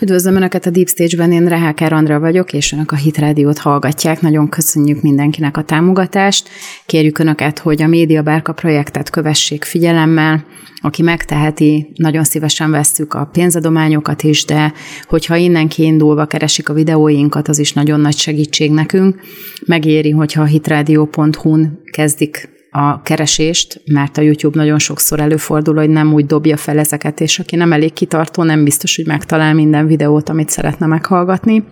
Üdvözlöm 0.00 0.36
Önöket 0.36 0.66
a 0.66 0.70
Deep 0.70 0.88
Stage-ben, 0.88 1.32
én 1.32 1.46
Reháker 1.46 1.92
Andra 1.92 2.20
vagyok, 2.20 2.52
és 2.52 2.72
Önök 2.72 2.92
a 2.92 2.96
Hit 2.96 3.18
Rádiót 3.18 3.58
hallgatják. 3.58 4.20
Nagyon 4.20 4.48
köszönjük 4.48 5.02
mindenkinek 5.02 5.56
a 5.56 5.62
támogatást. 5.62 6.48
Kérjük 6.86 7.18
Önöket, 7.18 7.58
hogy 7.58 7.82
a 7.82 7.86
Média 7.86 8.22
Bárka 8.22 8.52
projektet 8.52 9.10
kövessék 9.10 9.64
figyelemmel. 9.64 10.44
Aki 10.80 11.02
megteheti, 11.02 11.92
nagyon 11.94 12.24
szívesen 12.24 12.70
vesszük 12.70 13.14
a 13.14 13.28
pénzadományokat 13.32 14.22
is, 14.22 14.44
de 14.44 14.72
hogyha 15.06 15.36
innen 15.36 15.68
kiindulva 15.68 16.26
keresik 16.26 16.68
a 16.68 16.72
videóinkat, 16.74 17.48
az 17.48 17.58
is 17.58 17.72
nagyon 17.72 18.00
nagy 18.00 18.16
segítség 18.16 18.70
nekünk. 18.70 19.20
Megéri, 19.66 20.10
hogyha 20.10 20.42
a 20.42 20.46
hitradio.hu-n 20.46 21.78
kezdik 21.92 22.57
a 22.70 23.02
keresést, 23.02 23.82
mert 23.84 24.18
a 24.18 24.20
YouTube 24.20 24.58
nagyon 24.58 24.78
sokszor 24.78 25.20
előfordul, 25.20 25.74
hogy 25.74 25.90
nem 25.90 26.12
úgy 26.12 26.26
dobja 26.26 26.56
fel 26.56 26.78
ezeket, 26.78 27.20
és 27.20 27.38
aki 27.38 27.56
nem 27.56 27.72
elég 27.72 27.92
kitartó, 27.92 28.42
nem 28.42 28.64
biztos, 28.64 28.96
hogy 28.96 29.06
megtalál 29.06 29.54
minden 29.54 29.86
videót, 29.86 30.28
amit 30.28 30.48
szeretne 30.48 30.86
meghallgatni. 30.86 31.64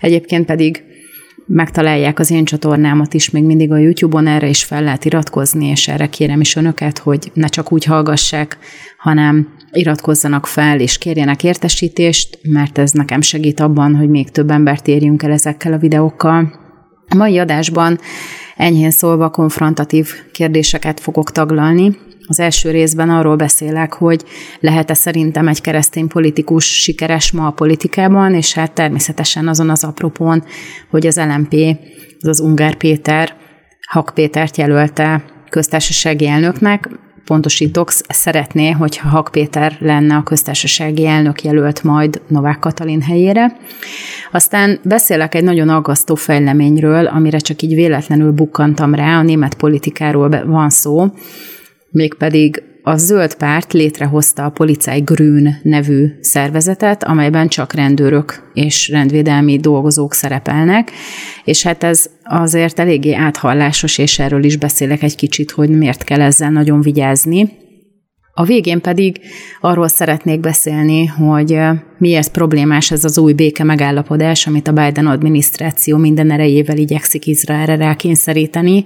Egyébként 0.00 0.46
pedig 0.46 0.84
megtalálják 1.46 2.18
az 2.18 2.30
én 2.30 2.44
csatornámat 2.44 3.14
is 3.14 3.30
még 3.30 3.44
mindig 3.44 3.72
a 3.72 3.76
YouTube-on, 3.76 4.26
erre 4.26 4.48
is 4.48 4.64
fel 4.64 4.82
lehet 4.82 5.04
iratkozni, 5.04 5.66
és 5.66 5.88
erre 5.88 6.06
kérem 6.06 6.40
is 6.40 6.56
önöket, 6.56 6.98
hogy 6.98 7.30
ne 7.34 7.46
csak 7.46 7.72
úgy 7.72 7.84
hallgassák, 7.84 8.58
hanem 8.98 9.48
iratkozzanak 9.72 10.46
fel, 10.46 10.80
és 10.80 10.98
kérjenek 10.98 11.44
értesítést, 11.44 12.38
mert 12.42 12.78
ez 12.78 12.90
nekem 12.90 13.20
segít 13.20 13.60
abban, 13.60 13.96
hogy 13.96 14.08
még 14.08 14.30
több 14.30 14.50
embert 14.50 14.88
érjünk 14.88 15.22
el 15.22 15.30
ezekkel 15.30 15.72
a 15.72 15.78
videókkal. 15.78 16.61
A 17.12 17.16
mai 17.16 17.38
adásban 17.38 18.00
enyhén 18.56 18.90
szólva 18.90 19.30
konfrontatív 19.30 20.08
kérdéseket 20.32 21.00
fogok 21.00 21.32
taglalni. 21.32 21.98
Az 22.26 22.40
első 22.40 22.70
részben 22.70 23.10
arról 23.10 23.36
beszélek, 23.36 23.92
hogy 23.92 24.24
lehet-e 24.60 24.94
szerintem 24.94 25.48
egy 25.48 25.60
keresztény 25.60 26.08
politikus 26.08 26.64
sikeres 26.82 27.32
ma 27.32 27.46
a 27.46 27.50
politikában, 27.50 28.34
és 28.34 28.52
hát 28.52 28.72
természetesen 28.72 29.48
azon 29.48 29.70
az 29.70 29.84
apropón, 29.84 30.44
hogy 30.90 31.06
az 31.06 31.16
LMP, 31.16 31.54
az 32.20 32.28
az 32.28 32.40
Ungár 32.40 32.74
Péter, 32.74 33.34
Hak 33.88 34.10
Pétert 34.14 34.56
jelölte 34.56 35.24
köztársasági 35.48 36.26
elnöknek, 36.26 36.88
pontosítok, 37.24 37.90
szeretné, 38.08 38.70
hogyha 38.70 39.08
Hak 39.08 39.28
Péter 39.32 39.76
lenne 39.80 40.14
a 40.14 40.22
köztársasági 40.22 41.06
elnök 41.06 41.42
jelölt 41.42 41.82
majd 41.82 42.20
Novák 42.26 42.58
Katalin 42.58 43.02
helyére. 43.02 43.56
Aztán 44.32 44.80
beszélek 44.84 45.34
egy 45.34 45.44
nagyon 45.44 45.68
aggasztó 45.68 46.14
fejleményről, 46.14 47.06
amire 47.06 47.38
csak 47.38 47.62
így 47.62 47.74
véletlenül 47.74 48.32
bukkantam 48.32 48.94
rá, 48.94 49.18
a 49.18 49.22
német 49.22 49.54
politikáról 49.54 50.42
van 50.46 50.70
szó, 50.70 51.06
mégpedig 51.90 52.62
a 52.82 52.96
zöld 52.96 53.34
párt 53.34 53.72
létrehozta 53.72 54.44
a 54.44 54.50
Policáj 54.50 55.00
Grün 55.00 55.60
nevű 55.62 56.06
szervezetet, 56.20 57.04
amelyben 57.04 57.48
csak 57.48 57.72
rendőrök 57.72 58.50
és 58.54 58.88
rendvédelmi 58.88 59.58
dolgozók 59.58 60.14
szerepelnek, 60.14 60.90
és 61.44 61.62
hát 61.62 61.82
ez 61.84 62.06
azért 62.22 62.78
eléggé 62.78 63.14
áthallásos, 63.14 63.98
és 63.98 64.18
erről 64.18 64.44
is 64.44 64.56
beszélek 64.56 65.02
egy 65.02 65.16
kicsit, 65.16 65.50
hogy 65.50 65.68
miért 65.68 66.04
kell 66.04 66.20
ezzel 66.20 66.50
nagyon 66.50 66.80
vigyázni. 66.80 67.61
A 68.34 68.44
végén 68.44 68.80
pedig 68.80 69.20
arról 69.60 69.88
szeretnék 69.88 70.40
beszélni, 70.40 71.06
hogy 71.06 71.58
miért 71.98 72.30
problémás 72.30 72.90
ez 72.90 73.04
az 73.04 73.18
új 73.18 73.32
béke 73.32 73.64
megállapodás, 73.64 74.46
amit 74.46 74.68
a 74.68 74.72
Biden 74.72 75.06
adminisztráció 75.06 75.96
minden 75.96 76.30
erejével 76.30 76.76
igyekszik 76.76 77.26
Izraelre 77.26 77.76
rákényszeríteni, 77.76 78.84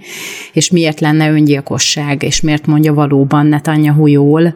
és 0.52 0.70
miért 0.70 1.00
lenne 1.00 1.30
öngyilkosság, 1.30 2.22
és 2.22 2.41
miért 2.41 2.67
mondja 2.67 2.94
valóban 2.94 3.47
Netanyahu 3.47 4.06
jól, 4.06 4.55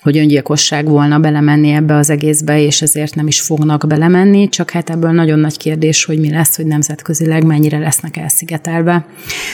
hogy 0.00 0.18
öngyilkosság 0.18 0.88
volna 0.88 1.18
belemenni 1.18 1.70
ebbe 1.70 1.94
az 1.94 2.10
egészbe, 2.10 2.60
és 2.60 2.82
ezért 2.82 3.14
nem 3.14 3.26
is 3.26 3.40
fognak 3.40 3.86
belemenni, 3.86 4.48
csak 4.48 4.70
hát 4.70 4.90
ebből 4.90 5.10
nagyon 5.10 5.38
nagy 5.38 5.56
kérdés, 5.56 6.04
hogy 6.04 6.20
mi 6.20 6.30
lesz, 6.30 6.56
hogy 6.56 6.66
nemzetközileg 6.66 7.44
mennyire 7.44 7.78
lesznek 7.78 8.16
elszigetelve. 8.16 9.06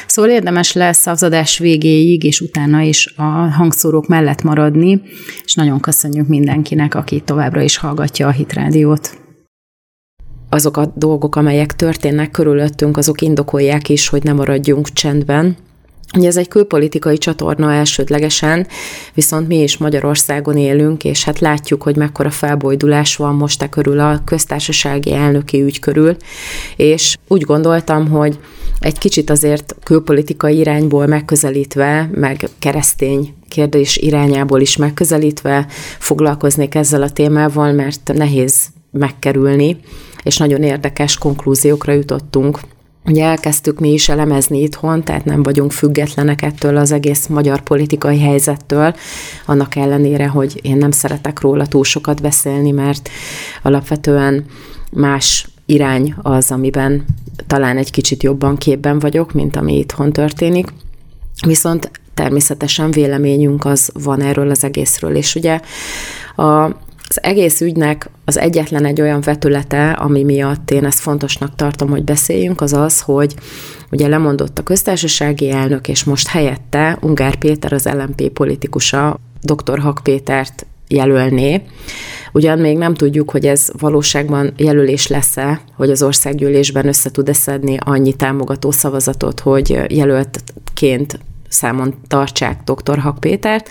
Szóval 0.07 0.31
érdemes 0.31 0.73
lesz 0.73 1.07
az 1.07 1.23
adás 1.23 1.59
végéig, 1.59 2.25
és 2.25 2.41
utána 2.41 2.81
is 2.81 3.15
a 3.17 3.23
hangszórók 3.23 4.07
mellett 4.07 4.43
maradni, 4.43 5.03
és 5.45 5.55
nagyon 5.55 5.81
köszönjük 5.81 6.29
mindenkinek, 6.29 6.95
aki 6.95 7.21
továbbra 7.21 7.61
is 7.61 7.77
hallgatja 7.77 8.27
a 8.27 8.31
Hitrádiót 8.31 9.23
azok 10.55 10.77
a 10.77 10.93
dolgok, 10.97 11.37
amelyek 11.37 11.75
történnek 11.75 12.31
körülöttünk, 12.31 12.97
azok 12.97 13.21
indokolják 13.21 13.89
is, 13.89 14.09
hogy 14.09 14.23
ne 14.23 14.33
maradjunk 14.33 14.93
csendben, 14.93 15.57
Ugye 16.17 16.29
ez 16.29 16.37
egy 16.37 16.49
külpolitikai 16.49 17.19
csatorna 17.19 17.73
elsődlegesen, 17.73 18.67
viszont 19.15 19.49
mi 19.49 19.63
is 19.63 19.77
Magyarországon 19.77 20.57
élünk, 20.57 21.05
és 21.05 21.25
hát 21.25 21.39
látjuk, 21.39 21.83
hogy 21.83 21.97
mekkora 21.97 22.31
felbojdulás 22.31 23.17
van 23.17 23.35
most 23.35 23.63
e 23.63 23.69
körül 23.69 24.01
a 24.01 24.23
köztársasági 24.25 25.13
elnöki 25.13 25.63
ügy 25.63 25.79
körül, 25.79 26.17
és 26.77 27.17
úgy 27.29 27.43
gondoltam, 27.43 28.09
hogy 28.09 28.39
egy 28.81 28.99
kicsit 28.99 29.31
azért 29.31 29.77
külpolitikai 29.83 30.59
irányból 30.59 31.07
megközelítve, 31.07 32.11
meg 32.13 32.49
keresztény 32.59 33.35
kérdés 33.49 33.97
irányából 33.97 34.61
is 34.61 34.77
megközelítve 34.77 35.67
foglalkoznék 35.99 36.75
ezzel 36.75 37.03
a 37.03 37.11
témával, 37.11 37.73
mert 37.73 38.13
nehéz 38.15 38.67
megkerülni, 38.91 39.77
és 40.23 40.37
nagyon 40.37 40.63
érdekes 40.63 41.19
konklúziókra 41.19 41.93
jutottunk 41.93 42.61
Ugye 43.07 43.25
elkezdtük 43.25 43.81
mi 43.81 43.93
is 43.93 44.09
elemezni 44.09 44.63
itthon, 44.63 45.05
tehát 45.05 45.25
nem 45.25 45.43
vagyunk 45.43 45.73
függetlenek 45.73 46.43
ettől 46.43 46.77
az 46.77 46.93
egész 46.93 47.27
magyar 47.27 47.61
politikai 47.61 48.21
helyzettől, 48.21 48.95
annak 49.47 49.77
ellenére, 49.77 50.27
hogy 50.27 50.61
én 50.63 50.77
nem 50.77 50.91
szeretek 50.91 51.41
róla 51.41 51.67
túl 51.67 51.85
sokat 51.85 52.23
beszélni, 52.23 52.71
mert 52.71 53.09
alapvetően 53.63 54.45
más 54.91 55.49
irány 55.67 56.15
az, 56.23 56.51
amiben 56.51 57.05
talán 57.47 57.77
egy 57.77 57.91
kicsit 57.91 58.23
jobban 58.23 58.57
képben 58.57 58.99
vagyok, 58.99 59.33
mint 59.33 59.57
ami 59.57 59.79
itthon 59.79 60.13
történik. 60.13 60.67
Viszont 61.47 61.91
természetesen 62.15 62.91
véleményünk 62.91 63.65
az 63.65 63.91
van 63.93 64.21
erről 64.21 64.51
az 64.51 64.65
egészről, 64.65 65.17
és 65.17 65.35
ugye 65.35 65.61
a 66.37 66.71
az 67.09 67.23
egész 67.23 67.61
ügynek 67.61 68.11
az 68.25 68.39
egyetlen 68.39 68.85
egy 68.85 69.01
olyan 69.01 69.21
vetülete, 69.21 69.91
ami 69.91 70.23
miatt 70.23 70.71
én 70.71 70.85
ezt 70.85 70.99
fontosnak 70.99 71.55
tartom, 71.55 71.89
hogy 71.89 72.05
beszéljünk, 72.05 72.61
az 72.61 72.73
az, 72.73 73.01
hogy 73.01 73.35
ugye 73.91 74.09
lemondott 74.09 74.59
a 74.59 74.63
köztársasági 74.63 75.51
elnök, 75.51 75.89
és 75.89 76.05
most 76.05 76.29
helyette 76.29 76.99
Ungár 77.01 77.37
Péter, 77.37 77.73
az 77.73 77.85
LMP 77.85 78.29
politikusa, 78.29 79.21
dr. 79.43 79.79
Hak 79.79 80.01
Pétert 80.03 80.67
jelölné. 80.89 81.63
Ugyan 82.33 82.59
még 82.59 82.77
nem 82.79 82.95
tudjuk, 82.95 83.31
hogy 83.31 83.47
ez 83.47 83.69
valóságban 83.79 84.53
jelölés 84.57 85.07
lesz-e, 85.07 85.61
hogy 85.77 85.91
az 85.91 86.03
országgyűlésben 86.03 86.87
össze 86.87 87.11
tud-e 87.11 87.33
szedni 87.33 87.77
annyi 87.81 88.15
támogató 88.15 88.71
szavazatot, 88.71 89.41
hogy 89.41 89.81
jelöltként 89.89 91.19
számon 91.55 91.95
tartsák 92.07 92.61
dr. 92.65 92.99
Hak 92.99 93.19
Pétert, 93.21 93.69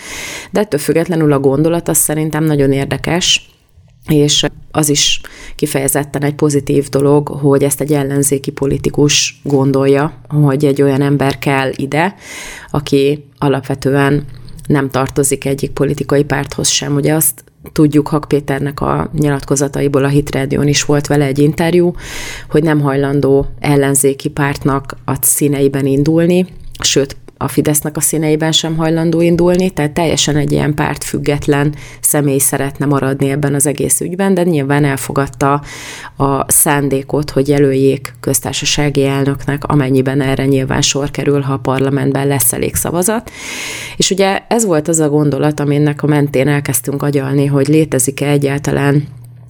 de 0.52 0.60
ettől 0.60 0.80
függetlenül 0.80 1.32
a 1.32 1.40
gondolat 1.40 1.88
az 1.88 1.98
szerintem 1.98 2.44
nagyon 2.44 2.72
érdekes, 2.72 3.52
és 4.08 4.46
az 4.72 4.90
is 4.90 5.22
kifejezetten 5.56 6.24
egy 6.24 6.36
pozitív 6.36 6.90
dolog, 6.90 7.28
hogy 7.28 7.64
ezt 7.64 7.82
egy 7.82 7.94
ellenzéki 7.94 8.52
politikus 8.52 9.42
gondolja, 9.44 10.14
hogy 10.28 10.66
egy 10.66 10.82
olyan 10.82 11.02
ember 11.02 11.40
kell 11.40 11.72
ide, 11.76 12.16
aki 12.72 13.26
alapvetően 13.38 14.26
nem 14.68 14.90
tartozik 14.90 15.46
egyik 15.46 15.72
politikai 15.72 16.24
párthoz 16.24 16.68
sem. 16.68 16.96
Ugye 16.96 17.14
azt 17.14 17.44
tudjuk 17.72 18.08
Hak 18.08 18.28
Péternek 18.28 18.82
a 18.82 19.10
nyilatkozataiból 19.14 20.04
a 20.04 20.08
Hit 20.08 20.36
Radio-n 20.36 20.68
is 20.68 20.84
volt 20.84 21.08
vele 21.08 21.26
egy 21.26 21.40
interjú, 21.40 21.94
hogy 22.50 22.64
nem 22.64 22.80
hajlandó 22.80 23.46
ellenzéki 23.60 24.30
pártnak 24.30 24.98
a 25.06 25.18
színeiben 25.22 25.86
indulni, 25.86 26.46
sőt, 26.80 27.16
a 27.44 27.48
Fidesznek 27.48 27.98
a 27.98 28.02
színeiben 28.02 28.52
sem 28.52 28.76
hajlandó 28.76 29.22
indulni, 29.22 29.70
tehát 29.70 29.92
teljesen 29.92 30.36
egy 30.36 30.52
ilyen 30.52 30.74
pártfüggetlen 30.74 31.76
személy 32.02 32.38
szeretne 32.38 32.86
maradni 32.86 33.30
ebben 33.30 33.54
az 33.54 33.68
egész 33.68 34.02
ügyben, 34.02 34.34
de 34.34 34.44
nyilván 34.44 34.86
elfogadta 34.86 35.62
a 36.18 36.52
szándékot, 36.52 37.30
hogy 37.30 37.48
jelöljék 37.48 38.14
köztársasági 38.20 39.06
elnöknek, 39.06 39.64
amennyiben 39.64 40.22
erre 40.22 40.46
nyilván 40.46 40.82
sor 40.82 41.12
kerül, 41.12 41.42
ha 41.42 41.54
a 41.54 41.58
parlamentben 41.58 42.28
lesz 42.28 42.54
elég 42.54 42.76
szavazat. 42.76 43.32
És 43.98 44.12
ugye 44.12 44.40
ez 44.48 44.66
volt 44.66 44.88
az 44.88 45.00
a 45.00 45.10
gondolat, 45.10 45.60
aminek 45.60 46.04
a 46.04 46.08
mentén 46.08 46.48
elkezdtünk 46.48 47.04
agyalni, 47.04 47.46
hogy 47.46 47.68
létezik-e 47.68 48.28
egyáltalán 48.30 49.08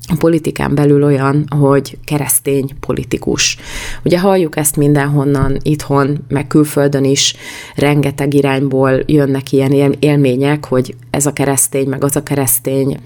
a 0.08 0.16
politikán 0.18 0.76
belül 0.76 1.04
olyan, 1.04 1.46
hogy 1.60 1.98
keresztény 2.06 2.70
politikus. 2.80 3.58
Ugye 4.04 4.20
halljuk 4.20 4.58
ezt 4.58 4.76
mindenhonnan, 4.76 5.58
itthon, 5.62 6.26
meg 6.28 6.48
külföldön 6.48 7.04
is, 7.04 7.36
rengeteg 7.76 8.34
irányból 8.34 9.04
jönnek 9.06 9.52
ilyen 9.52 9.96
élmények, 10.00 10.66
hogy 10.66 10.96
ez 11.10 11.26
a 11.26 11.34
keresztény, 11.34 11.88
meg 11.88 12.04
az 12.04 12.16
a 12.16 12.24
keresztény. 12.24 13.00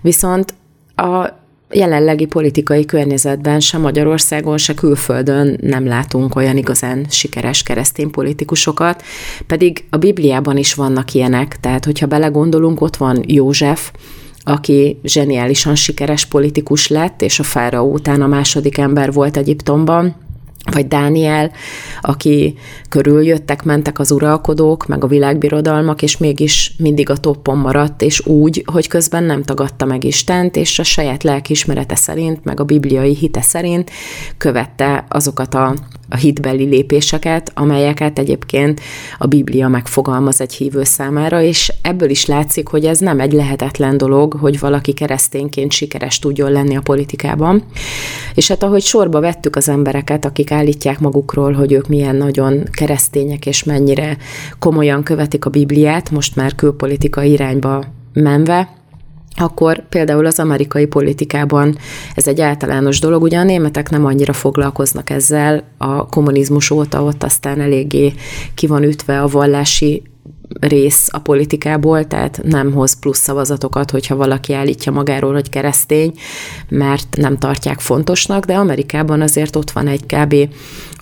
Viszont 0.00 0.54
a 0.96 1.28
jelenlegi 1.70 2.26
politikai 2.26 2.84
környezetben 2.84 3.60
se 3.60 3.78
Magyarországon, 3.78 4.58
se 4.58 4.74
külföldön 4.74 5.58
nem 5.60 5.86
látunk 5.86 6.36
olyan 6.36 6.56
igazán 6.56 7.06
sikeres 7.08 7.62
keresztény 7.62 8.10
politikusokat, 8.10 9.02
pedig 9.46 9.84
a 9.90 9.96
Bibliában 9.96 10.56
is 10.56 10.74
vannak 10.74 11.12
ilyenek, 11.14 11.60
tehát 11.60 11.84
hogyha 11.84 12.06
belegondolunk, 12.06 12.80
ott 12.80 12.96
van 12.96 13.22
József, 13.26 13.90
aki 14.48 14.98
zseniálisan 15.02 15.74
sikeres 15.74 16.26
politikus 16.26 16.88
lett, 16.88 17.22
és 17.22 17.38
a 17.38 17.42
fáraó 17.42 17.92
után 17.92 18.22
a 18.22 18.26
második 18.26 18.78
ember 18.78 19.12
volt 19.12 19.36
Egyiptomban, 19.36 20.16
vagy 20.72 20.88
Dániel, 20.88 21.50
aki 22.00 22.54
körül 22.88 23.24
jöttek, 23.24 23.62
mentek 23.62 23.98
az 23.98 24.10
uralkodók, 24.10 24.86
meg 24.86 25.04
a 25.04 25.06
világbirodalmak, 25.06 26.02
és 26.02 26.16
mégis 26.16 26.72
mindig 26.78 27.10
a 27.10 27.16
toppon 27.16 27.58
maradt, 27.58 28.02
és 28.02 28.26
úgy, 28.26 28.64
hogy 28.72 28.88
közben 28.88 29.24
nem 29.24 29.42
tagadta 29.42 29.84
meg 29.84 30.04
Istent, 30.04 30.56
és 30.56 30.78
a 30.78 30.82
saját 30.82 31.22
lelkiismerete 31.22 31.94
szerint, 31.94 32.44
meg 32.44 32.60
a 32.60 32.64
bibliai 32.64 33.14
hite 33.14 33.42
szerint 33.42 33.90
követte 34.38 35.04
azokat 35.08 35.54
a 35.54 35.74
a 36.08 36.16
hitbeli 36.16 36.64
lépéseket, 36.64 37.50
amelyeket 37.54 38.18
egyébként 38.18 38.80
a 39.18 39.26
Biblia 39.26 39.68
megfogalmaz 39.68 40.40
egy 40.40 40.52
hívő 40.52 40.84
számára, 40.84 41.42
és 41.42 41.72
ebből 41.82 42.10
is 42.10 42.26
látszik, 42.26 42.68
hogy 42.68 42.84
ez 42.84 42.98
nem 42.98 43.20
egy 43.20 43.32
lehetetlen 43.32 43.96
dolog, 43.96 44.32
hogy 44.32 44.58
valaki 44.58 44.92
keresztényként 44.92 45.72
sikeres 45.72 46.18
tudjon 46.18 46.52
lenni 46.52 46.76
a 46.76 46.80
politikában. 46.80 47.62
És 48.34 48.48
hát 48.48 48.62
ahogy 48.62 48.82
sorba 48.82 49.20
vettük 49.20 49.56
az 49.56 49.68
embereket, 49.68 50.24
akik 50.24 50.50
állítják 50.50 51.00
magukról, 51.00 51.52
hogy 51.52 51.72
ők 51.72 51.88
milyen 51.88 52.16
nagyon 52.16 52.62
keresztények, 52.70 53.46
és 53.46 53.64
mennyire 53.64 54.16
komolyan 54.58 55.02
követik 55.02 55.44
a 55.44 55.50
Bibliát, 55.50 56.10
most 56.10 56.36
már 56.36 56.54
külpolitikai 56.54 57.30
irányba 57.30 57.84
menve, 58.12 58.68
akkor 59.36 59.88
például 59.88 60.26
az 60.26 60.38
amerikai 60.38 60.86
politikában 60.86 61.78
ez 62.14 62.26
egy 62.26 62.40
általános 62.40 63.00
dolog, 63.00 63.22
ugye 63.22 63.38
a 63.38 63.44
németek 63.44 63.90
nem 63.90 64.04
annyira 64.04 64.32
foglalkoznak 64.32 65.10
ezzel, 65.10 65.62
a 65.78 66.06
kommunizmus 66.08 66.70
óta 66.70 67.02
ott 67.02 67.22
aztán 67.22 67.60
eléggé 67.60 68.14
ki 68.54 68.66
van 68.66 68.82
ütve 68.82 69.22
a 69.22 69.26
vallási 69.26 70.02
rész 70.60 71.08
a 71.10 71.18
politikából, 71.18 72.06
tehát 72.06 72.40
nem 72.42 72.72
hoz 72.72 72.98
plusz 72.98 73.18
szavazatokat, 73.18 73.90
hogyha 73.90 74.16
valaki 74.16 74.52
állítja 74.52 74.92
magáról, 74.92 75.32
hogy 75.32 75.48
keresztény, 75.48 76.12
mert 76.68 77.16
nem 77.16 77.38
tartják 77.38 77.80
fontosnak, 77.80 78.44
de 78.44 78.54
Amerikában 78.54 79.20
azért 79.20 79.56
ott 79.56 79.70
van 79.70 79.86
egy 79.86 80.06
kb. 80.06 80.34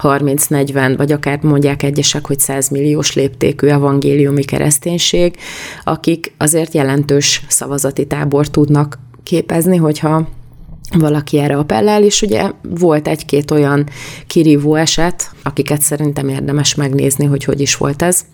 30-40, 0.02 0.94
vagy 0.96 1.12
akár 1.12 1.42
mondják 1.42 1.82
egyesek, 1.82 2.26
hogy 2.26 2.38
100 2.38 2.68
milliós 2.68 3.14
léptékű 3.14 3.66
evangéliumi 3.66 4.44
kereszténység, 4.44 5.36
akik 5.84 6.34
azért 6.38 6.74
jelentős 6.74 7.42
szavazati 7.48 8.06
tábor 8.06 8.48
tudnak 8.48 8.98
képezni, 9.22 9.76
hogyha 9.76 10.28
valaki 10.98 11.38
erre 11.38 11.56
appellál, 11.56 12.02
és 12.02 12.22
ugye 12.22 12.50
volt 12.62 13.08
egy-két 13.08 13.50
olyan 13.50 13.88
kirívó 14.26 14.74
eset, 14.74 15.30
akiket 15.42 15.80
szerintem 15.80 16.28
érdemes 16.28 16.74
megnézni, 16.74 17.24
hogy 17.24 17.44
hogy 17.44 17.60
is 17.60 17.76
volt 17.76 18.02
ez. 18.02 18.24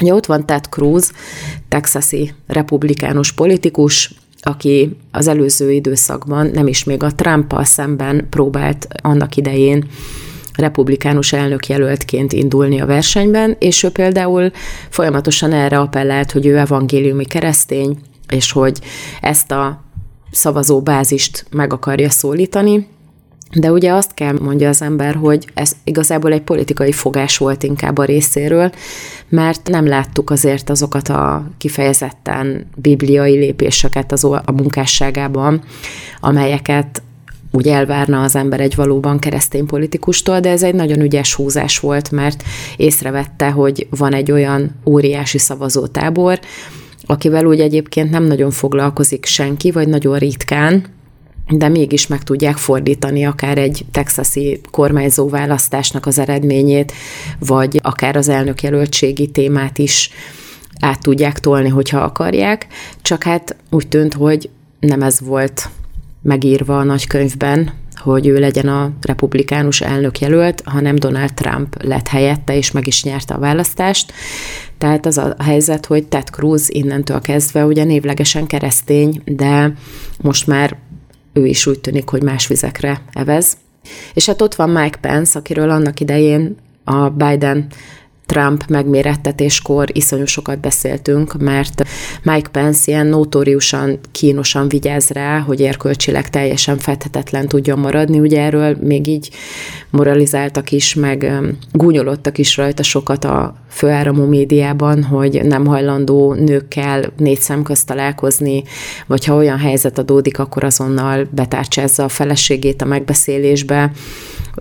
Ugye 0.00 0.14
ott 0.14 0.26
van 0.26 0.46
Ted 0.46 0.64
Cruz, 0.64 1.12
texasi 1.68 2.34
republikánus 2.46 3.32
politikus, 3.32 4.14
aki 4.40 4.96
az 5.10 5.28
előző 5.28 5.72
időszakban 5.72 6.46
nem 6.46 6.66
is 6.66 6.84
még 6.84 7.02
a 7.02 7.14
Trumpal 7.14 7.64
szemben 7.64 8.26
próbált 8.30 8.86
annak 9.02 9.36
idején 9.36 9.84
republikánus 10.56 11.32
elnök 11.32 11.66
jelöltként 11.66 12.32
indulni 12.32 12.80
a 12.80 12.86
versenyben, 12.86 13.56
és 13.58 13.82
ő 13.82 13.90
például 13.90 14.50
folyamatosan 14.88 15.52
erre 15.52 15.78
appellált, 15.78 16.32
hogy 16.32 16.46
ő 16.46 16.58
evangéliumi 16.58 17.24
keresztény, 17.24 17.98
és 18.28 18.52
hogy 18.52 18.78
ezt 19.20 19.50
a 19.50 19.84
szavazóbázist 20.30 21.46
meg 21.50 21.72
akarja 21.72 22.10
szólítani, 22.10 22.86
de 23.54 23.70
ugye 23.70 23.92
azt 23.92 24.14
kell 24.14 24.38
mondja 24.40 24.68
az 24.68 24.82
ember, 24.82 25.14
hogy 25.14 25.48
ez 25.54 25.72
igazából 25.84 26.32
egy 26.32 26.42
politikai 26.42 26.92
fogás 26.92 27.36
volt 27.38 27.62
inkább 27.62 27.98
a 27.98 28.04
részéről, 28.04 28.72
mert 29.28 29.68
nem 29.68 29.86
láttuk 29.86 30.30
azért 30.30 30.70
azokat 30.70 31.08
a 31.08 31.46
kifejezetten 31.58 32.66
bibliai 32.76 33.36
lépéseket 33.36 34.12
az 34.12 34.24
a 34.24 34.52
munkásságában, 34.52 35.62
amelyeket 36.20 37.02
úgy 37.50 37.68
elvárna 37.68 38.22
az 38.22 38.36
ember 38.36 38.60
egy 38.60 38.74
valóban 38.74 39.18
keresztény 39.18 39.66
politikustól, 39.66 40.40
de 40.40 40.50
ez 40.50 40.62
egy 40.62 40.74
nagyon 40.74 41.00
ügyes 41.00 41.34
húzás 41.34 41.78
volt, 41.78 42.10
mert 42.10 42.42
észrevette, 42.76 43.50
hogy 43.50 43.86
van 43.90 44.14
egy 44.14 44.32
olyan 44.32 44.70
óriási 44.84 45.38
szavazótábor, 45.38 46.40
akivel 47.06 47.46
úgy 47.46 47.60
egyébként 47.60 48.10
nem 48.10 48.24
nagyon 48.24 48.50
foglalkozik 48.50 49.24
senki, 49.24 49.70
vagy 49.70 49.88
nagyon 49.88 50.18
ritkán, 50.18 50.84
de 51.48 51.68
mégis 51.68 52.06
meg 52.06 52.22
tudják 52.22 52.56
fordítani 52.56 53.26
akár 53.26 53.58
egy 53.58 53.84
texasi 53.90 54.60
kormányzó 54.70 55.28
választásnak 55.28 56.06
az 56.06 56.18
eredményét, 56.18 56.92
vagy 57.38 57.80
akár 57.82 58.16
az 58.16 58.28
elnökjelöltségi 58.28 59.30
témát 59.30 59.78
is 59.78 60.10
át 60.80 61.00
tudják 61.00 61.40
tolni, 61.40 61.68
hogyha 61.68 61.98
akarják, 61.98 62.66
csak 63.02 63.22
hát 63.22 63.56
úgy 63.70 63.88
tűnt, 63.88 64.14
hogy 64.14 64.50
nem 64.80 65.02
ez 65.02 65.20
volt 65.20 65.68
megírva 66.22 66.78
a 66.78 66.84
nagykönyvben, 66.84 67.72
hogy 67.96 68.26
ő 68.26 68.38
legyen 68.38 68.68
a 68.68 68.92
republikánus 69.00 69.80
elnökjelölt, 69.80 70.62
hanem 70.64 70.94
Donald 70.94 71.34
Trump 71.34 71.82
lett 71.82 72.08
helyette, 72.08 72.56
és 72.56 72.70
meg 72.70 72.86
is 72.86 73.04
nyerte 73.04 73.34
a 73.34 73.38
választást. 73.38 74.12
Tehát 74.78 75.06
az 75.06 75.18
a 75.18 75.34
helyzet, 75.38 75.86
hogy 75.86 76.06
Ted 76.06 76.28
Cruz 76.28 76.70
innentől 76.70 77.20
kezdve 77.20 77.64
ugye 77.64 77.84
névlegesen 77.84 78.46
keresztény, 78.46 79.22
de 79.24 79.74
most 80.20 80.46
már 80.46 80.76
ő 81.32 81.46
is 81.46 81.66
úgy 81.66 81.80
tűnik, 81.80 82.08
hogy 82.08 82.22
más 82.22 82.46
vizekre 82.46 83.02
evez. 83.12 83.56
És 84.14 84.26
hát 84.26 84.42
ott 84.42 84.54
van 84.54 84.70
Mike 84.70 84.98
Pence, 85.00 85.38
akiről 85.38 85.70
annak 85.70 86.00
idején 86.00 86.56
a 86.84 87.08
Biden 87.08 87.66
Trump 88.26 88.64
megmérettetéskor 88.68 89.88
iszonyú 89.92 90.24
sokat 90.24 90.60
beszéltünk, 90.60 91.40
mert 91.40 91.82
Mike 92.22 92.48
Pence 92.48 92.90
ilyen 92.90 93.06
notóriusan, 93.06 93.98
kínosan 94.12 94.68
vigyáz 94.68 95.10
rá, 95.10 95.38
hogy 95.38 95.60
érkölcsileg 95.60 96.30
teljesen 96.30 96.78
fedhetetlen 96.78 97.48
tudjon 97.48 97.78
maradni. 97.78 98.20
Ugye 98.20 98.40
erről 98.40 98.76
még 98.80 99.06
így 99.06 99.30
moralizáltak 99.90 100.72
is, 100.72 100.94
meg 100.94 101.32
gúnyolottak 101.72 102.38
is 102.38 102.56
rajta 102.56 102.82
sokat 102.82 103.24
a 103.24 103.54
főáramú 103.68 104.24
médiában, 104.24 105.02
hogy 105.02 105.40
nem 105.44 105.66
hajlandó 105.66 106.34
nőkkel 106.34 107.12
négy 107.16 107.40
szem 107.40 107.62
közt 107.62 107.86
találkozni, 107.86 108.62
vagy 109.06 109.24
ha 109.24 109.34
olyan 109.34 109.58
helyzet 109.58 109.98
adódik, 109.98 110.38
akkor 110.38 110.64
azonnal 110.64 111.28
betárcsázza 111.30 112.04
a 112.04 112.08
feleségét 112.08 112.82
a 112.82 112.84
megbeszélésbe, 112.84 113.92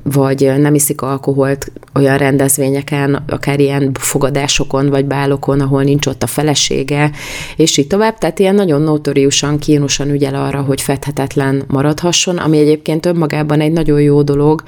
vagy 0.04 0.52
nem 0.58 0.74
iszik 0.74 1.02
alkoholt 1.02 1.72
olyan 1.94 2.18
rendezvényeken, 2.18 3.24
akár 3.28 3.60
ilyen 3.60 3.92
fogadásokon, 3.94 4.90
vagy 4.90 5.06
bálokon, 5.06 5.60
ahol 5.60 5.84
nincs 5.84 6.06
ott 6.06 6.24
a 6.24 6.28
felesége, 6.28 7.12
és 7.56 7.78
így 7.78 7.88
tovább. 7.88 8.18
Tehát 8.18 8.40
ilyen 8.40 8.56
nagyon 8.56 8.82
notoriusan, 8.82 9.60
kínosan 9.60 10.10
ügyel 10.10 10.36
arra, 10.36 10.62
hogy 10.62 10.82
fedhetetlen 10.82 11.64
maradhasson, 11.68 12.38
ami 12.38 12.58
egyébként 12.58 13.06
önmagában 13.06 13.62
egy 13.62 13.72
nagyon 13.72 14.02
jó 14.02 14.22
dolog, 14.22 14.64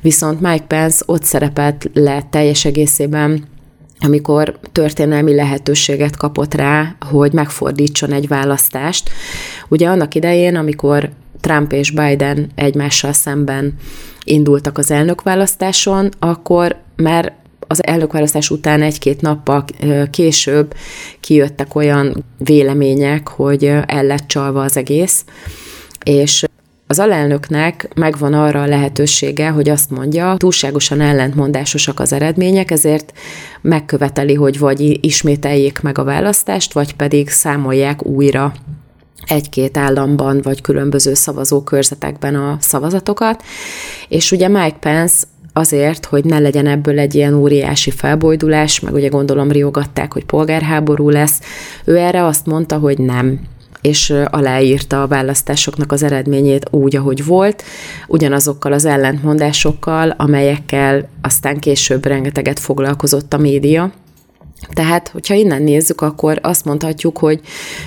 viszont 0.00 0.40
Mike 0.40 0.64
Pence 0.66 1.02
ott 1.06 1.24
szerepelt 1.24 1.90
le 1.94 2.26
teljes 2.30 2.64
egészében 2.64 3.44
amikor 4.00 4.58
történelmi 4.72 5.34
lehetőséget 5.34 6.16
kapott 6.16 6.54
rá, 6.54 6.96
hogy 7.10 7.32
megfordítson 7.32 8.12
egy 8.12 8.28
választást. 8.28 9.10
Ugye 9.68 9.88
annak 9.88 10.14
idején, 10.14 10.56
amikor 10.56 11.10
Trump 11.46 11.72
és 11.72 11.90
Biden 11.90 12.50
egymással 12.54 13.12
szemben 13.12 13.74
indultak 14.24 14.78
az 14.78 14.90
elnökválasztáson, 14.90 16.08
akkor 16.18 16.76
már 16.96 17.32
az 17.66 17.86
elnökválasztás 17.86 18.50
után 18.50 18.82
egy-két 18.82 19.20
nappal 19.20 19.64
később 20.10 20.74
kijöttek 21.20 21.74
olyan 21.74 22.24
vélemények, 22.38 23.28
hogy 23.28 23.64
el 23.86 24.04
lett 24.04 24.26
csalva 24.26 24.62
az 24.62 24.76
egész, 24.76 25.24
és 26.04 26.44
az 26.86 26.98
alelnöknek 26.98 27.88
megvan 27.94 28.32
arra 28.32 28.62
a 28.62 28.66
lehetősége, 28.66 29.48
hogy 29.48 29.68
azt 29.68 29.90
mondja, 29.90 30.34
túlságosan 30.36 31.00
ellentmondásosak 31.00 32.00
az 32.00 32.12
eredmények, 32.12 32.70
ezért 32.70 33.12
megköveteli, 33.60 34.34
hogy 34.34 34.58
vagy 34.58 35.04
ismételjék 35.04 35.80
meg 35.80 35.98
a 35.98 36.04
választást, 36.04 36.72
vagy 36.72 36.94
pedig 36.94 37.28
számolják 37.28 38.06
újra 38.06 38.52
egy-két 39.26 39.76
államban, 39.76 40.40
vagy 40.42 40.60
különböző 40.60 41.14
szavazókörzetekben 41.14 42.34
a 42.34 42.56
szavazatokat. 42.60 43.42
És 44.08 44.32
ugye 44.32 44.48
Mike 44.48 44.76
Pence 44.80 45.26
azért, 45.52 46.04
hogy 46.04 46.24
ne 46.24 46.38
legyen 46.38 46.66
ebből 46.66 46.98
egy 46.98 47.14
ilyen 47.14 47.34
óriási 47.34 47.90
felbojdulás, 47.90 48.80
meg 48.80 48.94
ugye 48.94 49.08
gondolom 49.08 49.50
riogatták, 49.50 50.12
hogy 50.12 50.24
polgárháború 50.24 51.08
lesz, 51.08 51.40
ő 51.84 51.96
erre 51.96 52.24
azt 52.24 52.46
mondta, 52.46 52.78
hogy 52.78 52.98
nem, 52.98 53.40
és 53.80 54.14
aláírta 54.30 55.02
a 55.02 55.06
választásoknak 55.06 55.92
az 55.92 56.02
eredményét 56.02 56.68
úgy, 56.70 56.96
ahogy 56.96 57.24
volt, 57.24 57.62
ugyanazokkal 58.06 58.72
az 58.72 58.84
ellentmondásokkal, 58.84 60.14
amelyekkel 60.16 61.08
aztán 61.22 61.58
később 61.58 62.04
rengeteget 62.06 62.58
foglalkozott 62.58 63.32
a 63.32 63.38
média. 63.38 63.92
Tehát, 64.72 65.08
hogyha 65.08 65.34
innen 65.34 65.62
nézzük, 65.62 66.00
akkor 66.00 66.38
azt 66.42 66.64
mondhatjuk, 66.64 67.18
hogy 67.18 67.40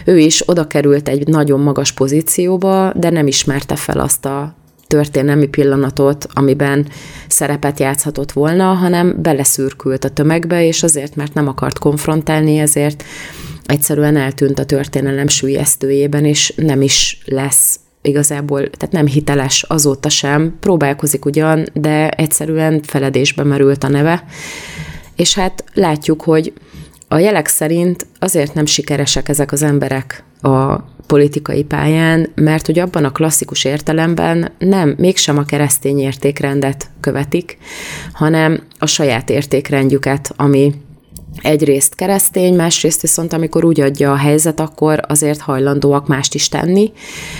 ő 0.06 0.18
is 0.18 0.50
oda 0.50 0.68
került 0.68 1.10
egy 1.10 1.28
nagyon 1.28 1.60
magas 1.60 1.92
pozícióba, 1.92 2.94
de 2.96 3.10
nem 3.10 3.28
ismerte 3.28 3.76
fel 3.76 4.00
azt 4.00 4.26
a 4.26 4.56
történelmi 4.88 5.48
pillanatot, 5.48 6.28
amiben 6.34 6.88
szerepet 7.28 7.80
játszhatott 7.80 8.32
volna, 8.32 8.74
hanem 8.74 9.22
beleszürkült 9.22 10.04
a 10.04 10.10
tömegbe, 10.10 10.66
és 10.66 10.84
azért, 10.84 11.16
mert 11.16 11.34
nem 11.34 11.48
akart 11.48 11.80
konfrontálni, 11.80 12.58
ezért 12.58 13.04
egyszerűen 13.66 14.18
eltűnt 14.18 14.60
a 14.60 14.66
történelem 14.66 15.28
sülyeztőjében, 15.28 16.26
és 16.26 16.54
nem 16.56 16.82
is 16.82 17.22
lesz 17.26 17.80
igazából, 18.02 18.70
tehát 18.70 18.92
nem 18.92 19.06
hiteles 19.06 19.64
azóta 19.64 20.10
sem, 20.10 20.58
próbálkozik 20.60 21.26
ugyan, 21.26 21.66
de 21.74 22.10
egyszerűen 22.10 22.82
feledésbe 22.82 23.44
merült 23.44 23.84
a 23.84 23.88
neve. 23.88 24.24
És 25.20 25.36
hát 25.36 25.64
látjuk, 25.74 26.22
hogy 26.22 26.54
a 27.08 27.18
jelek 27.18 27.48
szerint 27.48 28.06
azért 28.20 28.54
nem 28.54 28.66
sikeresek 28.66 29.30
ezek 29.30 29.52
az 29.52 29.62
emberek 29.62 30.24
a 30.42 30.76
politikai 31.08 31.64
pályán, 31.64 32.30
mert 32.36 32.66
hogy 32.66 32.80
abban 32.80 33.04
a 33.04 33.12
klasszikus 33.12 33.64
értelemben 33.64 34.52
nem, 34.58 34.96
mégsem 34.98 35.38
a 35.38 35.44
keresztény 35.44 36.00
értékrendet 36.00 36.90
követik, 37.00 37.58
hanem 38.14 38.64
a 38.78 38.86
saját 38.86 39.30
értékrendjüket, 39.30 40.34
ami 40.36 40.74
egyrészt 41.42 41.96
keresztény, 41.96 42.56
másrészt 42.56 43.02
viszont 43.02 43.34
amikor 43.34 43.66
úgy 43.66 43.82
adja 43.82 44.12
a 44.12 44.18
helyzet, 44.18 44.60
akkor 44.60 45.02
azért 45.08 45.40
hajlandóak 45.40 46.08
mást 46.08 46.34
is 46.34 46.50
tenni, 46.50 46.92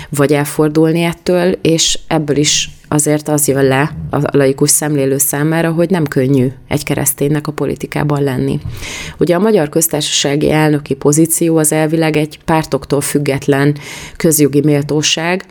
vagy 0.08 0.32
elfordulni 0.32 1.02
ettől, 1.02 1.52
és 1.62 1.98
ebből 2.06 2.36
is 2.36 2.70
azért 2.92 3.28
az 3.28 3.48
jön 3.48 3.64
le 3.64 3.92
a 4.10 4.36
laikus 4.36 4.70
szemlélő 4.70 5.18
számára, 5.18 5.70
hogy 5.70 5.90
nem 5.90 6.06
könnyű 6.06 6.46
egy 6.68 6.84
kereszténynek 6.84 7.46
a 7.46 7.52
politikában 7.52 8.22
lenni. 8.22 8.60
Ugye 9.18 9.34
a 9.34 9.38
Magyar 9.38 9.68
Köztársasági 9.68 10.50
elnöki 10.50 10.94
pozíció 10.94 11.56
az 11.56 11.72
elvileg 11.72 12.16
egy 12.16 12.38
pártoktól 12.44 13.00
független 13.00 13.76
közjogi 14.16 14.60
méltóság, 14.60 15.44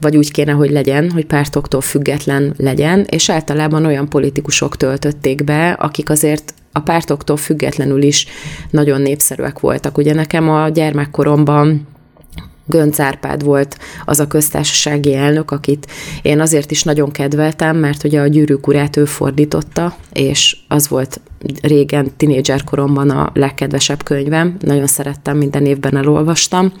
vagy 0.00 0.16
úgy 0.16 0.32
kéne, 0.32 0.52
hogy 0.52 0.70
legyen, 0.70 1.10
hogy 1.10 1.26
pártoktól 1.26 1.80
független 1.80 2.54
legyen, 2.56 3.06
és 3.10 3.30
általában 3.30 3.84
olyan 3.84 4.08
politikusok 4.08 4.76
töltötték 4.76 5.44
be, 5.44 5.70
akik 5.70 6.10
azért 6.10 6.54
a 6.72 6.80
pártoktól 6.80 7.36
függetlenül 7.36 8.02
is 8.02 8.26
nagyon 8.70 9.00
népszerűek 9.00 9.60
voltak. 9.60 9.98
Ugye 9.98 10.14
nekem 10.14 10.48
a 10.50 10.68
gyermekkoromban 10.68 11.86
Gönc 12.66 13.00
Árpád 13.00 13.44
volt 13.44 13.78
az 14.04 14.20
a 14.20 14.26
köztársasági 14.26 15.14
elnök, 15.14 15.50
akit 15.50 15.86
én 16.22 16.40
azért 16.40 16.70
is 16.70 16.82
nagyon 16.82 17.10
kedveltem, 17.10 17.76
mert 17.76 18.04
ugye 18.04 18.20
a 18.20 18.26
gyűrűk 18.26 18.96
ő 18.96 19.04
fordította, 19.04 19.96
és 20.12 20.56
az 20.68 20.88
volt 20.88 21.20
régen, 21.62 22.10
tinédzser 22.16 22.64
koromban 22.64 23.10
a 23.10 23.30
legkedvesebb 23.34 24.02
könyvem, 24.02 24.56
nagyon 24.60 24.86
szerettem, 24.86 25.36
minden 25.36 25.66
évben 25.66 25.96
elolvastam. 25.96 26.72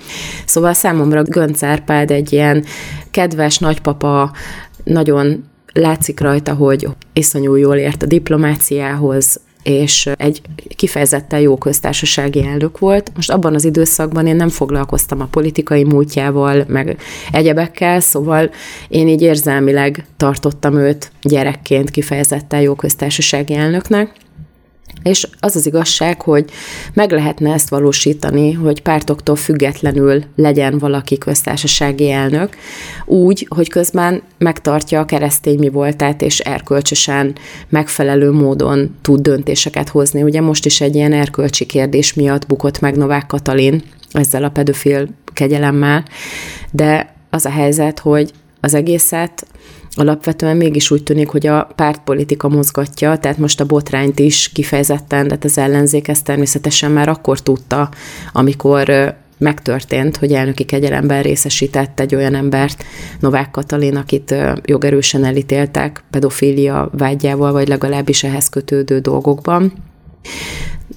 Szóval 0.46 0.72
számomra 0.72 1.22
Gönc 1.22 1.62
Árpád 1.62 2.10
egy 2.10 2.32
ilyen 2.32 2.64
kedves 3.10 3.58
nagypapa, 3.58 4.32
nagyon 4.84 5.44
látszik 5.72 6.20
rajta, 6.20 6.54
hogy 6.54 6.88
iszonyú 7.12 7.54
jól 7.54 7.76
ért 7.76 8.02
a 8.02 8.06
diplomáciához, 8.06 9.40
és 9.66 10.10
egy 10.16 10.40
kifejezetten 10.76 11.40
jó 11.40 11.56
köztársasági 11.56 12.44
elnök 12.44 12.78
volt. 12.78 13.12
Most 13.14 13.30
abban 13.30 13.54
az 13.54 13.64
időszakban 13.64 14.26
én 14.26 14.36
nem 14.36 14.48
foglalkoztam 14.48 15.20
a 15.20 15.28
politikai 15.30 15.84
múltjával, 15.84 16.64
meg 16.68 16.98
egyebekkel, 17.32 18.00
szóval 18.00 18.50
én 18.88 19.08
így 19.08 19.22
érzelmileg 19.22 20.06
tartottam 20.16 20.76
őt 20.76 21.12
gyerekként 21.22 21.90
kifejezetten 21.90 22.60
jó 22.60 22.74
köztársasági 22.74 23.54
elnöknek, 23.54 24.12
és 25.06 25.28
az 25.40 25.56
az 25.56 25.66
igazság, 25.66 26.20
hogy 26.20 26.44
meg 26.94 27.12
lehetne 27.12 27.52
ezt 27.52 27.68
valósítani, 27.68 28.52
hogy 28.52 28.82
pártoktól 28.82 29.36
függetlenül 29.36 30.24
legyen 30.36 30.78
valaki 30.78 31.18
köztársasági 31.18 32.10
elnök, 32.10 32.56
úgy, 33.04 33.46
hogy 33.48 33.68
közben 33.68 34.22
megtartja 34.38 35.00
a 35.00 35.04
keresztény 35.04 35.58
mi 35.58 35.68
voltát, 35.68 36.22
és 36.22 36.38
erkölcsösen 36.38 37.34
megfelelő 37.68 38.30
módon 38.30 38.96
tud 39.02 39.20
döntéseket 39.20 39.88
hozni. 39.88 40.22
Ugye 40.22 40.40
most 40.40 40.66
is 40.66 40.80
egy 40.80 40.94
ilyen 40.94 41.12
erkölcsi 41.12 41.66
kérdés 41.66 42.14
miatt 42.14 42.46
bukott 42.46 42.80
meg 42.80 42.96
Novák 42.96 43.26
Katalin 43.26 43.82
ezzel 44.12 44.44
a 44.44 44.50
pedofil 44.50 45.08
kegyelemmel, 45.32 46.04
de 46.70 47.14
az 47.30 47.44
a 47.44 47.50
helyzet, 47.50 47.98
hogy 47.98 48.30
az 48.60 48.74
egészet 48.74 49.46
alapvetően 49.96 50.56
mégis 50.56 50.90
úgy 50.90 51.02
tűnik, 51.02 51.28
hogy 51.28 51.46
a 51.46 51.68
pártpolitika 51.74 52.48
mozgatja, 52.48 53.18
tehát 53.18 53.38
most 53.38 53.60
a 53.60 53.66
botrányt 53.66 54.18
is 54.18 54.50
kifejezetten, 54.52 55.24
tehát 55.24 55.44
az 55.44 55.58
ellenzék 55.58 56.08
ezt 56.08 56.24
természetesen 56.24 56.90
már 56.90 57.08
akkor 57.08 57.40
tudta, 57.40 57.88
amikor 58.32 59.14
megtörtént, 59.38 60.16
hogy 60.16 60.32
elnöki 60.32 60.64
kegyelemben 60.64 61.22
részesített 61.22 62.00
egy 62.00 62.14
olyan 62.14 62.34
embert, 62.34 62.84
Novák 63.20 63.50
Katalin, 63.50 63.96
akit 63.96 64.34
jogerősen 64.64 65.24
elítéltek 65.24 66.04
pedofília 66.10 66.90
vágyával, 66.92 67.52
vagy 67.52 67.68
legalábbis 67.68 68.24
ehhez 68.24 68.48
kötődő 68.48 68.98
dolgokban. 68.98 69.72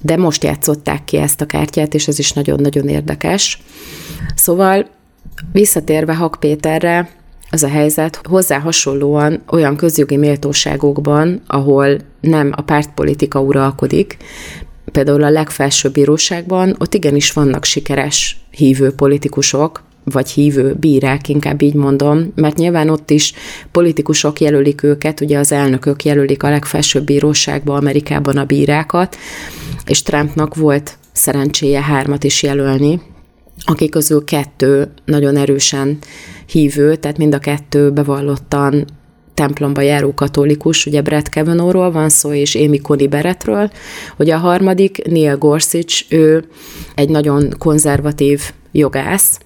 De 0.02 0.16
most 0.16 0.44
játszották 0.44 1.04
ki 1.04 1.16
ezt 1.16 1.40
a 1.40 1.46
kártyát, 1.46 1.94
és 1.94 2.08
ez 2.08 2.18
is 2.18 2.32
nagyon-nagyon 2.32 2.88
érdekes. 2.88 3.62
Szóval 4.34 4.86
visszatérve 5.52 6.14
Hak 6.14 6.36
Péterre, 6.40 7.10
az 7.50 7.62
a 7.62 7.68
helyzet, 7.68 8.20
hozzá 8.22 8.58
hasonlóan 8.58 9.42
olyan 9.50 9.76
közjogi 9.76 10.16
méltóságokban, 10.16 11.42
ahol 11.46 11.96
nem 12.20 12.52
a 12.56 12.62
pártpolitika 12.62 13.40
uralkodik, 13.40 14.16
például 14.92 15.22
a 15.22 15.30
legfelsőbb 15.30 15.92
bíróságban, 15.92 16.76
ott 16.78 16.94
igenis 16.94 17.32
vannak 17.32 17.64
sikeres 17.64 18.40
hívő 18.50 18.92
politikusok, 18.92 19.82
vagy 20.04 20.30
hívő 20.30 20.74
bírák, 20.74 21.28
inkább 21.28 21.62
így 21.62 21.74
mondom, 21.74 22.32
mert 22.34 22.56
nyilván 22.56 22.88
ott 22.88 23.10
is 23.10 23.32
politikusok 23.72 24.40
jelölik 24.40 24.82
őket, 24.82 25.20
ugye 25.20 25.38
az 25.38 25.52
elnökök 25.52 26.04
jelölik 26.04 26.42
a 26.42 26.50
legfelsőbb 26.50 27.04
bíróságban, 27.04 27.76
Amerikában 27.76 28.36
a 28.36 28.44
bírákat, 28.44 29.16
és 29.86 30.02
Trumpnak 30.02 30.54
volt 30.54 30.98
szerencséje 31.12 31.82
hármat 31.82 32.24
is 32.24 32.42
jelölni, 32.42 33.00
akik 33.64 33.90
közül 33.90 34.24
kettő 34.24 34.92
nagyon 35.04 35.36
erősen 35.36 35.98
hívő, 36.50 36.96
tehát 36.96 37.18
mind 37.18 37.34
a 37.34 37.38
kettő 37.38 37.90
bevallottan 37.90 38.84
templomba 39.34 39.80
járó 39.80 40.14
katolikus, 40.14 40.86
ugye 40.86 41.02
Brett 41.02 41.28
Kavanaugh-ról 41.28 41.90
van 41.90 42.08
szó, 42.08 42.32
és 42.32 42.54
Amy 42.54 42.78
Coney 42.78 43.06
Barrettről, 43.06 43.70
hogy 44.16 44.30
a 44.30 44.36
harmadik 44.36 45.06
Neil 45.06 45.36
Gorsuch, 45.36 46.04
ő 46.08 46.44
egy 46.94 47.08
nagyon 47.08 47.54
konzervatív 47.58 48.40
jogász, 48.72 49.40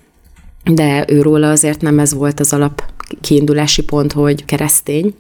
de 0.65 1.05
őróla 1.09 1.51
azért 1.51 1.81
nem 1.81 1.99
ez 1.99 2.15
volt 2.15 2.41
az 2.41 2.53
alap 2.53 2.83
kiindulási 3.21 3.83
pont, 3.83 4.13
hogy 4.13 4.45
keresztény, 4.45 5.15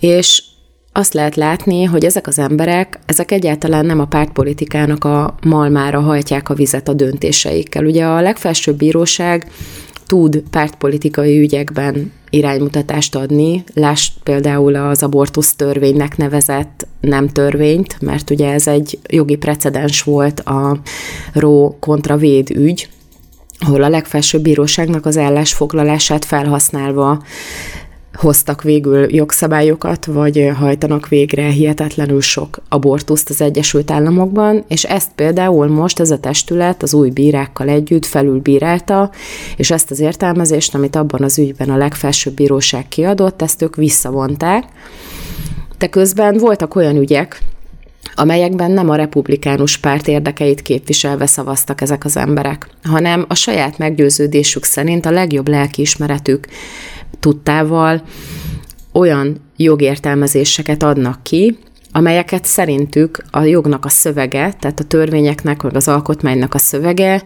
és 0.00 0.42
azt 0.92 1.14
lehet 1.14 1.36
látni, 1.36 1.84
hogy 1.84 2.04
ezek 2.04 2.26
az 2.26 2.38
emberek, 2.38 2.98
ezek 3.06 3.30
egyáltalán 3.30 3.86
nem 3.86 4.00
a 4.00 4.04
pártpolitikának 4.06 5.04
a 5.04 5.34
malmára 5.42 6.00
hajtják 6.00 6.48
a 6.48 6.54
vizet 6.54 6.88
a 6.88 6.92
döntéseikkel. 6.92 7.84
Ugye 7.84 8.04
a 8.04 8.20
legfelsőbb 8.20 8.76
bíróság 8.76 9.50
tud 10.12 10.42
pártpolitikai 10.50 11.38
ügyekben 11.38 12.12
iránymutatást 12.30 13.14
adni. 13.14 13.64
Lásd 13.74 14.12
például 14.22 14.74
az 14.74 15.02
abortusz 15.02 15.54
törvénynek 15.54 16.16
nevezett 16.16 16.86
nem 17.00 17.28
törvényt, 17.28 17.96
mert 18.00 18.30
ugye 18.30 18.52
ez 18.52 18.66
egy 18.66 18.98
jogi 19.08 19.36
precedens 19.36 20.02
volt 20.02 20.40
a 20.40 20.80
Ró 21.32 21.76
kontra 21.80 22.16
Véd 22.16 22.50
ügy, 22.50 22.88
ahol 23.58 23.82
a 23.82 23.88
legfelsőbb 23.88 24.42
bíróságnak 24.42 25.06
az 25.06 25.16
állásfoglalását 25.18 26.24
felhasználva 26.24 27.22
hoztak 28.14 28.62
végül 28.62 29.14
jogszabályokat, 29.14 30.04
vagy 30.04 30.50
hajtanak 30.58 31.08
végre 31.08 31.48
hihetetlenül 31.48 32.20
sok 32.20 32.58
abortuszt 32.68 33.30
az 33.30 33.40
Egyesült 33.40 33.90
Államokban, 33.90 34.64
és 34.68 34.84
ezt 34.84 35.10
például 35.14 35.66
most 35.66 36.00
ez 36.00 36.10
a 36.10 36.18
testület 36.18 36.82
az 36.82 36.94
új 36.94 37.10
bírákkal 37.10 37.68
együtt 37.68 38.06
felülbírálta, 38.06 39.10
és 39.56 39.70
ezt 39.70 39.90
az 39.90 40.00
értelmezést, 40.00 40.74
amit 40.74 40.96
abban 40.96 41.22
az 41.22 41.38
ügyben 41.38 41.70
a 41.70 41.76
legfelsőbb 41.76 42.34
bíróság 42.34 42.88
kiadott, 42.88 43.42
ezt 43.42 43.62
ők 43.62 43.76
visszavonták. 43.76 44.64
De 45.78 45.86
közben 45.86 46.36
voltak 46.36 46.74
olyan 46.74 46.96
ügyek, 46.96 47.42
amelyekben 48.14 48.70
nem 48.70 48.90
a 48.90 48.96
republikánus 48.96 49.76
párt 49.76 50.08
érdekeit 50.08 50.62
képviselve 50.62 51.26
szavaztak 51.26 51.80
ezek 51.80 52.04
az 52.04 52.16
emberek, 52.16 52.66
hanem 52.82 53.24
a 53.28 53.34
saját 53.34 53.78
meggyőződésük 53.78 54.64
szerint 54.64 55.06
a 55.06 55.10
legjobb 55.10 55.48
lelkiismeretük 55.48 56.46
tudtával 57.20 58.02
olyan 58.92 59.36
jogértelmezéseket 59.56 60.82
adnak 60.82 61.22
ki, 61.22 61.58
amelyeket 61.92 62.44
szerintük 62.44 63.24
a 63.30 63.42
jognak 63.42 63.84
a 63.84 63.88
szövege, 63.88 64.52
tehát 64.60 64.80
a 64.80 64.84
törvényeknek, 64.84 65.62
vagy 65.62 65.76
az 65.76 65.88
alkotmánynak 65.88 66.54
a 66.54 66.58
szövege 66.58 67.22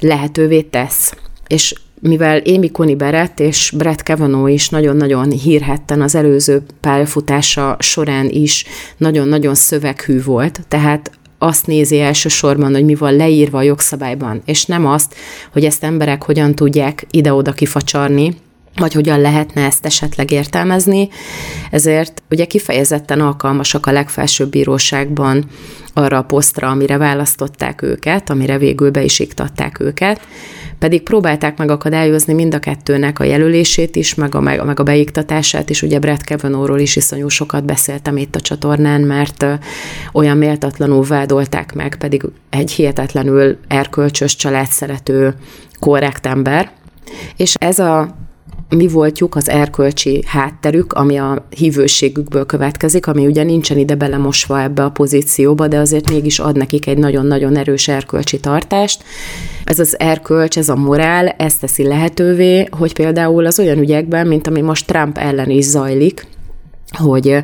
lehetővé 0.00 0.60
tesz. 0.60 1.14
És 1.46 1.74
mivel 2.00 2.42
Amy 2.44 2.70
Coney 2.70 2.94
Barrett 2.94 3.40
és 3.40 3.72
Brett 3.76 4.02
Kavanaugh 4.02 4.52
is 4.52 4.68
nagyon-nagyon 4.68 5.30
hírhetten 5.30 6.02
az 6.02 6.14
előző 6.14 6.62
pályafutása 6.80 7.76
során 7.78 8.28
is 8.28 8.64
nagyon-nagyon 8.96 9.54
szöveghű 9.54 10.22
volt, 10.22 10.60
tehát 10.68 11.10
azt 11.38 11.66
nézi 11.66 12.00
elsősorban, 12.00 12.72
hogy 12.72 12.84
mi 12.84 12.94
van 12.94 13.16
leírva 13.16 13.58
a 13.58 13.62
jogszabályban, 13.62 14.42
és 14.44 14.64
nem 14.64 14.86
azt, 14.86 15.14
hogy 15.52 15.64
ezt 15.64 15.84
emberek 15.84 16.22
hogyan 16.22 16.54
tudják 16.54 17.06
ide-oda 17.10 17.52
kifacsarni, 17.52 18.36
vagy 18.76 18.92
hogyan 18.92 19.20
lehetne 19.20 19.64
ezt 19.64 19.86
esetleg 19.86 20.30
értelmezni. 20.30 21.08
Ezért 21.70 22.22
ugye 22.30 22.44
kifejezetten 22.44 23.20
alkalmasak 23.20 23.86
a 23.86 23.92
legfelsőbb 23.92 24.50
bíróságban 24.50 25.44
arra 25.94 26.18
a 26.18 26.22
posztra, 26.22 26.68
amire 26.68 26.96
választották 26.96 27.82
őket, 27.82 28.30
amire 28.30 28.58
végül 28.58 28.90
be 28.90 29.02
is 29.02 29.18
iktatták 29.18 29.80
őket, 29.80 30.20
pedig 30.78 31.02
próbálták 31.02 31.58
megakadályozni 31.58 32.32
mind 32.32 32.54
a 32.54 32.58
kettőnek 32.58 33.18
a 33.18 33.24
jelölését 33.24 33.96
is, 33.96 34.14
meg 34.14 34.34
a, 34.34 34.40
meg 34.40 34.80
a 34.80 34.82
beiktatását 34.82 35.70
is. 35.70 35.82
Ugye 35.82 35.98
Brett 35.98 36.24
Kavanaugh-ról 36.24 36.78
is 36.78 36.96
iszonyú 36.96 37.28
sokat 37.28 37.64
beszéltem 37.64 38.16
itt 38.16 38.34
a 38.34 38.40
csatornán, 38.40 39.00
mert 39.00 39.46
olyan 40.12 40.36
méltatlanul 40.36 41.04
vádolták 41.04 41.74
meg, 41.74 41.96
pedig 41.98 42.22
egy 42.50 42.70
hihetetlenül 42.70 43.58
erkölcsös, 43.68 44.36
családszerető, 44.36 45.34
korrekt 45.78 46.26
ember. 46.26 46.70
És 47.36 47.54
ez 47.54 47.78
a 47.78 48.16
mi 48.76 48.88
voltjuk 48.88 49.36
az 49.36 49.48
erkölcsi 49.48 50.22
hátterük, 50.26 50.92
ami 50.92 51.16
a 51.16 51.46
hívőségükből 51.56 52.46
következik, 52.46 53.06
ami 53.06 53.26
ugye 53.26 53.42
nincsen 53.42 53.78
ide 53.78 53.94
belemosva 53.94 54.62
ebbe 54.62 54.84
a 54.84 54.90
pozícióba, 54.90 55.68
de 55.68 55.78
azért 55.78 56.10
mégis 56.10 56.38
ad 56.38 56.56
nekik 56.56 56.86
egy 56.86 56.98
nagyon-nagyon 56.98 57.56
erős 57.56 57.88
erkölcsi 57.88 58.40
tartást. 58.40 59.02
Ez 59.64 59.78
az 59.78 59.98
erkölcs, 59.98 60.58
ez 60.58 60.68
a 60.68 60.76
morál, 60.76 61.28
ez 61.28 61.58
teszi 61.58 61.82
lehetővé, 61.82 62.68
hogy 62.70 62.92
például 62.92 63.46
az 63.46 63.58
olyan 63.58 63.78
ügyekben, 63.78 64.26
mint 64.26 64.46
ami 64.46 64.60
most 64.60 64.86
Trump 64.86 65.18
ellen 65.18 65.50
is 65.50 65.64
zajlik, 65.64 66.26
hogy 66.98 67.36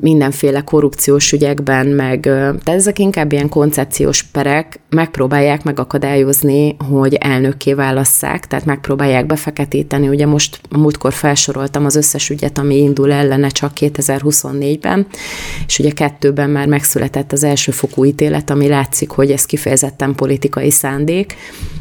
mindenféle 0.00 0.60
korrupciós 0.60 1.32
ügyekben, 1.32 1.86
meg, 1.86 2.20
tehát 2.20 2.68
ezek 2.68 2.98
inkább 2.98 3.32
ilyen 3.32 3.48
koncepciós 3.48 4.22
perek, 4.22 4.80
megpróbálják 4.88 5.62
megakadályozni, 5.64 6.76
hogy 6.90 7.14
elnökké 7.14 7.72
válasszák, 7.72 8.46
tehát 8.46 8.64
megpróbálják 8.64 9.26
befeketíteni. 9.26 10.08
Ugye 10.08 10.26
most 10.26 10.60
múltkor 10.70 11.12
felsoroltam 11.12 11.84
az 11.84 11.96
összes 11.96 12.30
ügyet, 12.30 12.58
ami 12.58 12.76
indul 12.76 13.12
ellene 13.12 13.48
csak 13.48 13.72
2024-ben, 13.80 15.06
és 15.66 15.78
ugye 15.78 15.90
kettőben 15.90 16.50
már 16.50 16.66
megszületett 16.66 17.32
az 17.32 17.44
elsőfokú 17.44 18.04
ítélet, 18.04 18.50
ami 18.50 18.68
látszik, 18.68 19.10
hogy 19.10 19.30
ez 19.30 19.44
kifejezetten 19.44 20.14
politikai 20.14 20.70
szándék, 20.70 21.36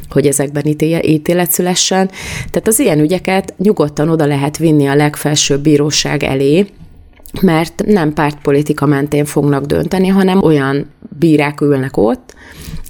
hogy 0.09 0.27
ezekben 0.27 0.63
ítélet 1.01 1.51
szülessen. 1.51 2.09
Tehát 2.49 2.67
az 2.67 2.79
ilyen 2.79 2.99
ügyeket 2.99 3.53
nyugodtan 3.57 4.09
oda 4.09 4.25
lehet 4.25 4.57
vinni 4.57 4.87
a 4.87 4.95
legfelsőbb 4.95 5.61
bíróság 5.61 6.23
elé, 6.23 6.48
mert 7.41 7.83
nem 7.85 8.13
pártpolitika 8.13 8.85
mentén 8.85 9.25
fognak 9.25 9.65
dönteni, 9.65 10.07
hanem 10.07 10.43
olyan 10.43 10.85
bírák 11.19 11.61
ülnek 11.61 11.97
ott, 11.97 12.35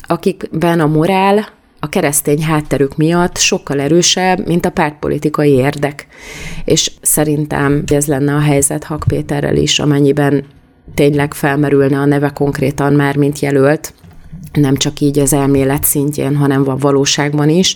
akikben 0.02 0.80
a 0.80 0.88
morál, 0.88 1.48
a 1.80 1.90
keresztény 1.90 2.44
hátterük 2.44 2.98
miatt 2.98 3.38
sokkal 3.38 3.80
erősebb, 3.80 4.48
mint 4.48 4.66
a 4.66 4.70
pártpolitikai 4.70 5.52
érdek. 5.52 6.08
És 6.66 6.92
szerintem 7.02 7.84
ez 7.88 8.06
lenne 8.06 8.36
a 8.36 8.40
helyzet 8.40 8.84
Hak 8.84 9.04
Péterrel 9.08 9.56
is, 9.56 9.80
amennyiben 9.80 10.46
tényleg 10.94 11.34
felmerülne 11.34 12.00
a 12.00 12.06
neve 12.06 12.30
konkrétan 12.30 12.94
már, 12.94 13.16
mint 13.16 13.40
jelölt, 13.40 13.94
nem 14.54 14.76
csak 14.76 15.00
így 15.00 15.20
az 15.20 15.34
elmélet 15.34 15.84
szintjén, 15.84 16.36
hanem 16.36 16.70
a 16.70 16.78
valóságban 16.78 17.50
is, 17.50 17.74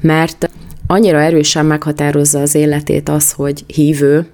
mert 0.00 0.50
annyira 0.86 1.20
erősen 1.20 1.66
meghatározza 1.66 2.40
az 2.40 2.54
életét 2.54 3.08
az, 3.08 3.32
hogy 3.32 3.64
hívő, 3.66 4.26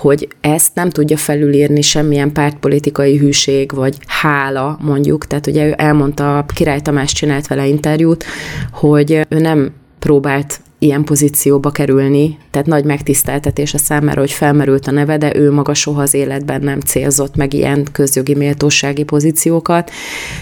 hogy 0.00 0.28
ezt 0.40 0.74
nem 0.74 0.90
tudja 0.90 1.16
felülírni 1.16 1.80
semmilyen 1.80 2.32
pártpolitikai 2.32 3.16
hűség, 3.16 3.72
vagy 3.74 3.96
hála 4.06 4.78
mondjuk, 4.80 5.26
tehát 5.26 5.46
ugye 5.46 5.66
ő 5.66 5.74
elmondta, 5.76 6.44
Király 6.54 6.80
Tamás 6.80 7.12
csinált 7.12 7.46
vele 7.46 7.66
interjút, 7.66 8.24
hogy 8.72 9.26
ő 9.28 9.38
nem 9.38 9.72
próbált 9.98 10.60
ilyen 10.78 11.04
pozícióba 11.04 11.70
kerülni, 11.70 12.38
tehát 12.50 12.66
nagy 12.66 12.84
megtiszteltetés 12.84 13.74
a 13.74 13.78
számára, 13.78 14.20
hogy 14.20 14.30
felmerült 14.30 14.86
a 14.86 14.90
neve, 14.90 15.16
de 15.16 15.36
ő 15.36 15.52
maga 15.52 15.74
soha 15.74 16.02
az 16.02 16.14
életben 16.14 16.60
nem 16.62 16.80
célzott 16.80 17.36
meg 17.36 17.54
ilyen 17.54 17.86
közjogi 17.92 18.34
méltósági 18.34 19.02
pozíciókat, 19.02 19.90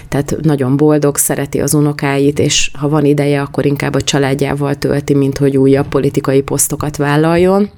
tehát 0.09 0.35
nagyon 0.41 0.77
boldog, 0.77 1.17
szereti 1.17 1.59
az 1.59 1.73
unokáit, 1.73 2.39
és 2.39 2.71
ha 2.73 2.89
van 2.89 3.05
ideje, 3.05 3.41
akkor 3.41 3.65
inkább 3.65 3.95
a 3.95 4.01
családjával 4.01 4.75
tölti, 4.75 5.13
mint 5.13 5.37
hogy 5.37 5.57
újabb 5.57 5.87
politikai 5.87 6.41
posztokat 6.41 6.97
vállaljon. 6.97 7.69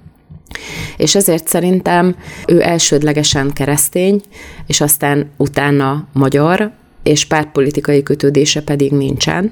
És 0.97 1.15
ezért 1.15 1.47
szerintem 1.47 2.15
ő 2.47 2.61
elsődlegesen 2.61 3.53
keresztény, 3.53 4.21
és 4.67 4.81
aztán 4.81 5.29
utána 5.38 6.07
magyar, 6.13 6.71
és 7.03 7.25
pártpolitikai 7.25 8.03
kötődése 8.03 8.62
pedig 8.62 8.91
nincsen. 8.91 9.51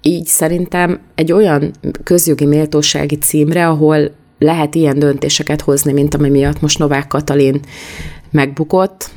Így 0.00 0.26
szerintem 0.26 1.00
egy 1.14 1.32
olyan 1.32 1.70
közjogi 2.04 2.46
méltósági 2.46 3.18
címre, 3.18 3.68
ahol 3.68 4.10
lehet 4.38 4.74
ilyen 4.74 4.98
döntéseket 4.98 5.60
hozni, 5.60 5.92
mint 5.92 6.14
ami 6.14 6.28
miatt 6.28 6.60
most 6.60 6.78
Novák 6.78 7.06
Katalin 7.06 7.60
megbukott, 8.30 9.10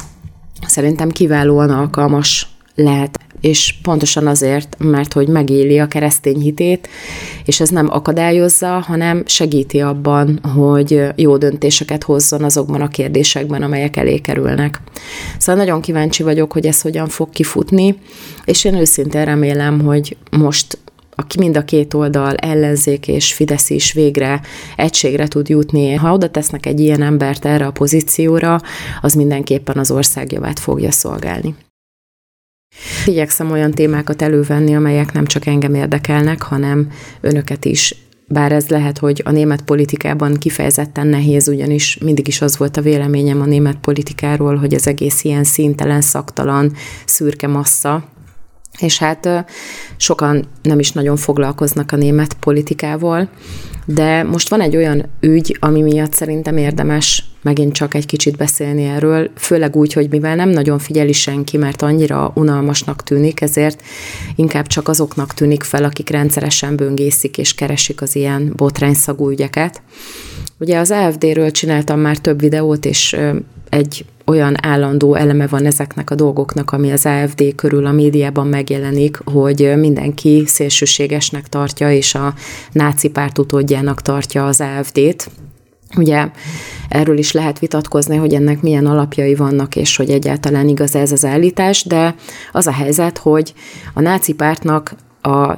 szerintem 0.68 1.10
kiválóan 1.10 1.70
alkalmas 1.70 2.48
lehet 2.76 3.20
és 3.42 3.76
pontosan 3.82 4.28
azért, 4.28 4.76
mert 4.80 5.14
hogy 5.14 5.28
megéli 5.28 5.80
a 5.80 5.88
keresztény 5.88 6.40
hitét, 6.40 6.90
és 7.46 7.60
ez 7.60 7.70
nem 7.70 7.88
akadályozza, 7.92 8.68
hanem 8.68 9.24
segíti 9.26 9.80
abban, 9.80 10.40
hogy 10.56 11.04
jó 11.16 11.38
döntéseket 11.38 12.04
hozzon 12.04 12.44
azokban 12.44 12.82
a 12.82 12.88
kérdésekben, 12.88 13.62
amelyek 13.62 13.98
elé 13.98 14.18
kerülnek. 14.18 14.82
Szóval 15.38 15.64
nagyon 15.64 15.82
kíváncsi 15.82 16.24
vagyok, 16.24 16.52
hogy 16.52 16.66
ez 16.66 16.82
hogyan 16.82 17.08
fog 17.08 17.30
kifutni, 17.30 17.98
és 18.46 18.64
én 18.64 18.76
őszintén 18.76 19.26
remélem, 19.26 19.82
hogy 19.82 20.18
most 20.32 20.78
aki 21.18 21.40
mind 21.40 21.58
a 21.58 21.66
két 21.66 21.94
oldal, 21.94 22.36
ellenzék 22.36 23.08
és 23.08 23.34
Fidesz 23.34 23.70
is 23.70 23.94
végre 23.94 24.42
egységre 24.76 25.28
tud 25.28 25.50
jutni. 25.50 25.94
Ha 25.94 26.14
oda 26.14 26.30
tesznek 26.30 26.66
egy 26.66 26.80
ilyen 26.80 27.02
embert 27.02 27.46
erre 27.46 27.66
a 27.66 27.72
pozícióra, 27.72 28.62
az 29.02 29.14
mindenképpen 29.14 29.78
az 29.78 29.92
ország 29.92 30.32
javát 30.32 30.60
fogja 30.60 30.92
szolgálni. 30.92 31.56
Igyekszem 33.06 33.52
olyan 33.52 33.72
témákat 33.72 34.22
elővenni, 34.22 34.76
amelyek 34.76 35.14
nem 35.14 35.26
csak 35.26 35.46
engem 35.46 35.74
érdekelnek, 35.74 36.42
hanem 36.42 36.92
önöket 37.22 37.66
is. 37.66 37.96
Bár 38.28 38.52
ez 38.52 38.68
lehet, 38.68 38.98
hogy 38.98 39.22
a 39.26 39.32
német 39.32 39.62
politikában 39.62 40.34
kifejezetten 40.34 41.08
nehéz, 41.08 41.48
ugyanis 41.48 41.98
mindig 41.98 42.28
is 42.28 42.42
az 42.42 42.58
volt 42.58 42.78
a 42.78 42.82
véleményem 42.82 43.42
a 43.42 43.46
német 43.46 43.78
politikáról, 43.78 44.56
hogy 44.56 44.74
az 44.74 44.88
egész 44.88 45.24
ilyen 45.24 45.44
színtelen, 45.44 46.02
szaktalan, 46.02 46.74
szürke 47.06 47.48
massza, 47.48 48.10
és 48.80 48.98
hát 48.98 49.46
sokan 49.98 50.46
nem 50.62 50.80
is 50.80 50.92
nagyon 50.92 51.16
foglalkoznak 51.16 51.92
a 51.92 51.96
német 51.96 52.34
politikával, 52.34 53.30
de 53.86 54.24
most 54.24 54.50
van 54.50 54.62
egy 54.62 54.76
olyan 54.76 55.06
ügy, 55.20 55.58
ami 55.60 55.82
miatt 55.82 56.14
szerintem 56.14 56.58
érdemes 56.58 57.24
megint 57.46 57.74
csak 57.74 57.94
egy 57.94 58.06
kicsit 58.06 58.38
beszélni 58.38 58.84
erről, 58.84 59.30
főleg 59.36 59.76
úgy, 59.76 59.94
hogy 59.94 60.08
mivel 60.10 60.36
nem 60.36 60.50
nagyon 60.50 60.80
figyeli 60.80 61.12
senki, 61.12 61.58
mert 61.58 61.82
annyira 61.82 62.32
unalmasnak 62.36 63.04
tűnik, 63.04 63.42
ezért 63.42 63.82
inkább 64.36 64.68
csak 64.68 64.88
azoknak 64.88 65.34
tűnik 65.34 65.64
fel, 65.64 65.84
akik 65.84 66.10
rendszeresen 66.10 66.76
böngészik 66.76 67.38
és 67.38 67.54
keresik 67.54 68.02
az 68.02 68.16
ilyen 68.16 68.54
botrányszagú 68.56 69.30
ügyeket. 69.30 69.82
Ugye 70.60 70.78
az 70.78 70.92
AFD-ről 70.92 71.52
csináltam 71.52 72.00
már 72.00 72.18
több 72.18 72.40
videót, 72.40 72.86
és 72.86 73.16
egy 73.70 74.06
olyan 74.26 74.56
állandó 74.66 75.16
eleme 75.16 75.48
van 75.48 75.66
ezeknek 75.66 76.10
a 76.10 76.16
dolgoknak, 76.16 76.72
ami 76.72 76.92
az 76.92 77.06
AFD 77.06 77.56
körül 77.56 77.86
a 77.86 77.92
médiában 77.92 78.48
megjelenik, 78.48 79.18
hogy 79.24 79.74
mindenki 79.78 80.44
szélsőségesnek 80.46 81.48
tartja, 81.48 81.92
és 81.92 82.16
a 82.16 82.34
náci 82.72 83.10
párt 83.10 83.38
utódjának 83.38 84.02
tartja 84.02 84.46
az 84.46 84.62
AFD-t. 84.62 85.30
Ugye 85.98 86.30
erről 86.90 87.18
is 87.18 87.32
lehet 87.32 87.60
vitatkozni, 87.60 88.16
hogy 88.16 88.34
ennek 88.34 88.62
milyen 88.62 88.86
alapjai 88.86 89.36
vannak, 89.36 89.76
és 89.76 89.96
hogy 89.96 90.10
egyáltalán 90.10 90.68
igaz 90.68 90.96
ez 90.96 91.12
az 91.12 91.26
állítás, 91.26 91.84
de 91.84 92.16
az 92.52 92.68
a 92.68 92.72
helyzet, 92.72 93.18
hogy 93.18 93.54
a 93.94 94.02
náci 94.02 94.34
pártnak 94.34 94.96
a 95.22 95.54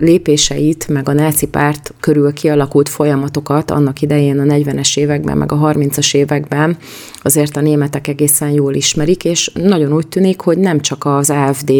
lépéseit, 0.00 0.88
meg 0.88 1.08
a 1.08 1.12
náci 1.12 1.46
párt 1.46 1.94
körül 2.00 2.32
kialakult 2.32 2.88
folyamatokat 2.88 3.70
annak 3.70 4.00
idején 4.00 4.38
a 4.38 4.42
40-es 4.42 4.98
években, 4.98 5.36
meg 5.36 5.52
a 5.52 5.56
30-as 5.56 6.14
években 6.14 6.76
azért 7.22 7.56
a 7.56 7.60
németek 7.60 8.08
egészen 8.08 8.50
jól 8.50 8.74
ismerik, 8.74 9.24
és 9.24 9.50
nagyon 9.54 9.92
úgy 9.92 10.08
tűnik, 10.08 10.40
hogy 10.40 10.58
nem 10.58 10.80
csak 10.80 11.04
az 11.04 11.30
AFD 11.30 11.72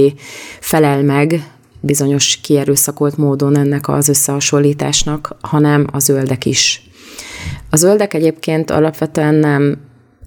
felel 0.61 1.03
meg 1.03 1.51
bizonyos 1.81 2.41
kierőszakolt 2.43 3.17
módon 3.17 3.57
ennek 3.57 3.89
az 3.89 4.09
összehasonlításnak, 4.09 5.37
hanem 5.41 5.87
a 5.93 5.99
zöldek 5.99 6.45
is. 6.45 6.91
A 7.71 7.77
zöldek 7.77 8.15
egyébként 8.15 8.71
alapvetően 8.71 9.35
nem 9.35 9.79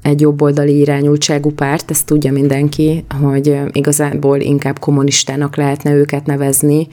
egy 0.02 0.22
jobboldali 0.22 0.78
irányultságú 0.78 1.52
párt, 1.52 1.92
ezt 1.92 2.06
tudja 2.06 2.32
mindenki, 2.32 3.06
hogy 3.22 3.60
igazából 3.72 4.40
inkább 4.40 4.80
kommunistának 4.80 5.56
lehetne 5.56 5.94
őket 5.94 6.26
nevezni. 6.26 6.88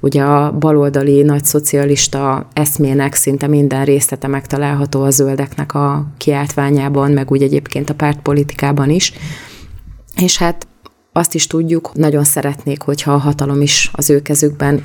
Ugye 0.00 0.22
a 0.22 0.52
baloldali 0.52 1.22
nagy 1.22 1.44
szocialista 1.44 2.48
eszmének 2.52 3.14
szinte 3.14 3.46
minden 3.46 3.84
részlete 3.84 4.26
megtalálható 4.26 5.02
a 5.02 5.10
zöldeknek 5.10 5.74
a 5.74 6.06
kiáltványában, 6.16 7.10
meg 7.10 7.30
úgy 7.30 7.42
egyébként 7.42 7.90
a 7.90 7.94
pártpolitikában 7.94 8.90
is. 8.90 9.12
És 10.16 10.38
hát 10.38 10.66
azt 11.12 11.34
is 11.34 11.46
tudjuk, 11.46 11.94
nagyon 11.94 12.24
szeretnék, 12.24 12.82
hogyha 12.82 13.12
a 13.12 13.18
hatalom 13.18 13.60
is 13.60 13.90
az 13.92 14.10
ő 14.10 14.22
kezükben 14.22 14.84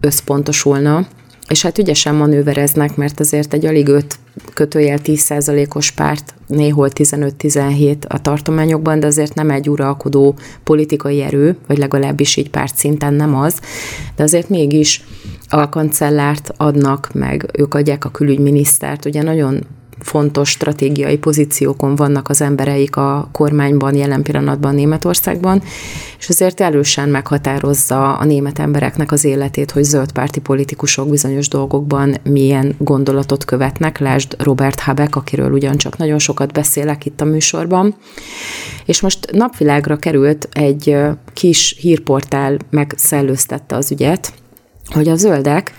összpontosulna, 0.00 1.06
és 1.48 1.62
hát 1.62 1.78
ügyesen 1.78 2.14
manővereznek, 2.14 2.96
mert 2.96 3.20
azért 3.20 3.52
egy 3.52 3.66
alig 3.66 3.88
5 3.88 4.18
kötőjel 4.54 4.98
10%-os 5.04 5.90
párt, 5.90 6.34
néhol 6.46 6.90
15-17 6.94 8.08
a 8.08 8.20
tartományokban, 8.20 9.00
de 9.00 9.06
azért 9.06 9.34
nem 9.34 9.50
egy 9.50 9.70
uralkodó 9.70 10.34
politikai 10.64 11.22
erő, 11.22 11.56
vagy 11.66 11.78
legalábbis 11.78 12.36
így 12.36 12.50
párt 12.50 12.76
szinten 12.76 13.14
nem 13.14 13.36
az, 13.36 13.60
de 14.16 14.22
azért 14.22 14.48
mégis 14.48 15.04
alkancellárt 15.48 16.52
adnak, 16.56 17.10
meg 17.12 17.50
ők 17.58 17.74
adják 17.74 18.04
a 18.04 18.10
külügyminisztert, 18.10 19.04
ugye 19.04 19.22
nagyon 19.22 19.66
fontos 20.06 20.50
stratégiai 20.50 21.18
pozíciókon 21.18 21.96
vannak 21.96 22.28
az 22.28 22.40
embereik 22.40 22.96
a 22.96 23.28
kormányban, 23.32 23.94
jelen 23.94 24.22
pillanatban 24.22 24.74
Németországban, 24.74 25.62
és 26.18 26.28
azért 26.28 26.60
erősen 26.60 27.08
meghatározza 27.08 28.16
a 28.16 28.24
német 28.24 28.58
embereknek 28.58 29.12
az 29.12 29.24
életét, 29.24 29.70
hogy 29.70 29.82
zöldpárti 29.82 30.40
politikusok 30.40 31.08
bizonyos 31.08 31.48
dolgokban 31.48 32.16
milyen 32.22 32.74
gondolatot 32.78 33.44
követnek. 33.44 33.98
Lásd 33.98 34.36
Robert 34.38 34.80
Habeck, 34.80 35.16
akiről 35.16 35.52
ugyancsak 35.52 35.96
nagyon 35.96 36.18
sokat 36.18 36.52
beszélek 36.52 37.06
itt 37.06 37.20
a 37.20 37.24
műsorban. 37.24 37.94
És 38.84 39.00
most 39.00 39.30
napvilágra 39.32 39.96
került 39.96 40.48
egy 40.52 40.96
kis 41.32 41.76
hírportál, 41.80 42.56
megszellőztette 42.70 43.76
az 43.76 43.90
ügyet, 43.90 44.32
hogy 44.90 45.08
a 45.08 45.16
zöldek 45.16 45.72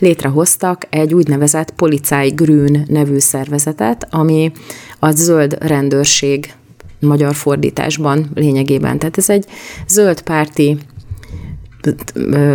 létrehoztak 0.00 0.86
egy 0.90 1.14
úgynevezett 1.14 1.70
Policáj 1.70 2.28
Grün 2.28 2.84
nevű 2.88 3.18
szervezetet, 3.18 4.06
ami 4.10 4.52
a 4.98 5.10
zöld 5.10 5.56
rendőrség 5.60 6.52
magyar 7.00 7.34
fordításban 7.34 8.30
lényegében. 8.34 8.98
Tehát 8.98 9.18
ez 9.18 9.30
egy 9.30 9.44
zöld 9.88 10.22
párti 10.22 10.78